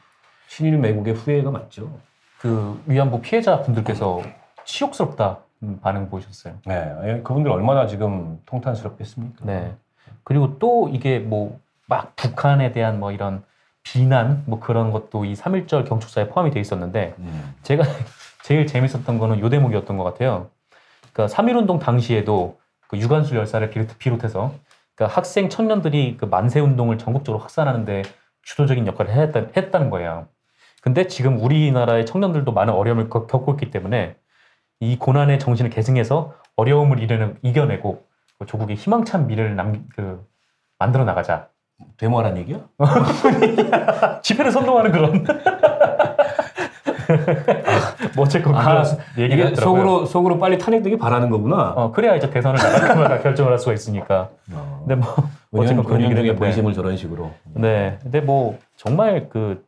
신일 0.48 0.78
매국의 0.78 1.14
후회가 1.14 1.50
맞죠. 1.50 1.90
그 2.40 2.80
위안부 2.86 3.20
피해자 3.22 3.62
분들께서 3.62 4.22
치욕스럽다 4.64 5.38
음, 5.62 5.78
반응 5.82 6.08
보이셨어요. 6.10 6.54
네, 6.66 7.20
그분들 7.24 7.50
얼마나 7.50 7.86
지금 7.86 8.38
통탄스럽겠습니까? 8.46 9.44
네. 9.46 9.74
그리고 10.24 10.58
또 10.58 10.88
이게 10.92 11.18
뭐 11.18 11.58
막 11.86 12.16
북한에 12.16 12.72
대한 12.72 12.98
뭐 12.98 13.12
이런 13.12 13.42
비난 13.82 14.42
뭐 14.46 14.58
그런 14.58 14.90
것도 14.90 15.26
이 15.26 15.34
3.1절 15.34 15.86
경축사에 15.86 16.28
포함이 16.28 16.50
돼 16.50 16.58
있었는데 16.58 17.14
음. 17.18 17.54
제가 17.62 17.82
제일 18.42 18.66
재밌었던 18.66 19.18
거는 19.18 19.38
요 19.40 19.50
대목이었던 19.50 19.98
것 19.98 20.02
같아요. 20.04 20.48
그러니까 21.12 21.36
3.1운동 21.36 21.78
당시에도 21.78 22.56
그 22.88 22.96
유관술 22.96 23.36
열사를 23.36 23.68
비롯- 23.68 23.98
비롯해서 23.98 24.54
그러니까 24.94 25.16
학생 25.16 25.48
청년들이 25.48 26.16
그 26.18 26.26
만세 26.26 26.60
운동을 26.60 26.98
전국적으로 26.98 27.40
확산하는데 27.40 28.02
주도적인 28.42 28.86
역할을 28.86 29.12
했다, 29.12 29.46
했다는 29.56 29.90
거예요. 29.90 30.28
근데 30.82 31.06
지금 31.06 31.42
우리나라의 31.42 32.04
청년들도 32.06 32.52
많은 32.52 32.74
어려움을 32.74 33.08
겪- 33.08 33.26
겪고 33.26 33.52
있기 33.52 33.70
때문에 33.70 34.16
이 34.80 34.98
고난의 34.98 35.38
정신을 35.38 35.70
계승해서 35.70 36.34
어려움을 36.56 37.02
이겨내, 37.02 37.34
이겨내고 37.42 38.04
그 38.38 38.46
조국의 38.46 38.76
희망찬 38.76 39.26
미래를 39.26 39.56
남, 39.56 39.86
그, 39.94 40.26
만들어 40.78 41.04
나가자. 41.04 41.48
데모하란 41.96 42.36
얘기야? 42.38 42.60
집회를 44.22 44.52
선동하는 44.52 44.92
그런. 44.92 45.24
뭐 48.16 48.24
어쨌건 48.24 48.52
그런 48.52 48.78
아, 48.78 48.84
이게 49.16 49.26
있더라고요. 49.34 49.54
속으로 49.56 50.06
속으로 50.06 50.38
빨리 50.38 50.58
탄핵되기 50.58 50.96
바라는 50.98 51.30
거구나. 51.30 51.72
어, 51.76 51.90
그래야 51.92 52.14
이제 52.16 52.30
대선을 52.30 52.58
나갈까 52.58 53.20
결정을 53.20 53.52
할 53.52 53.58
수가 53.58 53.72
있으니까. 53.72 54.28
어. 54.52 54.84
근데 54.86 54.94
뭐 54.94 55.14
어쨌건 55.62 55.84
그런 55.84 56.02
얘기를 56.02 56.22
했는데. 56.22 56.38
본심을 56.38 56.72
저런 56.72 56.96
식으로. 56.96 57.30
네. 57.54 57.98
근데 58.02 58.20
뭐 58.20 58.58
정말 58.76 59.28
그 59.28 59.64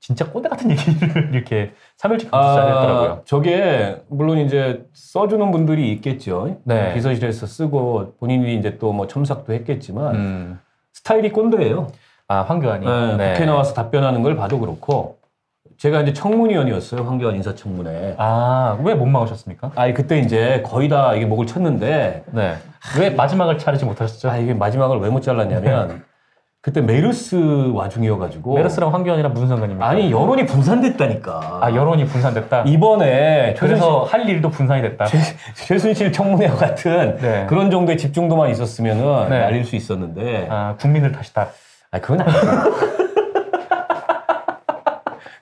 진짜 0.00 0.30
꼰대 0.30 0.48
같은 0.48 0.70
얘기를 0.70 1.30
이렇게 1.34 1.72
3일째 1.98 2.30
경찰에 2.30 2.66
했더라고요. 2.66 3.10
아, 3.12 3.20
저게 3.24 4.02
물론 4.08 4.38
이제 4.38 4.84
써주는 4.92 5.50
분들이 5.50 5.90
있겠죠. 5.92 6.58
네. 6.64 6.94
비서실에서 6.94 7.46
쓰고 7.46 8.14
본인이 8.20 8.54
이제 8.56 8.78
또 8.78 8.92
뭐 8.92 9.06
첨삭도 9.08 9.52
했겠지만 9.52 10.14
음. 10.14 10.60
스타일이 10.92 11.30
꼰대예요. 11.32 11.88
아, 12.28 12.40
황교안이. 12.42 12.86
네, 12.86 13.16
네. 13.16 13.32
국회 13.34 13.46
나와서 13.46 13.74
답변하는 13.74 14.22
걸 14.22 14.36
봐도 14.36 14.58
그렇고 14.58 15.15
제가 15.78 16.00
이제 16.02 16.12
청문위원이었어요. 16.12 17.02
황교안 17.02 17.34
인사청문회. 17.36 18.14
아, 18.18 18.78
왜 18.82 18.94
못 18.94 19.06
막으셨습니까? 19.06 19.72
아니 19.76 19.92
그때 19.92 20.18
이제 20.18 20.62
거의 20.64 20.88
다 20.88 21.14
이게 21.14 21.26
목을 21.26 21.46
쳤는데 21.46 22.24
네. 22.32 22.54
왜 22.98 23.10
마지막을 23.10 23.58
차리지 23.58 23.84
못하셨죠? 23.84 24.30
아 24.30 24.36
이게 24.38 24.54
마지막을 24.54 24.98
왜 24.98 25.10
못 25.10 25.20
잘랐냐면 25.22 26.02
그때 26.62 26.80
메르스 26.80 27.36
와중이어가지고 27.74 28.54
메르스랑 28.54 28.92
황교안이랑 28.92 29.32
무슨 29.34 29.46
상관입니까? 29.48 29.86
아니 29.86 30.10
여론이 30.10 30.46
분산됐다니까. 30.46 31.58
아, 31.62 31.70
여론이 31.72 32.06
분산됐다. 32.06 32.62
이번에 32.62 33.54
그래서 33.58 34.02
할 34.04 34.28
일도 34.28 34.48
분산이 34.50 34.82
됐다. 34.82 35.04
최, 35.04 35.18
최순실 35.54 36.10
청문회와 36.10 36.56
같은 36.56 37.18
네. 37.18 37.46
그런 37.48 37.70
정도의 37.70 37.98
집중도만 37.98 38.50
있었으면은 38.50 39.28
네. 39.28 39.38
날릴 39.40 39.64
수 39.64 39.76
있었는데 39.76 40.48
아, 40.50 40.74
국민들 40.80 41.12
탓이다. 41.12 41.48
아 41.92 42.00
그건 42.00 42.22
아니고 42.22 43.05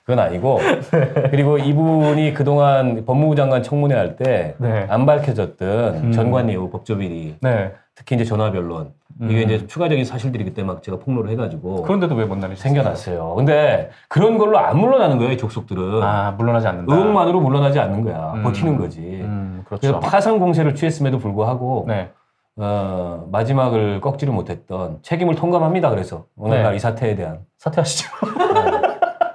그건 0.05 0.19
아니고 0.19 0.59
그리고 1.31 1.57
이분이 1.57 2.33
그동안 2.35 3.03
법무부 3.05 3.35
장관 3.35 3.63
청문회 3.63 3.95
할 3.95 4.15
때안 4.15 4.53
네. 4.59 4.87
밝혀졌던 4.87 5.95
음. 5.95 6.11
전관 6.11 6.49
예우 6.49 6.69
법조비리 6.69 7.37
네. 7.41 7.71
특히 7.95 8.15
이제 8.15 8.23
전화 8.23 8.51
변론 8.51 8.93
이게 9.21 9.43
음. 9.43 9.49
이제 9.49 9.65
추가적인 9.67 10.05
사실들이 10.05 10.43
그때 10.43 10.61
막 10.61 10.83
제가 10.83 10.99
폭로를 10.99 11.31
해가지고 11.31 11.83
그런데도 11.83 12.13
왜 12.15 12.25
못 12.25 12.35
날리셨어요? 12.37 12.61
생겨났어요. 12.73 13.33
근데 13.35 13.89
그런 14.09 14.37
걸로 14.37 14.57
안 14.59 14.77
물러나는 14.77 15.17
거예요, 15.17 15.31
이 15.31 15.37
족속들은. 15.37 16.03
아, 16.03 16.31
물러나지 16.37 16.67
않는다. 16.67 16.93
의혹만으로 16.93 17.39
물러나지 17.39 17.79
않는 17.79 18.03
거야. 18.03 18.33
음. 18.35 18.43
버티는 18.43 18.77
거지. 18.77 18.99
음, 18.99 19.63
그래서 19.65 19.79
그렇죠. 19.87 19.99
파상 20.01 20.37
공세를 20.37 20.75
취했음에도 20.75 21.17
불구하고 21.19 21.85
네. 21.87 22.09
어, 22.57 23.25
마지막을 23.31 24.01
꺾지를 24.01 24.33
못했던 24.33 24.97
책임을 25.01 25.35
통감합니다. 25.35 25.89
그래서 25.91 26.25
오늘날 26.35 26.71
네. 26.71 26.75
이 26.75 26.79
사태에 26.79 27.15
대한 27.15 27.39
사퇴하시죠. 27.57 28.09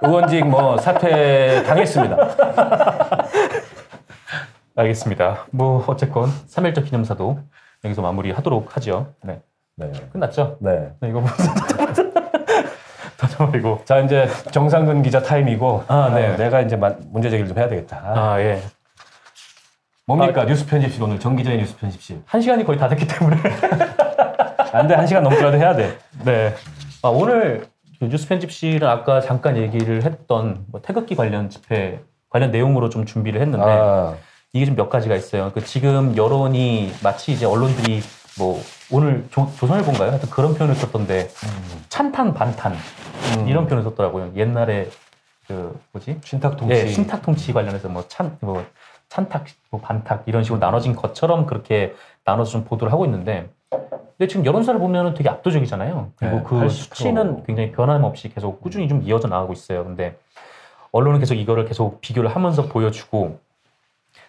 의원직 0.01 0.47
뭐 0.47 0.77
사퇴 0.77 1.63
당했습니다. 1.63 2.17
알겠습니다. 4.75 5.45
뭐 5.51 5.83
어쨌건 5.87 6.29
3일절 6.49 6.85
기념사도 6.85 7.39
여기서 7.83 8.01
마무리하도록 8.01 8.75
하죠. 8.77 9.13
네. 9.23 9.41
네. 9.75 9.91
끝났죠? 10.11 10.57
네. 10.59 10.93
네, 10.99 11.09
이거 11.09 11.23
던져버리고. 13.17 13.81
자 13.85 13.99
이제 13.99 14.27
정상근 14.51 15.03
기자 15.03 15.21
타임이고 15.21 15.83
아, 15.87 16.11
네. 16.13 16.29
어, 16.29 16.35
내가 16.37 16.61
이제 16.61 16.75
마- 16.75 16.93
문제 17.11 17.29
제기를 17.29 17.47
좀 17.49 17.57
해야 17.57 17.67
되겠다. 17.69 17.97
아, 18.15 18.39
예. 18.41 18.61
뭡니까 20.07 20.45
뉴스 20.45 20.65
편집실 20.65 21.01
오늘 21.03 21.19
정 21.19 21.35
기자의 21.35 21.57
뉴스 21.59 21.77
편집실. 21.77 22.21
한 22.25 22.41
시간이 22.41 22.63
거의 22.65 22.79
다 22.79 22.87
됐기 22.89 23.07
때문에. 23.07 23.37
안돼 24.73 24.95
한 24.95 25.05
시간 25.05 25.23
넘더라도 25.23 25.57
해야 25.57 25.75
돼. 25.75 25.97
네. 26.23 26.55
아, 27.03 27.09
오늘 27.09 27.59
그 27.61 27.70
뉴스 28.09 28.27
편집실은 28.27 28.87
아까 28.87 29.21
잠깐 29.21 29.57
얘기를 29.57 30.03
했던 30.03 30.65
뭐 30.71 30.81
태극기 30.81 31.15
관련 31.15 31.49
집회 31.49 32.01
관련 32.29 32.51
내용으로 32.51 32.89
좀 32.89 33.05
준비를 33.05 33.41
했는데 33.41 33.65
아, 33.65 34.15
이게 34.53 34.65
좀 34.65 34.75
몇 34.75 34.89
가지가 34.89 35.15
있어요. 35.15 35.51
그 35.53 35.63
지금 35.63 36.15
여론이 36.17 36.91
마치 37.03 37.31
이제 37.33 37.45
언론들이 37.45 38.01
뭐 38.37 38.61
오늘 38.91 39.25
조, 39.31 39.49
조선일보인가요? 39.57 40.11
하여튼 40.11 40.29
그런 40.29 40.53
표현을 40.55 40.75
썼던데 40.75 41.29
찬탄 41.89 42.33
반탄 42.33 42.73
음. 43.37 43.47
이런 43.47 43.67
표현을 43.67 43.83
썼더라고요. 43.89 44.33
옛날에 44.35 44.89
그 45.47 45.77
뭐지? 45.91 46.19
신탁 46.23 46.57
통치. 46.57 46.75
예, 46.75 46.87
신탁 46.87 47.21
통치 47.21 47.51
관련해서 47.53 47.89
뭐찬뭐 47.89 48.65
찬탁 49.09 49.45
뭐 49.69 49.81
반탁 49.81 50.23
이런 50.25 50.43
식으로 50.43 50.59
나눠진 50.59 50.95
것처럼 50.95 51.45
그렇게 51.45 51.93
나눠서 52.23 52.51
좀 52.51 52.63
보도를 52.63 52.91
하고 52.93 53.05
있는데 53.05 53.49
근데 54.21 54.29
지금 54.29 54.45
여론사를 54.45 54.79
보면은 54.79 55.15
되게 55.15 55.29
압도적이잖아요. 55.29 56.11
그리고 56.15 56.35
네, 56.37 56.43
그 56.43 56.55
80%. 56.59 56.69
수치는 56.69 57.43
굉장히 57.43 57.71
변함없이 57.71 58.29
계속 58.29 58.61
꾸준히 58.61 58.87
좀 58.87 59.01
이어져 59.01 59.27
나가고 59.27 59.51
있어요. 59.51 59.83
근데 59.83 60.15
언론은 60.91 61.19
계속 61.19 61.33
이거를 61.33 61.65
계속 61.65 62.01
비교를 62.01 62.29
하면서 62.29 62.67
보여주고 62.67 63.39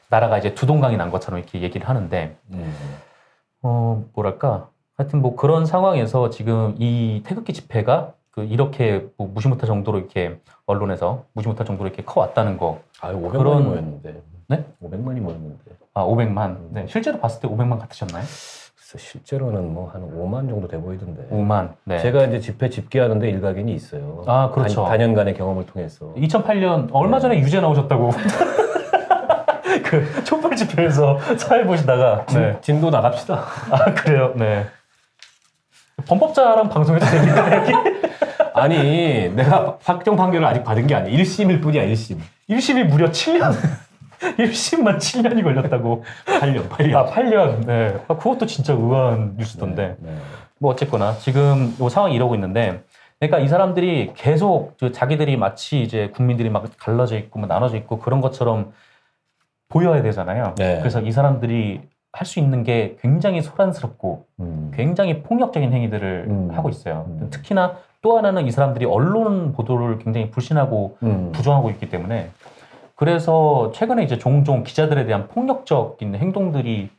나라가 0.09 0.39
이제 0.39 0.55
두동강이 0.55 0.97
난 0.97 1.11
것처럼 1.11 1.41
이렇게 1.41 1.61
얘기를 1.61 1.87
하는데 1.87 2.35
음. 2.55 2.75
어 3.61 4.03
뭐랄까 4.15 4.71
하여튼 4.97 5.21
뭐 5.21 5.37
그런 5.37 5.67
상황에서 5.67 6.31
지금 6.31 6.75
이 6.79 7.23
태극기 7.27 7.53
집회가 7.53 8.15
그 8.31 8.45
이렇게 8.45 9.09
뭐 9.19 9.29
무시무탈 9.29 9.67
정도로 9.67 9.99
이렇게 9.99 10.41
언론에서 10.65 11.25
무시무탈 11.35 11.67
정도로 11.67 11.87
이렇게 11.89 12.03
커왔다는 12.03 12.57
거 12.57 12.81
아유 13.03 13.21
500만이 13.21 13.33
그런- 13.33 13.65
모였는데. 13.69 14.23
네? 14.49 14.65
500만이 14.83 15.21
모였는데. 15.21 15.71
아, 15.93 16.03
500만. 16.05 16.69
네. 16.71 16.87
실제로 16.89 17.19
봤을 17.21 17.43
때 17.43 17.49
500만 17.49 17.79
같으셨나요? 17.79 18.25
글쎄, 18.93 18.99
실제로는 18.99 19.73
뭐 19.73 19.91
한 19.93 20.03
5만 20.03 20.49
정도 20.49 20.69
돼 20.69 20.77
보이던데. 20.79 21.23
5만. 21.31 21.71
네. 21.85 21.99
제가 21.99 22.25
이제 22.25 22.41
집회 22.41 22.69
집계하는데 22.69 23.29
일각견이 23.31 23.73
있어요. 23.75 24.23
아, 24.27 24.51
그렇죠. 24.51 24.85
단, 24.85 24.99
년간의 24.99 25.35
경험을 25.35 25.65
통해서. 25.67 26.13
2008년 26.17 26.89
얼마 26.93 27.19
전에 27.19 27.39
유죄 27.39 27.61
나오셨다고. 27.61 28.11
그 29.85 30.25
촛불 30.25 30.55
집회에서 30.57 31.19
사회 31.39 31.65
보시다가 31.65 32.27
네. 32.27 32.59
진 32.61 32.81
도 32.81 32.91
나갑시다. 32.91 33.45
아, 33.71 33.95
그래요. 33.95 34.33
네. 34.37 34.67
범법자랑 36.07 36.69
방송해도 36.69 37.07
됩니까? 37.07 37.57
여기? 37.57 37.73
아니, 38.55 39.31
내가 39.35 39.79
확정 39.83 40.17
판결을 40.17 40.47
아직 40.47 40.65
받은 40.65 40.87
게 40.87 40.95
아니야. 40.95 41.17
1심일 41.23 41.63
뿐이야, 41.63 41.85
1심. 41.87 42.19
1심이 42.51 42.85
무려 42.85 43.09
7년. 43.11 43.53
1심만 44.39 44.99
7년이 44.99 45.43
걸렸다고. 45.43 46.05
8년, 46.27 46.69
8년. 46.69 46.95
아, 46.95 47.07
8년. 47.07 47.67
네. 47.67 47.97
아, 48.09 48.17
그것도 48.17 48.47
진짜 48.47 48.73
의아한 48.73 49.35
뉴스던데. 49.37 49.97
네. 49.99 50.17
뭐 50.59 50.73
어쨌거나 50.73 51.17
지금 51.19 51.75
이 51.81 51.91
상황이 51.91 52.15
이러고 52.15 52.35
있는데 52.37 52.85
그러니까 53.19 53.41
이 53.41 53.49
사람들이 53.49 54.13
계속 54.15 54.77
그 54.79 54.93
자기들이 54.93 55.37
마치 55.37 55.83
이제 55.83 56.11
국민들이 56.15 56.51
막 56.51 56.65
갈라져 56.79 57.17
있고 57.19 57.41
막 57.41 57.49
나눠져 57.49 57.77
있고 57.79 57.99
그런 57.99 58.21
것처럼 58.21 58.73
보여야 59.69 60.03
되잖아요. 60.03 60.55
네. 60.57 60.79
그래서 60.79 61.01
이 61.01 61.11
사람들이 61.11 61.81
할 62.13 62.27
수 62.27 62.39
있는 62.39 62.63
게 62.63 62.97
굉장히 63.01 63.41
소란스럽고 63.41 64.27
음. 64.41 64.71
굉장히 64.75 65.23
폭력적인 65.23 65.73
행위들을 65.73 66.27
음. 66.29 66.51
하고 66.53 66.69
있어요. 66.69 67.07
음. 67.09 67.29
특히나 67.31 67.79
또 68.03 68.19
하나는 68.19 68.47
이 68.47 68.51
사람들이 68.51 68.85
언론 68.85 69.53
보도를 69.53 69.99
굉장히 69.99 70.31
불신하고 70.31 70.99
음. 71.03 71.33
부정하고 71.33 71.71
있기 71.71 71.89
때문에 71.89 72.31
그래서 72.95 73.73
최근에 73.75 74.05
이제 74.05 74.19
종종 74.19 74.63
기자들에 74.63 75.07
대한 75.07 75.29
폭력적인 75.29 76.15
행동들이 76.15 76.91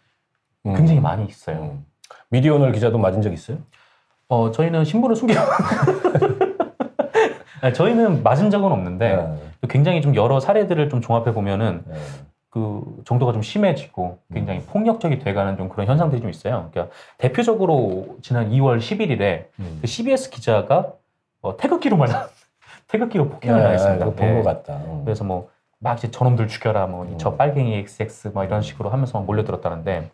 음. 0.66 0.76
굉장히 0.76 1.00
많이 1.00 1.26
있어요. 1.26 1.58
음. 1.58 1.86
미디어널 2.30 2.72
기자도 2.72 2.98
맞은 2.98 3.22
적 3.22 3.32
있어요? 3.32 3.58
어, 4.28 4.52
저희는 4.52 4.86
신분을 4.86 5.16
숨겨. 5.16 5.36
저희는 7.74 8.24
맞은 8.24 8.50
적은 8.50 8.72
없는데 8.72 9.16
네. 9.16 9.68
굉장히 9.70 10.02
좀 10.02 10.16
여러 10.16 10.40
사례들을 10.40 10.90
좀 10.90 11.00
종합해 11.00 11.34
보면은 11.34 11.84
네. 11.88 11.96
그 12.50 12.84
정도가 13.06 13.32
좀 13.32 13.42
심해지고 13.42 14.20
굉장히 14.34 14.60
음. 14.60 14.66
폭력적이 14.68 15.20
돼가는 15.20 15.58
좀 15.58 15.70
그런 15.70 15.88
현상들이 15.88 16.22
좀 16.22 16.30
있어요. 16.30 16.70
그러니까 16.72 16.94
대표적으로 17.18 18.18
지난 18.22 18.52
2월 18.52 18.80
11일에 18.80 19.46
음. 19.60 19.78
그 19.82 19.88
CBS 19.88 20.30
기자가 20.30 20.94
어, 21.42 21.58
태극기로 21.58 21.98
맞아 21.98 22.28
태극기로 22.90 23.30
폭행을 23.30 23.62
당했습니다. 23.62 24.06
본것 24.06 24.18
네. 24.20 24.44
같다. 24.44 24.76
음. 24.86 25.02
그래서 25.06 25.24
뭐 25.24 25.50
막 25.84 25.98
이제 25.98 26.10
저놈들 26.10 26.48
죽여라 26.48 26.88
뭐저 26.88 27.32
음. 27.32 27.38
빨갱이 27.38 27.76
XX 27.76 28.32
막 28.34 28.46
이런 28.46 28.62
식으로 28.62 28.90
하면서 28.90 29.20
막 29.20 29.26
몰려들었다는데 29.26 30.10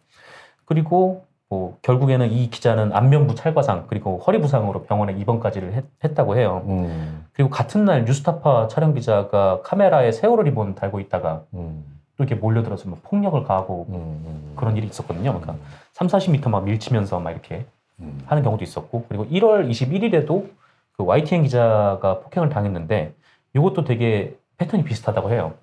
그리고 0.65 1.25
뭐 1.47 1.77
결국에는 1.81 2.31
이 2.31 2.49
기자는 2.49 2.93
안면부 2.93 3.35
찰과상 3.35 3.85
그리고 3.87 4.19
허리 4.19 4.39
부상으로 4.39 4.83
병원에 4.83 5.13
입원까지를 5.13 5.73
했, 5.73 5.85
했다고 6.03 6.37
해요. 6.37 6.63
음. 6.67 7.25
그리고 7.33 7.49
같은 7.49 7.85
날 7.85 8.05
뉴스타파 8.05 8.67
촬영 8.67 8.93
기자가 8.93 9.61
카메라에 9.63 10.11
세월호 10.11 10.43
리본 10.43 10.75
달고 10.75 10.99
있다가 10.99 11.43
음. 11.53 11.83
또 12.17 12.23
이렇게 12.23 12.35
몰려들어서 12.35 12.89
막 12.89 13.01
폭력을 13.03 13.41
가하고 13.43 13.87
음. 13.89 13.95
음. 13.95 14.53
그런 14.55 14.77
일이 14.77 14.85
있었거든요. 14.87 15.39
그러니까 15.39 15.55
3, 15.93 16.07
40m 16.07 16.49
막 16.49 16.65
밀치면서 16.65 17.19
막 17.19 17.31
이렇게 17.31 17.65
음. 17.99 18.19
하는 18.25 18.43
경우도 18.43 18.63
있었고 18.63 19.05
그리고 19.07 19.25
1월 19.25 19.69
21일에도 19.69 20.49
그 20.97 21.03
YTN 21.03 21.43
기자가 21.43 22.19
폭행을 22.19 22.49
당했는데 22.49 23.13
이것도 23.55 23.85
되게 23.85 24.35
패턴이 24.59 24.83
비슷하다고 24.83 25.31
해요. 25.31 25.55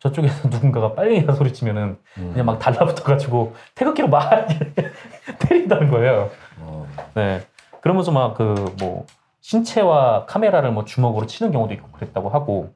저쪽에서 0.00 0.48
누군가가 0.50 0.94
빨갱이라 0.94 1.34
소리치면은 1.34 1.96
음. 2.18 2.30
그냥 2.32 2.46
막 2.46 2.58
달라붙어가지고 2.58 3.54
태극기로 3.74 4.08
막 4.08 4.46
때린다는 5.38 5.90
거예요. 5.90 6.30
어. 6.60 6.86
네. 7.14 7.40
그러면서 7.80 8.10
막 8.12 8.34
그 8.34 8.54
뭐 8.78 9.06
신체와 9.40 10.26
카메라를 10.26 10.70
뭐 10.70 10.84
주먹으로 10.84 11.26
치는 11.26 11.50
경우도 11.50 11.74
있고 11.74 11.88
그랬다고 11.90 12.28
하고 12.28 12.72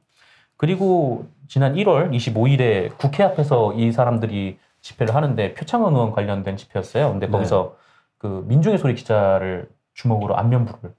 그리고 0.57 1.25
지난 1.47 1.75
1월 1.75 2.11
25일에 2.11 2.97
국회 2.97 3.23
앞에서 3.23 3.71
이 3.73 3.93
사람들이 3.93 4.59
집회를 4.81 5.15
하는데 5.15 5.53
표창원 5.53 5.93
의원 5.95 6.11
관련된 6.11 6.57
집회였어요. 6.57 7.09
근데 7.11 7.27
네. 7.27 7.31
거기서 7.31 7.75
그 8.17 8.43
민중의 8.47 8.79
소리 8.79 8.95
기자를 8.95 9.69
주먹으로 9.93 10.35
안면부를 10.37 10.93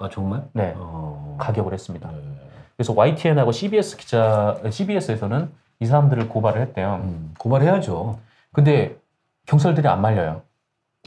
아 0.00 0.08
정말? 0.10 0.44
네, 0.54 0.72
어. 0.76 1.36
가격을 1.38 1.74
했습니다. 1.74 2.10
네. 2.10 2.18
그래서 2.76 2.92
YTN하고 2.92 3.52
CBS 3.52 3.96
기자, 3.96 4.58
CBS에서는 4.68 5.50
이 5.80 5.86
사람들을 5.86 6.28
고발을 6.28 6.60
했대요. 6.62 7.00
음. 7.04 7.34
고발해야죠. 7.38 8.18
근데 8.52 8.96
경찰들이 9.46 9.86
안 9.88 10.00
말려요. 10.00 10.42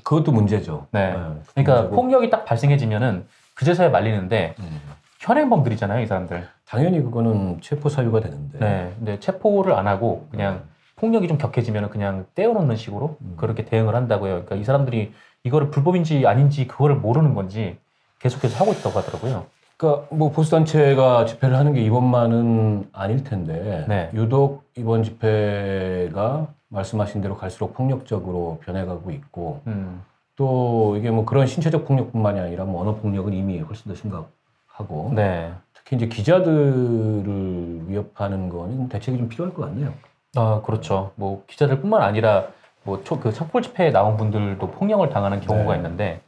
그것도 0.04 0.32
문제죠. 0.32 0.88
네. 0.92 1.12
네. 1.12 1.18
그러니까 1.54 1.74
문제고. 1.82 1.96
폭력이 1.96 2.30
딱 2.30 2.46
발생해지면은 2.46 3.26
그제서야 3.56 3.90
말리는데 3.90 4.56
음. 4.60 4.82
현행범들이잖아요, 5.20 6.02
이 6.02 6.08
사람들. 6.08 6.48
당연히 6.68 7.02
그거는 7.02 7.60
체포 7.62 7.90
사유가 7.90 8.20
되는데. 8.20 8.60
네. 8.60 8.94
근데 8.98 9.20
체포를 9.20 9.74
안 9.74 9.88
하고 9.88 10.28
그냥 10.32 10.64
폭력이 10.98 11.28
좀 11.28 11.38
격해지면은 11.38 11.90
그냥 11.90 12.26
떼어놓는 12.36 12.76
식으로 12.76 13.18
음. 13.22 13.34
그렇게 13.38 13.66
대응을 13.66 13.96
한다고요. 13.96 14.32
그러니까 14.32 14.56
이 14.56 14.64
사람들이 14.64 15.14
이거를 15.44 15.72
불법인지 15.72 16.28
아닌지 16.28 16.68
그거를 16.68 16.96
모르는 16.96 17.34
건지 17.34 17.78
계속해서 18.20 18.58
하고 18.60 18.74
있다고 18.74 19.00
하더라고요. 19.00 19.46
그러니까 19.78 20.08
뭐 20.10 20.32
보수 20.32 20.50
단체가 20.52 21.26
집회를 21.26 21.56
하는 21.56 21.74
게 21.74 21.82
이번만은 21.82 22.90
아닐 22.92 23.24
텐데 23.24 23.86
네. 23.88 24.10
유독 24.16 24.64
이번 24.76 25.04
집회가 25.04 26.48
말씀하신 26.70 27.22
대로 27.22 27.38
갈수록 27.38 27.74
폭력적으로 27.74 28.60
변해가고 28.66 29.12
있고 29.12 29.62
음. 29.68 30.04
또 30.36 30.96
이게 30.98 31.12
뭐 31.12 31.26
그런 31.26 31.46
신체적 31.46 31.86
폭력뿐만이 31.86 32.40
아니라 32.40 32.66
뭐 32.66 32.82
언어 32.82 32.96
폭력은 32.96 33.34
이미 33.34 33.60
훨씬 33.60 33.90
더 33.90 33.96
심각하고 33.96 35.12
네. 35.16 35.52
특히 35.74 35.96
이제 35.96 36.08
기자들을 36.08 37.84
위협하는 37.88 38.50
거는 38.50 38.90
대책이 38.90 39.18
좀 39.18 39.30
필요할 39.30 39.54
것 39.54 39.66
같네요. 39.68 39.94
아, 40.36 40.62
그렇죠. 40.66 41.12
뭐 41.16 41.44
기자들뿐만 41.48 42.02
아니라 42.02 42.48
뭐그 42.84 43.32
촛불 43.34 43.62
집회에 43.62 43.92
나온 43.92 44.18
분들도 44.18 44.72
폭력을 44.72 45.08
당하는 45.10 45.40
경우가 45.40 45.74
네. 45.74 45.78
있는데 45.78 46.22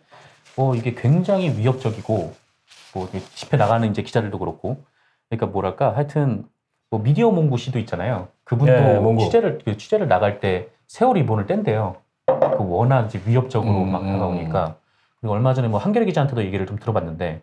뭐 0.55 0.75
이게 0.75 0.93
굉장히 0.93 1.49
위협적이고 1.57 2.33
뭐 2.93 3.09
집회 3.35 3.57
나가는 3.57 3.87
이제 3.89 4.01
기자들도 4.01 4.37
그렇고 4.39 4.83
그러니까 5.29 5.47
뭐랄까 5.47 5.95
하여튼 5.95 6.45
뭐 6.89 7.01
미디어 7.01 7.29
몽구 7.31 7.57
씨도 7.57 7.79
있잖아요. 7.79 8.27
그분도 8.43 8.73
네, 8.73 8.99
몽구. 8.99 9.23
취재를 9.23 9.59
그 9.63 9.77
취재를 9.77 10.07
나갈 10.07 10.39
때 10.39 10.69
세월 10.87 11.15
리본을 11.17 11.45
뗀대요. 11.45 11.97
그 12.25 12.57
워낙 12.59 13.05
이제 13.05 13.21
위협적으로 13.25 13.83
음, 13.83 13.91
막 13.91 14.01
음. 14.01 14.07
다가오니까 14.07 14.75
그리고 15.19 15.33
얼마 15.33 15.53
전에 15.53 15.67
뭐 15.67 15.79
한겨레 15.79 16.05
기자한테도 16.05 16.43
얘기를 16.43 16.65
좀 16.65 16.77
들어봤는데 16.77 17.41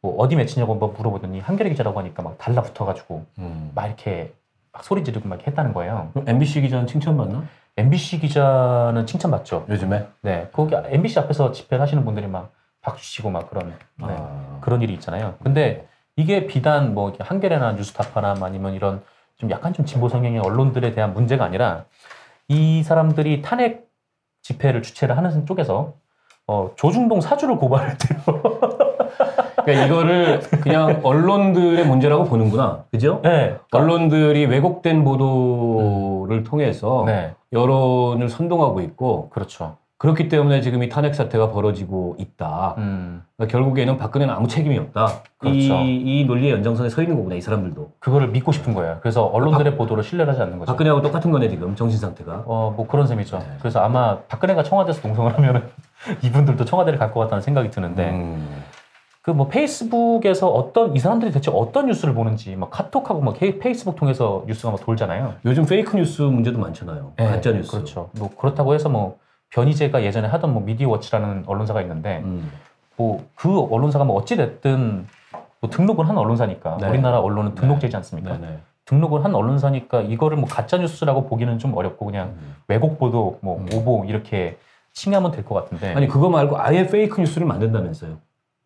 뭐 0.00 0.16
어디 0.16 0.36
매치냐고 0.36 0.72
한번 0.72 0.92
물어보더니 0.94 1.40
한겨레 1.40 1.70
기자라고 1.70 1.98
하니까 2.00 2.22
막 2.22 2.38
달라붙어가지고 2.38 3.24
음. 3.38 3.72
막 3.74 3.86
이렇게 3.86 4.32
막 4.72 4.84
소리 4.84 5.04
지르고 5.04 5.28
막 5.28 5.44
했다는 5.46 5.72
거예요. 5.72 6.12
MBC 6.26 6.62
기자는 6.62 6.86
칭찬받나? 6.86 7.44
MBC 7.76 8.20
기자는 8.20 9.06
칭찬받죠. 9.06 9.66
요즘에? 9.68 10.08
네, 10.22 10.48
거기 10.52 10.74
MBC 10.74 11.20
앞에서 11.20 11.52
집회를 11.52 11.80
하시는 11.80 12.04
분들이 12.04 12.26
막 12.26 12.52
박수 12.80 13.12
치고 13.12 13.30
막 13.30 13.50
그런 13.50 13.68
네, 13.68 14.06
아. 14.08 14.58
그런 14.60 14.82
일이 14.82 14.92
있잖아요. 14.94 15.34
근데 15.42 15.86
이게 16.16 16.46
비단 16.46 16.94
뭐 16.94 17.12
한겨레나 17.18 17.72
뉴스타파나 17.72 18.36
아니면 18.40 18.74
이런 18.74 19.02
좀 19.36 19.50
약간 19.50 19.72
좀 19.72 19.84
진보 19.84 20.08
성향의 20.08 20.40
언론들에 20.40 20.92
대한 20.92 21.14
문제가 21.14 21.44
아니라 21.44 21.84
이 22.48 22.82
사람들이 22.82 23.42
탄핵 23.42 23.88
집회를 24.42 24.82
주최를 24.82 25.16
하는 25.16 25.46
쪽에서 25.46 25.94
어, 26.46 26.72
조중동 26.76 27.20
사주를 27.20 27.56
고발했대요. 27.56 28.20
그러니까 29.64 29.86
이거를 29.86 30.40
그냥 30.62 31.00
언론들의 31.02 31.86
문제라고 31.86 32.24
보는구나. 32.24 32.84
그죠? 32.90 33.20
네, 33.22 33.58
언론들이 33.70 34.46
왜곡된 34.46 35.04
보도를 35.04 36.42
통해서 36.44 37.04
네, 37.06 37.34
여론을 37.52 38.30
선동하고 38.30 38.80
있고 38.80 39.28
그렇죠. 39.28 39.76
그렇기 39.98 40.28
때문에 40.28 40.60
지금 40.60 40.84
이 40.84 40.88
탄핵 40.88 41.12
사태가 41.16 41.50
벌어지고 41.50 42.14
있다. 42.20 42.76
음, 42.78 43.24
그러니까 43.36 43.52
결국에는 43.58 43.96
박근혜는 43.96 44.32
아무 44.32 44.46
책임이 44.46 44.78
없다. 44.78 45.22
그렇죠. 45.38 45.58
이, 45.58 46.20
이 46.20 46.24
논리의 46.24 46.52
연장선에 46.52 46.88
서 46.88 47.02
있는 47.02 47.16
거구나 47.16 47.34
이 47.34 47.40
사람들도. 47.40 47.90
그거를 47.98 48.28
믿고 48.28 48.52
싶은 48.52 48.74
거예요. 48.74 48.98
그래서 49.00 49.24
언론들의 49.26 49.76
보도를 49.76 50.04
신뢰를 50.04 50.32
하지 50.32 50.42
않는 50.42 50.60
거죠. 50.60 50.70
박근혜하고 50.70 51.02
똑같은 51.02 51.32
거네 51.32 51.48
지금 51.48 51.74
정신 51.74 51.98
상태가. 51.98 52.44
어, 52.46 52.72
뭐 52.76 52.86
그런 52.86 53.08
셈이죠. 53.08 53.38
네. 53.38 53.44
그래서 53.58 53.80
아마 53.80 54.18
박근혜가 54.28 54.62
청와대에서 54.62 55.00
농성을 55.08 55.34
하면은 55.36 55.64
이분들도 56.22 56.64
청와대를 56.64 56.96
갈 56.98 57.08
것 57.12 57.20
같다는 57.20 57.42
생각이 57.42 57.70
드는데 57.70 58.10
음. 58.10 58.62
그뭐 59.22 59.48
페이스북에서 59.48 60.48
어떤 60.48 60.94
이 60.94 61.00
사람들이 61.00 61.32
대체 61.32 61.50
어떤 61.52 61.86
뉴스를 61.86 62.14
보는지 62.14 62.54
막 62.54 62.70
카톡하고 62.70 63.20
막 63.20 63.34
페이- 63.36 63.58
페이스북 63.58 63.96
통해서 63.96 64.44
뉴스가 64.46 64.70
막 64.70 64.80
돌잖아요. 64.84 65.34
요즘 65.44 65.66
fake 65.66 65.96
news 65.96 66.22
문제도 66.22 66.56
많잖아요. 66.60 67.14
가짜 67.16 67.50
뉴스. 67.50 67.72
그렇죠. 67.72 68.10
뭐 68.16 68.30
그렇다고 68.38 68.74
해서 68.74 68.88
뭐 68.88 69.16
변희재가 69.50 70.02
예전에 70.02 70.28
하던 70.28 70.52
뭐 70.52 70.62
미디어워치라는 70.62 71.44
언론사가 71.46 71.80
있는데 71.82 72.18
음. 72.24 72.50
뭐그 72.96 73.68
언론사가 73.70 74.04
뭐 74.04 74.16
어찌 74.16 74.36
됐든 74.36 75.06
뭐 75.60 75.70
등록을 75.70 76.08
한 76.08 76.18
언론사니까 76.18 76.78
네. 76.80 76.88
우리나라 76.88 77.20
언론은 77.20 77.54
네. 77.54 77.60
등록제지 77.60 77.96
않습니까? 77.96 78.38
네네. 78.38 78.58
등록을 78.84 79.24
한 79.24 79.34
언론사니까 79.34 80.02
이거를 80.02 80.36
뭐 80.38 80.48
가짜 80.48 80.78
뉴스라고 80.78 81.26
보기는 81.26 81.58
좀 81.58 81.76
어렵고 81.76 82.06
그냥 82.06 82.28
음. 82.40 82.56
왜곡 82.68 82.98
보도, 82.98 83.38
뭐 83.42 83.58
음. 83.58 83.66
오보 83.72 84.04
이렇게 84.06 84.58
칭하면 84.92 85.30
될 85.30 85.44
것 85.44 85.54
같은데. 85.54 85.94
아니 85.94 86.08
그거 86.08 86.28
말고 86.30 86.58
아예 86.58 86.86
fake 86.86 87.20
news를 87.20 87.46
만든다면서요. 87.46 88.16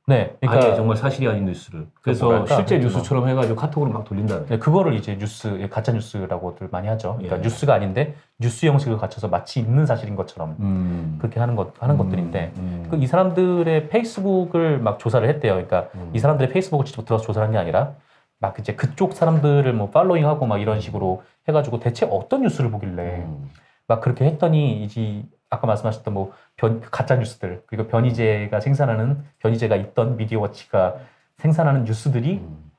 네, 0.06 0.34
그러니까 0.40 0.66
아예 0.66 0.74
정말 0.74 0.96
사실이 0.96 1.28
아닌 1.28 1.44
뉴스를. 1.44 1.86
그래서 2.00 2.24
뭐랄까, 2.24 2.56
실제 2.56 2.74
하여튼 2.74 2.80
뉴스처럼 2.90 3.28
해가지고 3.28 3.54
카톡으로 3.54 3.92
막 3.92 4.04
돌린다는. 4.04 4.46
네, 4.46 4.58
그거를 4.58 4.94
이제 4.94 5.16
뉴스, 5.16 5.56
예, 5.60 5.68
가짜 5.68 5.92
뉴스라고들 5.92 6.68
많이 6.72 6.88
하죠. 6.88 7.14
그러니까 7.18 7.38
예. 7.38 7.42
뉴스가 7.42 7.72
아닌데 7.74 8.14
뉴스 8.40 8.66
형식을 8.66 8.96
갖춰서 8.98 9.28
마치 9.28 9.60
있는 9.60 9.86
사실인 9.86 10.16
것처럼 10.16 10.56
음. 10.58 11.16
그렇게 11.20 11.38
하는 11.38 11.54
것 11.54 11.80
하는 11.80 11.94
음. 11.94 11.98
것들인데 11.98 12.52
음. 12.56 12.86
그 12.90 12.96
이 12.96 13.06
사람들의 13.06 13.88
페이스북을 13.90 14.78
막 14.80 14.98
조사를 14.98 15.26
했대요. 15.28 15.52
그러니까 15.52 15.88
음. 15.94 16.10
이 16.14 16.18
사람들의 16.18 16.52
페이스북을 16.52 16.84
직접 16.84 17.04
들어서 17.04 17.24
조사를 17.24 17.44
한게 17.46 17.58
아니라 17.58 17.94
막 18.40 18.58
이제 18.58 18.74
그쪽 18.74 19.12
사람들을 19.12 19.72
뭐 19.72 19.90
following하고 19.90 20.46
막 20.46 20.58
이런 20.60 20.80
식으로 20.80 21.22
해가지고 21.46 21.78
대체 21.78 22.08
어떤 22.10 22.42
뉴스를 22.42 22.72
보길래 22.72 23.18
음. 23.26 23.48
막 23.86 24.00
그렇게 24.00 24.24
했더니 24.24 24.82
이제 24.82 25.22
아까 25.52 25.66
말씀하셨던 25.66 26.14
뭐 26.14 26.32
변, 26.56 26.80
가짜 26.90 27.16
뉴스들 27.16 27.62
그리고 27.66 27.86
변희재가 27.86 28.60
생산하는 28.60 29.22
변희재가 29.40 29.76
있던 29.76 30.16
미디어워치가 30.16 30.96
생산하는 31.36 31.84
뉴스들이 31.84 32.38
음. 32.38 32.70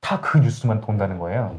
다그 0.00 0.38
뉴스만 0.38 0.80
돈다는 0.80 1.18
거예요. 1.18 1.56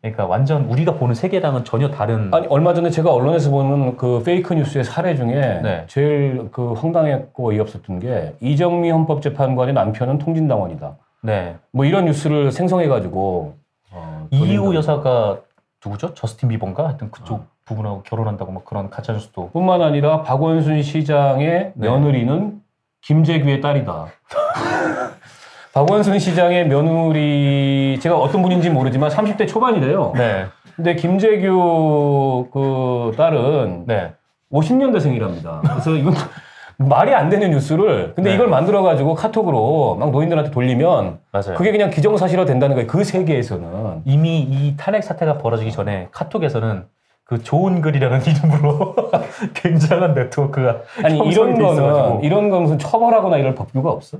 그러니까 0.00 0.26
완전 0.26 0.64
우리가 0.66 0.94
보는 0.94 1.14
세계랑은 1.14 1.64
전혀 1.64 1.90
다른 1.90 2.32
아니 2.32 2.46
얼마 2.48 2.74
전에 2.74 2.90
제가 2.90 3.12
언론에서 3.12 3.50
보는 3.50 3.96
그 3.96 4.22
페이크 4.24 4.54
뉴스의 4.54 4.84
사례 4.84 5.16
중에 5.16 5.60
네. 5.62 5.84
제일 5.88 6.50
그 6.52 6.72
황당했고 6.74 7.48
어이없었던 7.50 7.98
게 7.98 8.34
이정미 8.40 8.90
헌법재판관의 8.90 9.74
남편은 9.74 10.18
통진당원이다. 10.18 10.96
네 11.22 11.56
뭐 11.72 11.84
이런 11.84 12.04
뉴스를 12.04 12.52
생성해가지고 12.52 13.56
어, 13.92 14.28
이호. 14.30 14.74
여사가 14.74 15.38
누구죠? 15.84 16.14
저스틴 16.14 16.48
비버인가? 16.50 16.86
하여튼 16.88 17.10
그쪽 17.10 17.40
어. 17.40 17.46
부분하고 17.68 18.02
결혼한다고 18.02 18.50
막 18.50 18.64
그런 18.64 18.90
가짜 18.90 19.12
뉴스도 19.12 19.50
뿐만 19.52 19.82
아니라 19.82 20.22
박원순 20.22 20.82
시장의 20.82 21.48
네. 21.48 21.72
며느리는 21.74 22.60
김재규의 23.02 23.60
딸이다. 23.60 24.06
박원순 25.74 26.18
시장의 26.18 26.66
며느리 26.66 27.98
제가 28.00 28.16
어떤 28.18 28.42
분인지 28.42 28.70
모르지만 28.70 29.10
30대 29.10 29.46
초반이래요. 29.46 30.12
네. 30.16 30.46
근데 30.74 30.96
김재규 30.96 32.48
그 32.52 33.12
딸은 33.16 33.84
네. 33.86 34.12
50년대생이랍니다. 34.50 35.60
그래서 35.60 35.90
이건 35.94 36.14
말이 36.78 37.12
안 37.12 37.28
되는 37.28 37.50
뉴스를 37.50 38.14
근데 38.14 38.30
네. 38.30 38.34
이걸 38.36 38.46
만들어 38.48 38.82
가지고 38.82 39.14
카톡으로 39.14 39.96
막 39.96 40.10
노인들한테 40.10 40.50
돌리면 40.52 41.18
맞아요. 41.32 41.54
그게 41.56 41.72
그냥 41.72 41.90
기정사실화 41.90 42.44
된다는 42.44 42.76
거예요. 42.76 42.86
그 42.86 43.04
세계에서는. 43.04 44.02
이미 44.04 44.40
이 44.40 44.74
탄핵 44.76 45.02
사태가 45.02 45.38
벌어지기 45.38 45.72
전에 45.72 46.08
카톡에서는 46.12 46.84
그 47.28 47.42
좋은 47.42 47.82
글이라는 47.82 48.20
이름으로 48.24 48.96
굉장한 49.52 50.14
네트워크가 50.14 50.80
아니 51.04 51.18
이런 51.28 51.54
돼 51.54 51.62
거는 51.62 51.72
있어가지고. 51.74 52.20
이런 52.22 52.48
건 52.48 52.62
무슨 52.62 52.78
처벌하거나 52.78 53.36
이럴 53.36 53.54
법규가 53.54 53.90
없어? 53.90 54.16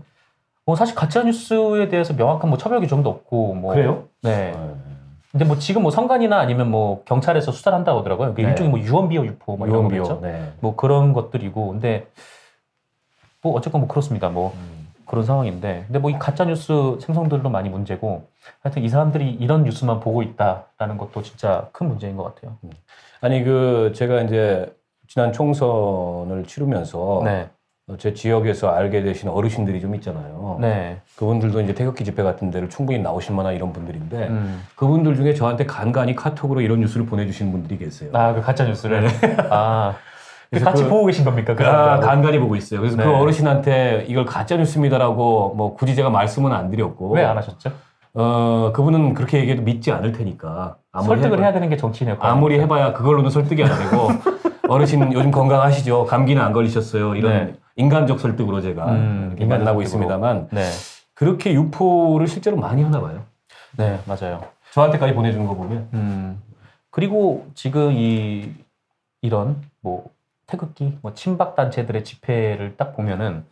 뭐 0.66 0.76
사실 0.76 0.94
가짜 0.94 1.22
뉴스에 1.22 1.88
대해서 1.88 2.12
명확한 2.12 2.50
뭐 2.50 2.58
처벌 2.58 2.80
규정도 2.80 3.08
없고 3.08 3.54
뭐 3.54 3.72
그래요? 3.72 4.04
네. 4.22 4.52
근데 5.32 5.46
뭐 5.46 5.56
지금 5.58 5.82
뭐 5.82 5.90
선관이나 5.90 6.38
아니면 6.38 6.70
뭐 6.70 7.02
경찰에서 7.06 7.50
수사를 7.50 7.74
한다고 7.74 8.00
하더라고요. 8.00 8.34
그 8.34 8.42
네. 8.42 8.48
일종의 8.50 8.70
뭐 8.70 8.78
유언비어 8.78 9.24
유포 9.24 9.56
뭐 9.56 9.66
이런 9.66 9.80
유언비어. 9.80 10.02
거겠죠. 10.02 10.20
네. 10.20 10.52
뭐 10.60 10.76
그런 10.76 11.14
것들이고 11.14 11.68
근데 11.68 12.06
뭐 13.40 13.54
어쨌건 13.54 13.80
뭐 13.80 13.88
그렇습니다. 13.88 14.28
뭐 14.28 14.52
음. 14.54 14.77
그런 15.08 15.24
상황인데 15.24 15.84
근데 15.86 15.98
뭐 15.98 16.10
이 16.10 16.18
가짜 16.18 16.44
뉴스 16.44 16.98
생성들도 17.00 17.48
많이 17.50 17.68
문제고 17.68 18.28
하여튼 18.62 18.82
이 18.84 18.88
사람들이 18.88 19.30
이런 19.40 19.64
뉴스만 19.64 20.00
보고 20.00 20.22
있다라는 20.22 20.96
것도 20.98 21.22
진짜 21.22 21.68
큰 21.72 21.88
문제인 21.88 22.16
것 22.16 22.22
같아요. 22.34 22.56
아니 23.20 23.42
그 23.42 23.92
제가 23.94 24.22
이제 24.22 24.72
지난 25.08 25.32
총선을 25.32 26.44
치르면서 26.46 27.22
네, 27.24 27.48
제 27.98 28.12
지역에서 28.12 28.68
알게 28.70 29.02
되신 29.02 29.28
어르신들이 29.30 29.80
좀 29.80 29.94
있잖아요. 29.94 30.58
네, 30.60 31.00
그분들도 31.16 31.62
이제 31.62 31.72
태극기 31.74 32.04
집회 32.04 32.22
같은 32.22 32.50
데를 32.50 32.68
충분히 32.68 32.98
나오실 32.98 33.34
만한 33.34 33.54
이런 33.54 33.72
분들인데 33.72 34.28
음. 34.28 34.62
그분들 34.76 35.16
중에 35.16 35.32
저한테 35.34 35.64
간간히 35.66 36.14
카톡으로 36.14 36.60
이런 36.60 36.80
뉴스를 36.80 37.06
보내주시는 37.06 37.50
분들이 37.50 37.78
계세요. 37.78 38.10
아 38.12 38.34
그 38.34 38.42
가짜 38.42 38.64
뉴스를 38.64 39.06
아그 39.06 39.12
그래서 39.50 39.94
같이 40.52 40.82
그- 40.84 40.88
보고 40.88 41.06
계신 41.06 41.24
겁니까? 41.24 41.54
그 41.54 41.66
아? 41.66 42.00
간간히 42.00 42.38
보고 42.38 42.56
있어요. 42.56 42.80
그래서 42.80 42.96
네. 42.96 43.04
그 43.04 43.10
어르신한테 43.14 44.06
이걸 44.08 44.24
가짜 44.24 44.56
뉴스입니다라고 44.56 45.54
뭐 45.54 45.74
굳이 45.74 45.94
제가 45.94 46.10
말씀은 46.10 46.52
안 46.52 46.70
드렸고 46.70 47.10
왜 47.10 47.24
안 47.24 47.36
하셨죠? 47.36 47.70
어 48.14 48.72
그분은 48.74 49.14
그렇게 49.14 49.38
얘기해도 49.40 49.62
믿지 49.62 49.92
않을 49.92 50.12
테니까 50.12 50.76
설득을 51.04 51.38
해봐- 51.38 51.42
해야 51.42 51.52
되는 51.52 51.68
게 51.68 51.76
정치인의 51.76 52.14
역할. 52.16 52.30
아무리 52.30 52.58
해봐야 52.58 52.92
그걸로는 52.94 53.30
설득이 53.30 53.62
안 53.62 53.68
되고 53.78 54.08
어르신 54.68 55.12
요즘 55.12 55.30
건강하시죠? 55.30 56.06
감기는 56.06 56.42
안 56.42 56.52
걸리셨어요? 56.52 57.14
이런 57.14 57.32
네. 57.32 57.54
인간적 57.76 58.18
설득으로 58.18 58.60
제가 58.60 58.86
음, 58.90 59.26
이렇게 59.36 59.44
만나고 59.44 59.64
설득으로. 59.80 59.82
있습니다만 59.82 60.48
네, 60.50 60.64
그렇게 61.14 61.52
유포를 61.52 62.26
실제로 62.26 62.56
많이 62.56 62.82
하나 62.82 63.00
봐요. 63.00 63.22
네 63.76 64.00
맞아요. 64.06 64.42
저한테까지 64.72 65.14
보내주는 65.14 65.46
거 65.46 65.54
보면 65.54 65.88
음, 65.94 66.42
그리고 66.90 67.46
지금 67.54 67.92
이 67.92 68.50
이런 69.22 69.56
뭐 69.80 70.06
태극기, 70.52 70.98
뭐 71.02 71.14
친박 71.14 71.54
단체들의 71.54 72.02
집회를 72.04 72.76
딱 72.76 72.96
보면은 72.96 73.44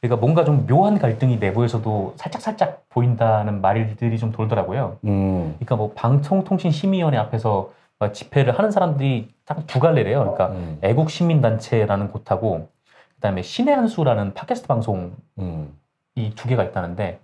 그러니까 0.00 0.18
뭔가 0.18 0.44
좀 0.44 0.66
묘한 0.66 0.98
갈등이 0.98 1.36
내부에서도 1.36 2.14
살짝 2.16 2.40
살짝 2.40 2.84
보인다는 2.88 3.60
말들이 3.60 4.18
좀 4.18 4.32
돌더라고요. 4.32 4.96
음. 5.04 5.54
그러니까 5.58 5.76
뭐 5.76 5.92
방송통신심의위원회 5.94 7.18
앞에서 7.18 7.70
막 7.98 8.14
집회를 8.14 8.58
하는 8.58 8.70
사람들이 8.70 9.28
딱 9.44 9.66
두 9.66 9.78
갈래래요. 9.78 10.20
그러니까 10.20 10.48
음. 10.48 10.78
애국 10.80 11.10
시민단체라는 11.10 12.10
곳하고 12.12 12.68
그다음에 13.16 13.42
신의 13.42 13.76
한수라는 13.76 14.32
팟캐스트 14.32 14.66
방송 14.68 15.12
음. 15.38 15.76
이두 16.14 16.48
개가 16.48 16.64
있다는데 16.64 17.20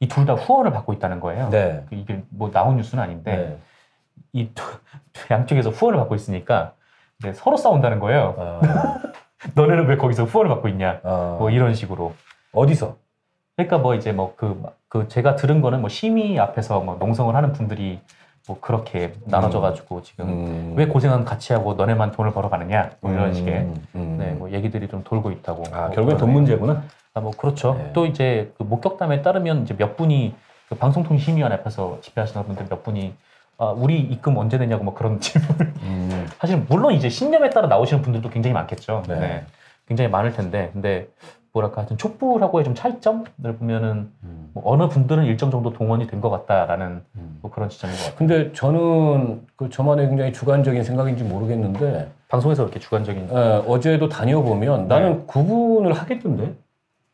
이 0.00 0.08
둘 0.08 0.26
다 0.26 0.34
후원을 0.34 0.72
받고 0.72 0.92
있다는 0.94 1.20
거예요. 1.20 1.48
네. 1.50 1.84
그 1.88 1.94
이게 1.94 2.22
뭐 2.30 2.50
나온 2.50 2.76
뉴스는 2.76 3.02
아닌데 3.02 3.36
네. 3.36 3.58
이 4.32 4.50
두- 4.52 4.64
양쪽에서 5.30 5.70
후원을 5.70 5.98
받고 6.00 6.16
있으니까 6.16 6.72
이제 7.20 7.32
서로 7.32 7.56
싸운다는 7.56 7.98
거예요. 8.00 8.34
아, 8.38 8.60
너네는 9.54 9.86
왜 9.86 9.96
거기서 9.96 10.24
후원을 10.24 10.50
받고 10.50 10.68
있냐? 10.68 11.00
아. 11.04 11.36
뭐 11.38 11.50
이런 11.50 11.74
식으로. 11.74 12.14
어디서? 12.52 12.96
그러니까 13.56 13.78
뭐 13.78 13.94
이제 13.94 14.12
뭐그그 14.12 15.08
제가 15.08 15.36
들은 15.36 15.62
거는 15.62 15.80
뭐 15.80 15.88
심의 15.88 16.38
앞에서 16.38 16.80
뭐 16.80 16.96
농성을 16.96 17.34
하는 17.34 17.52
분들이 17.52 18.00
뭐 18.46 18.58
그렇게 18.60 19.12
나눠져 19.24 19.60
가지고 19.60 20.02
지금 20.02 20.28
음. 20.28 20.74
왜 20.76 20.86
고생은 20.86 21.24
같이 21.24 21.52
하고 21.52 21.74
너네만 21.74 22.12
돈을 22.12 22.32
벌어가느냐 22.32 22.90
뭐 23.00 23.12
이런 23.12 23.28
음. 23.28 23.32
식의 23.34 23.54
음. 23.94 24.16
네, 24.18 24.32
뭐 24.32 24.50
얘기들이 24.50 24.88
좀 24.88 25.02
돌고 25.04 25.30
있다고. 25.30 25.64
아 25.72 25.86
뭐 25.86 25.90
결국엔 25.90 26.18
돈 26.18 26.28
그러네요. 26.32 26.34
문제구나. 26.34 26.82
아, 27.14 27.20
뭐 27.20 27.30
그렇죠. 27.32 27.74
네. 27.74 27.90
또 27.94 28.04
이제 28.04 28.52
그 28.58 28.62
목격담에 28.62 29.22
따르면 29.22 29.62
이제 29.62 29.74
몇 29.74 29.96
분이 29.96 30.34
그 30.68 30.74
방송통신심의원 30.74 31.50
앞에서 31.52 31.98
집회하시는 32.02 32.44
분들 32.46 32.66
몇 32.68 32.82
분이 32.82 33.14
아, 33.58 33.66
우리 33.66 33.98
입금 34.00 34.36
언제 34.36 34.58
되냐고 34.58 34.84
뭐 34.84 34.94
그런 34.94 35.18
질문을 35.20 35.72
음. 35.82 36.26
사실 36.38 36.62
물론 36.68 36.92
이제 36.92 37.08
신념에 37.08 37.50
따라 37.50 37.68
나오시는 37.68 38.02
분들도 38.02 38.28
굉장히 38.30 38.52
많겠죠. 38.54 39.02
네. 39.08 39.18
네. 39.18 39.44
굉장히 39.88 40.10
많을 40.10 40.32
텐데 40.32 40.70
근데 40.72 41.08
뭐랄까 41.52 41.78
하여튼 41.80 41.96
촛불하고의 41.96 42.64
좀 42.64 42.74
차이점을 42.74 43.24
보면은 43.58 44.10
음. 44.24 44.50
뭐 44.52 44.62
어느 44.66 44.88
분들은 44.88 45.24
일정 45.24 45.50
정도 45.50 45.72
동원이 45.72 46.06
된 46.06 46.20
것 46.20 46.28
같다라는 46.28 47.02
음. 47.14 47.38
뭐 47.40 47.50
그런 47.50 47.68
지점인 47.70 47.96
것 47.96 48.02
같아요. 48.02 48.16
근데 48.18 48.52
저는 48.52 49.46
그 49.56 49.70
저만의 49.70 50.08
굉장히 50.08 50.32
주관적인 50.34 50.82
생각인지 50.82 51.24
모르겠는데 51.24 52.10
방송에서 52.28 52.62
이렇게 52.64 52.78
주관적인 52.78 53.28
에, 53.30 53.62
어제도 53.66 54.08
다녀보면 54.08 54.88
나는 54.88 55.26
구분을 55.26 55.94
하겠던데 55.94 56.52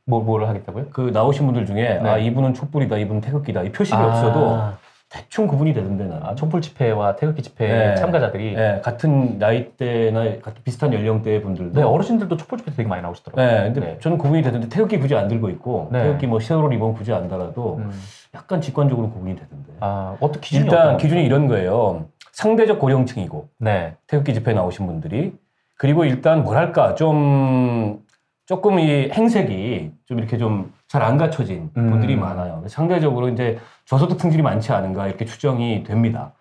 뭐 0.06 0.20
뭐를 0.20 0.48
하겠다고요? 0.48 0.86
그 0.90 1.10
나오신 1.12 1.46
분들 1.46 1.66
중에 1.66 2.00
네. 2.02 2.08
아 2.08 2.18
이분은 2.18 2.54
촛불이다 2.54 2.96
이분은 2.96 3.20
태극기다 3.20 3.62
이 3.62 3.70
표식이 3.70 3.96
아, 3.96 4.06
없어도 4.08 4.58
대충 5.12 5.46
구분이 5.46 5.74
되던데 5.74 6.04
나는 6.04 6.26
아, 6.26 6.34
촛불 6.34 6.62
집회와 6.62 7.16
태극기 7.16 7.42
집회 7.42 7.68
네. 7.68 7.94
참가자들이 7.96 8.54
예, 8.54 8.80
같은 8.82 9.38
나이대나 9.38 10.40
같은 10.40 10.62
비슷한 10.64 10.94
연령대의 10.94 11.42
분들도 11.42 11.78
네, 11.78 11.86
어르신들도 11.86 12.34
촛불 12.38 12.58
집회 12.58 12.72
되게 12.72 12.88
많이 12.88 13.02
나오시더라고요. 13.02 13.46
네, 13.46 13.72
근데 13.74 13.98
저는 14.00 14.16
구분이 14.16 14.42
되던데 14.42 14.70
태극기 14.70 14.98
굳이 14.98 15.14
안 15.14 15.28
들고 15.28 15.50
있고 15.50 15.90
네. 15.92 16.02
태극기 16.02 16.26
뭐 16.26 16.40
세월호 16.40 16.68
리본 16.68 16.94
굳이 16.94 17.12
안 17.12 17.28
달아도 17.28 17.76
음. 17.76 17.92
약간 18.34 18.62
직관적으로 18.62 19.10
구분이 19.10 19.36
되던데 19.36 19.72
아, 19.80 20.16
어떻게 20.18 20.40
기준이 20.40 20.64
일단 20.64 20.96
기준이 20.96 21.22
이런 21.26 21.46
거예요 21.46 22.06
상대적 22.32 22.78
고령층이고 22.78 23.48
네. 23.58 23.94
태극기 24.06 24.32
집회에 24.32 24.54
나오신 24.54 24.86
분들이 24.86 25.34
그리고 25.76 26.06
일단 26.06 26.42
뭐랄까 26.42 26.94
좀 26.94 28.00
조금 28.46 28.78
이 28.78 29.10
행색이 29.12 29.90
좀 30.06 30.18
이렇게 30.18 30.38
좀 30.38 30.72
잘 30.92 31.02
안 31.02 31.16
갖춰진 31.16 31.70
음. 31.78 31.90
분들이 31.90 32.16
많아요. 32.16 32.62
상대적으로 32.68 33.30
이제 33.30 33.58
저소득 33.86 34.18
층들이 34.18 34.42
많지 34.42 34.72
않은가 34.72 35.06
이렇게 35.08 35.24
추정이 35.24 35.84
됩니다. 35.84 36.32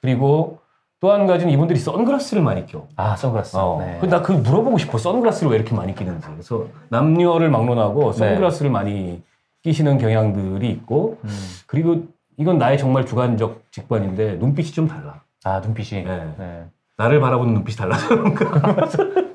그리고 0.00 0.58
또 1.00 1.12
한 1.12 1.26
가지는 1.26 1.52
이분들이 1.52 1.78
선글라스를 1.78 2.42
많이 2.42 2.64
껴. 2.66 2.86
아, 2.96 3.14
선글라스. 3.16 3.56
어. 3.58 3.78
네. 3.80 4.06
나그 4.06 4.32
물어보고 4.32 4.78
싶어. 4.78 4.96
선글라스를 4.96 5.50
왜 5.50 5.56
이렇게 5.56 5.74
많이 5.74 5.94
끼는지. 5.94 6.26
그래서 6.28 6.66
남녀를 6.88 7.50
막론하고 7.50 8.12
선글라스를 8.12 8.70
많이 8.70 9.22
끼시는 9.62 9.98
경향들이 9.98 10.70
있고 10.70 11.18
음. 11.24 11.30
그리고 11.66 12.04
이건 12.38 12.56
나의 12.56 12.78
정말 12.78 13.04
주관적 13.04 13.64
직관인데 13.70 14.36
눈빛이 14.36 14.70
좀 14.72 14.88
달라. 14.88 15.20
아, 15.44 15.60
눈빛이. 15.60 16.04
네. 16.04 16.34
네. 16.38 16.64
나를 16.96 17.20
바라보는 17.20 17.52
눈빛이 17.52 17.76
달라서 17.76 18.08
그런가. 18.08 18.86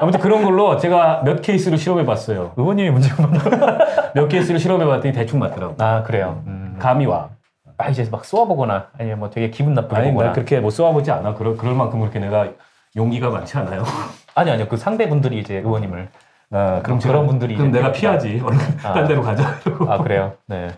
아무튼 0.00 0.20
그런 0.20 0.44
걸로 0.44 0.76
제가 0.76 1.22
몇 1.24 1.40
케이스를 1.42 1.78
실험해 1.78 2.04
봤어요. 2.04 2.52
의원님이 2.56 2.90
문제구나. 2.90 3.28
몇 4.14 4.28
케이스를 4.28 4.58
실험해 4.60 4.84
봤더니 4.84 5.12
대충 5.14 5.38
맞더라고. 5.38 5.74
아, 5.82 6.02
그래요. 6.02 6.42
음. 6.46 6.76
감이 6.78 7.06
와. 7.06 7.30
아, 7.78 7.88
이제 7.88 8.06
막 8.10 8.24
쏘아보거나 8.24 8.88
아니면 8.98 9.18
뭐 9.18 9.30
되게 9.30 9.50
기분 9.50 9.74
나쁘게 9.74 9.96
아니, 9.96 10.10
보거나. 10.10 10.26
난 10.28 10.34
그렇게 10.34 10.60
뭐 10.60 10.70
쏘아보지 10.70 11.10
않아. 11.10 11.34
그럴, 11.34 11.56
그럴 11.56 11.74
만큼 11.74 12.00
그렇게 12.00 12.18
내가 12.18 12.48
용기가 12.96 13.30
많지 13.30 13.56
않아요. 13.58 13.82
아니, 14.34 14.50
아니요. 14.50 14.66
그 14.68 14.76
상대분들이 14.76 15.38
이제 15.38 15.56
의원님을. 15.56 16.08
아, 16.52 16.80
그럼 16.82 16.98
제가- 16.98 17.08
그런 17.08 17.26
분들이 17.26 17.56
그럼 17.56 17.72
내가. 17.72 17.92
피하지. 17.92 18.40
얼른 18.44 18.58
아. 18.84 18.92
딴 18.94 19.08
데로 19.08 19.22
가자. 19.22 19.56
이러고. 19.66 19.90
아, 19.92 19.98
그래요? 19.98 20.32
네. 20.46 20.68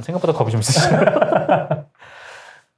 생각보다 0.00 0.32
겁이 0.32 0.50
좀 0.50 0.60
있으시죠. 0.60 0.96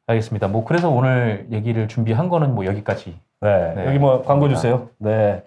알겠습니다. 0.06 0.48
뭐, 0.48 0.64
그래서 0.64 0.88
오늘 0.88 1.46
얘기를 1.50 1.88
준비한 1.88 2.28
거는 2.28 2.54
뭐 2.54 2.64
여기까지. 2.66 3.18
네, 3.40 3.72
네. 3.74 3.86
여기 3.86 3.98
뭐 3.98 4.22
광고 4.22 4.48
주세요. 4.48 4.88
네. 4.98 5.42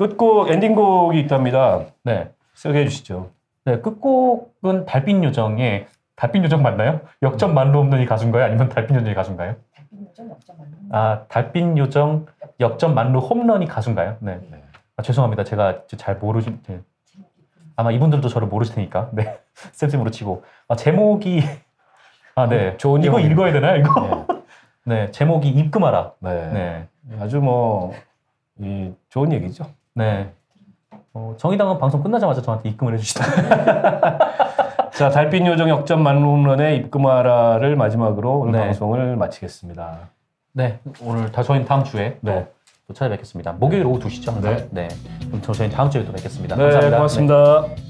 끝곡 0.00 0.48
엔딩곡이 0.50 1.20
있답니다. 1.20 1.84
네. 2.04 2.30
소개해 2.54 2.88
주시죠. 2.88 3.28
네, 3.66 3.80
끝곡은 3.80 4.86
달빛 4.86 5.22
요정의 5.22 5.88
달빛 6.16 6.42
요정 6.42 6.62
맞나요? 6.62 7.00
역전 7.22 7.52
만루 7.52 7.78
없는 7.80 8.00
이 8.00 8.06
가수인가요? 8.06 8.44
아니면 8.44 8.70
달빛 8.70 8.96
요정이 8.96 9.14
가수인가요? 9.14 9.56
아, 10.90 11.24
달빛 11.28 11.76
요정 11.76 12.24
역전 12.60 12.94
만루 12.94 13.18
홈런이 13.18 13.66
가수인가요? 13.66 14.16
네. 14.20 14.40
네. 14.50 14.62
아, 14.96 15.02
죄송합니다. 15.02 15.44
제가 15.44 15.82
잘 15.98 16.16
모르시, 16.16 16.56
네. 16.66 16.80
아마 17.76 17.90
이분들도 17.90 18.26
저를 18.26 18.48
모르실 18.48 18.76
테니까. 18.76 19.10
네. 19.12 19.38
쌤쌤으로 19.72 20.10
치고. 20.10 20.44
아, 20.68 20.76
제목이, 20.76 21.42
아, 22.36 22.48
네. 22.48 22.68
어, 22.68 22.76
좋은 22.78 23.04
이거. 23.04 23.20
읽어야 23.20 23.52
되나요? 23.52 23.76
이거? 23.76 24.26
네. 24.86 24.94
네, 25.04 25.10
제목이 25.10 25.50
입금하라. 25.50 26.12
네. 26.20 26.50
네. 26.52 26.88
아주 27.20 27.40
뭐, 27.40 27.92
이, 28.58 28.92
좋은 29.10 29.32
얘기죠. 29.32 29.66
네. 29.94 30.30
어, 31.12 31.34
정의당은 31.38 31.78
방송 31.78 32.02
끝나자마자 32.02 32.40
저한테 32.42 32.68
입금을 32.70 32.94
해주시다. 32.94 33.24
자, 34.92 35.10
달빛 35.10 35.44
요정 35.46 35.68
역전 35.68 36.02
만룸런의 36.02 36.76
입금하라를 36.76 37.74
마지막으로 37.76 38.40
오늘 38.40 38.52
네. 38.52 38.58
방송을 38.66 39.16
마치겠습니다. 39.16 39.98
네. 40.52 40.78
오늘 41.02 41.32
다 41.32 41.42
저희는 41.42 41.66
다음 41.66 41.84
주에 41.84 42.18
네. 42.20 42.46
또 42.86 42.94
찾아뵙겠습니다. 42.94 43.52
목요일 43.52 43.86
오후 43.86 43.98
2시죠? 43.98 44.32
항상. 44.32 44.56
네. 44.70 44.88
네. 44.88 44.88
그럼 45.26 45.40
저- 45.42 45.52
저희는 45.52 45.74
다음 45.74 45.90
주에 45.90 46.04
또 46.04 46.12
뵙겠습니다. 46.12 46.56
네, 46.56 46.62
감사합니다. 46.62 46.96
고맙습니다. 46.96 47.89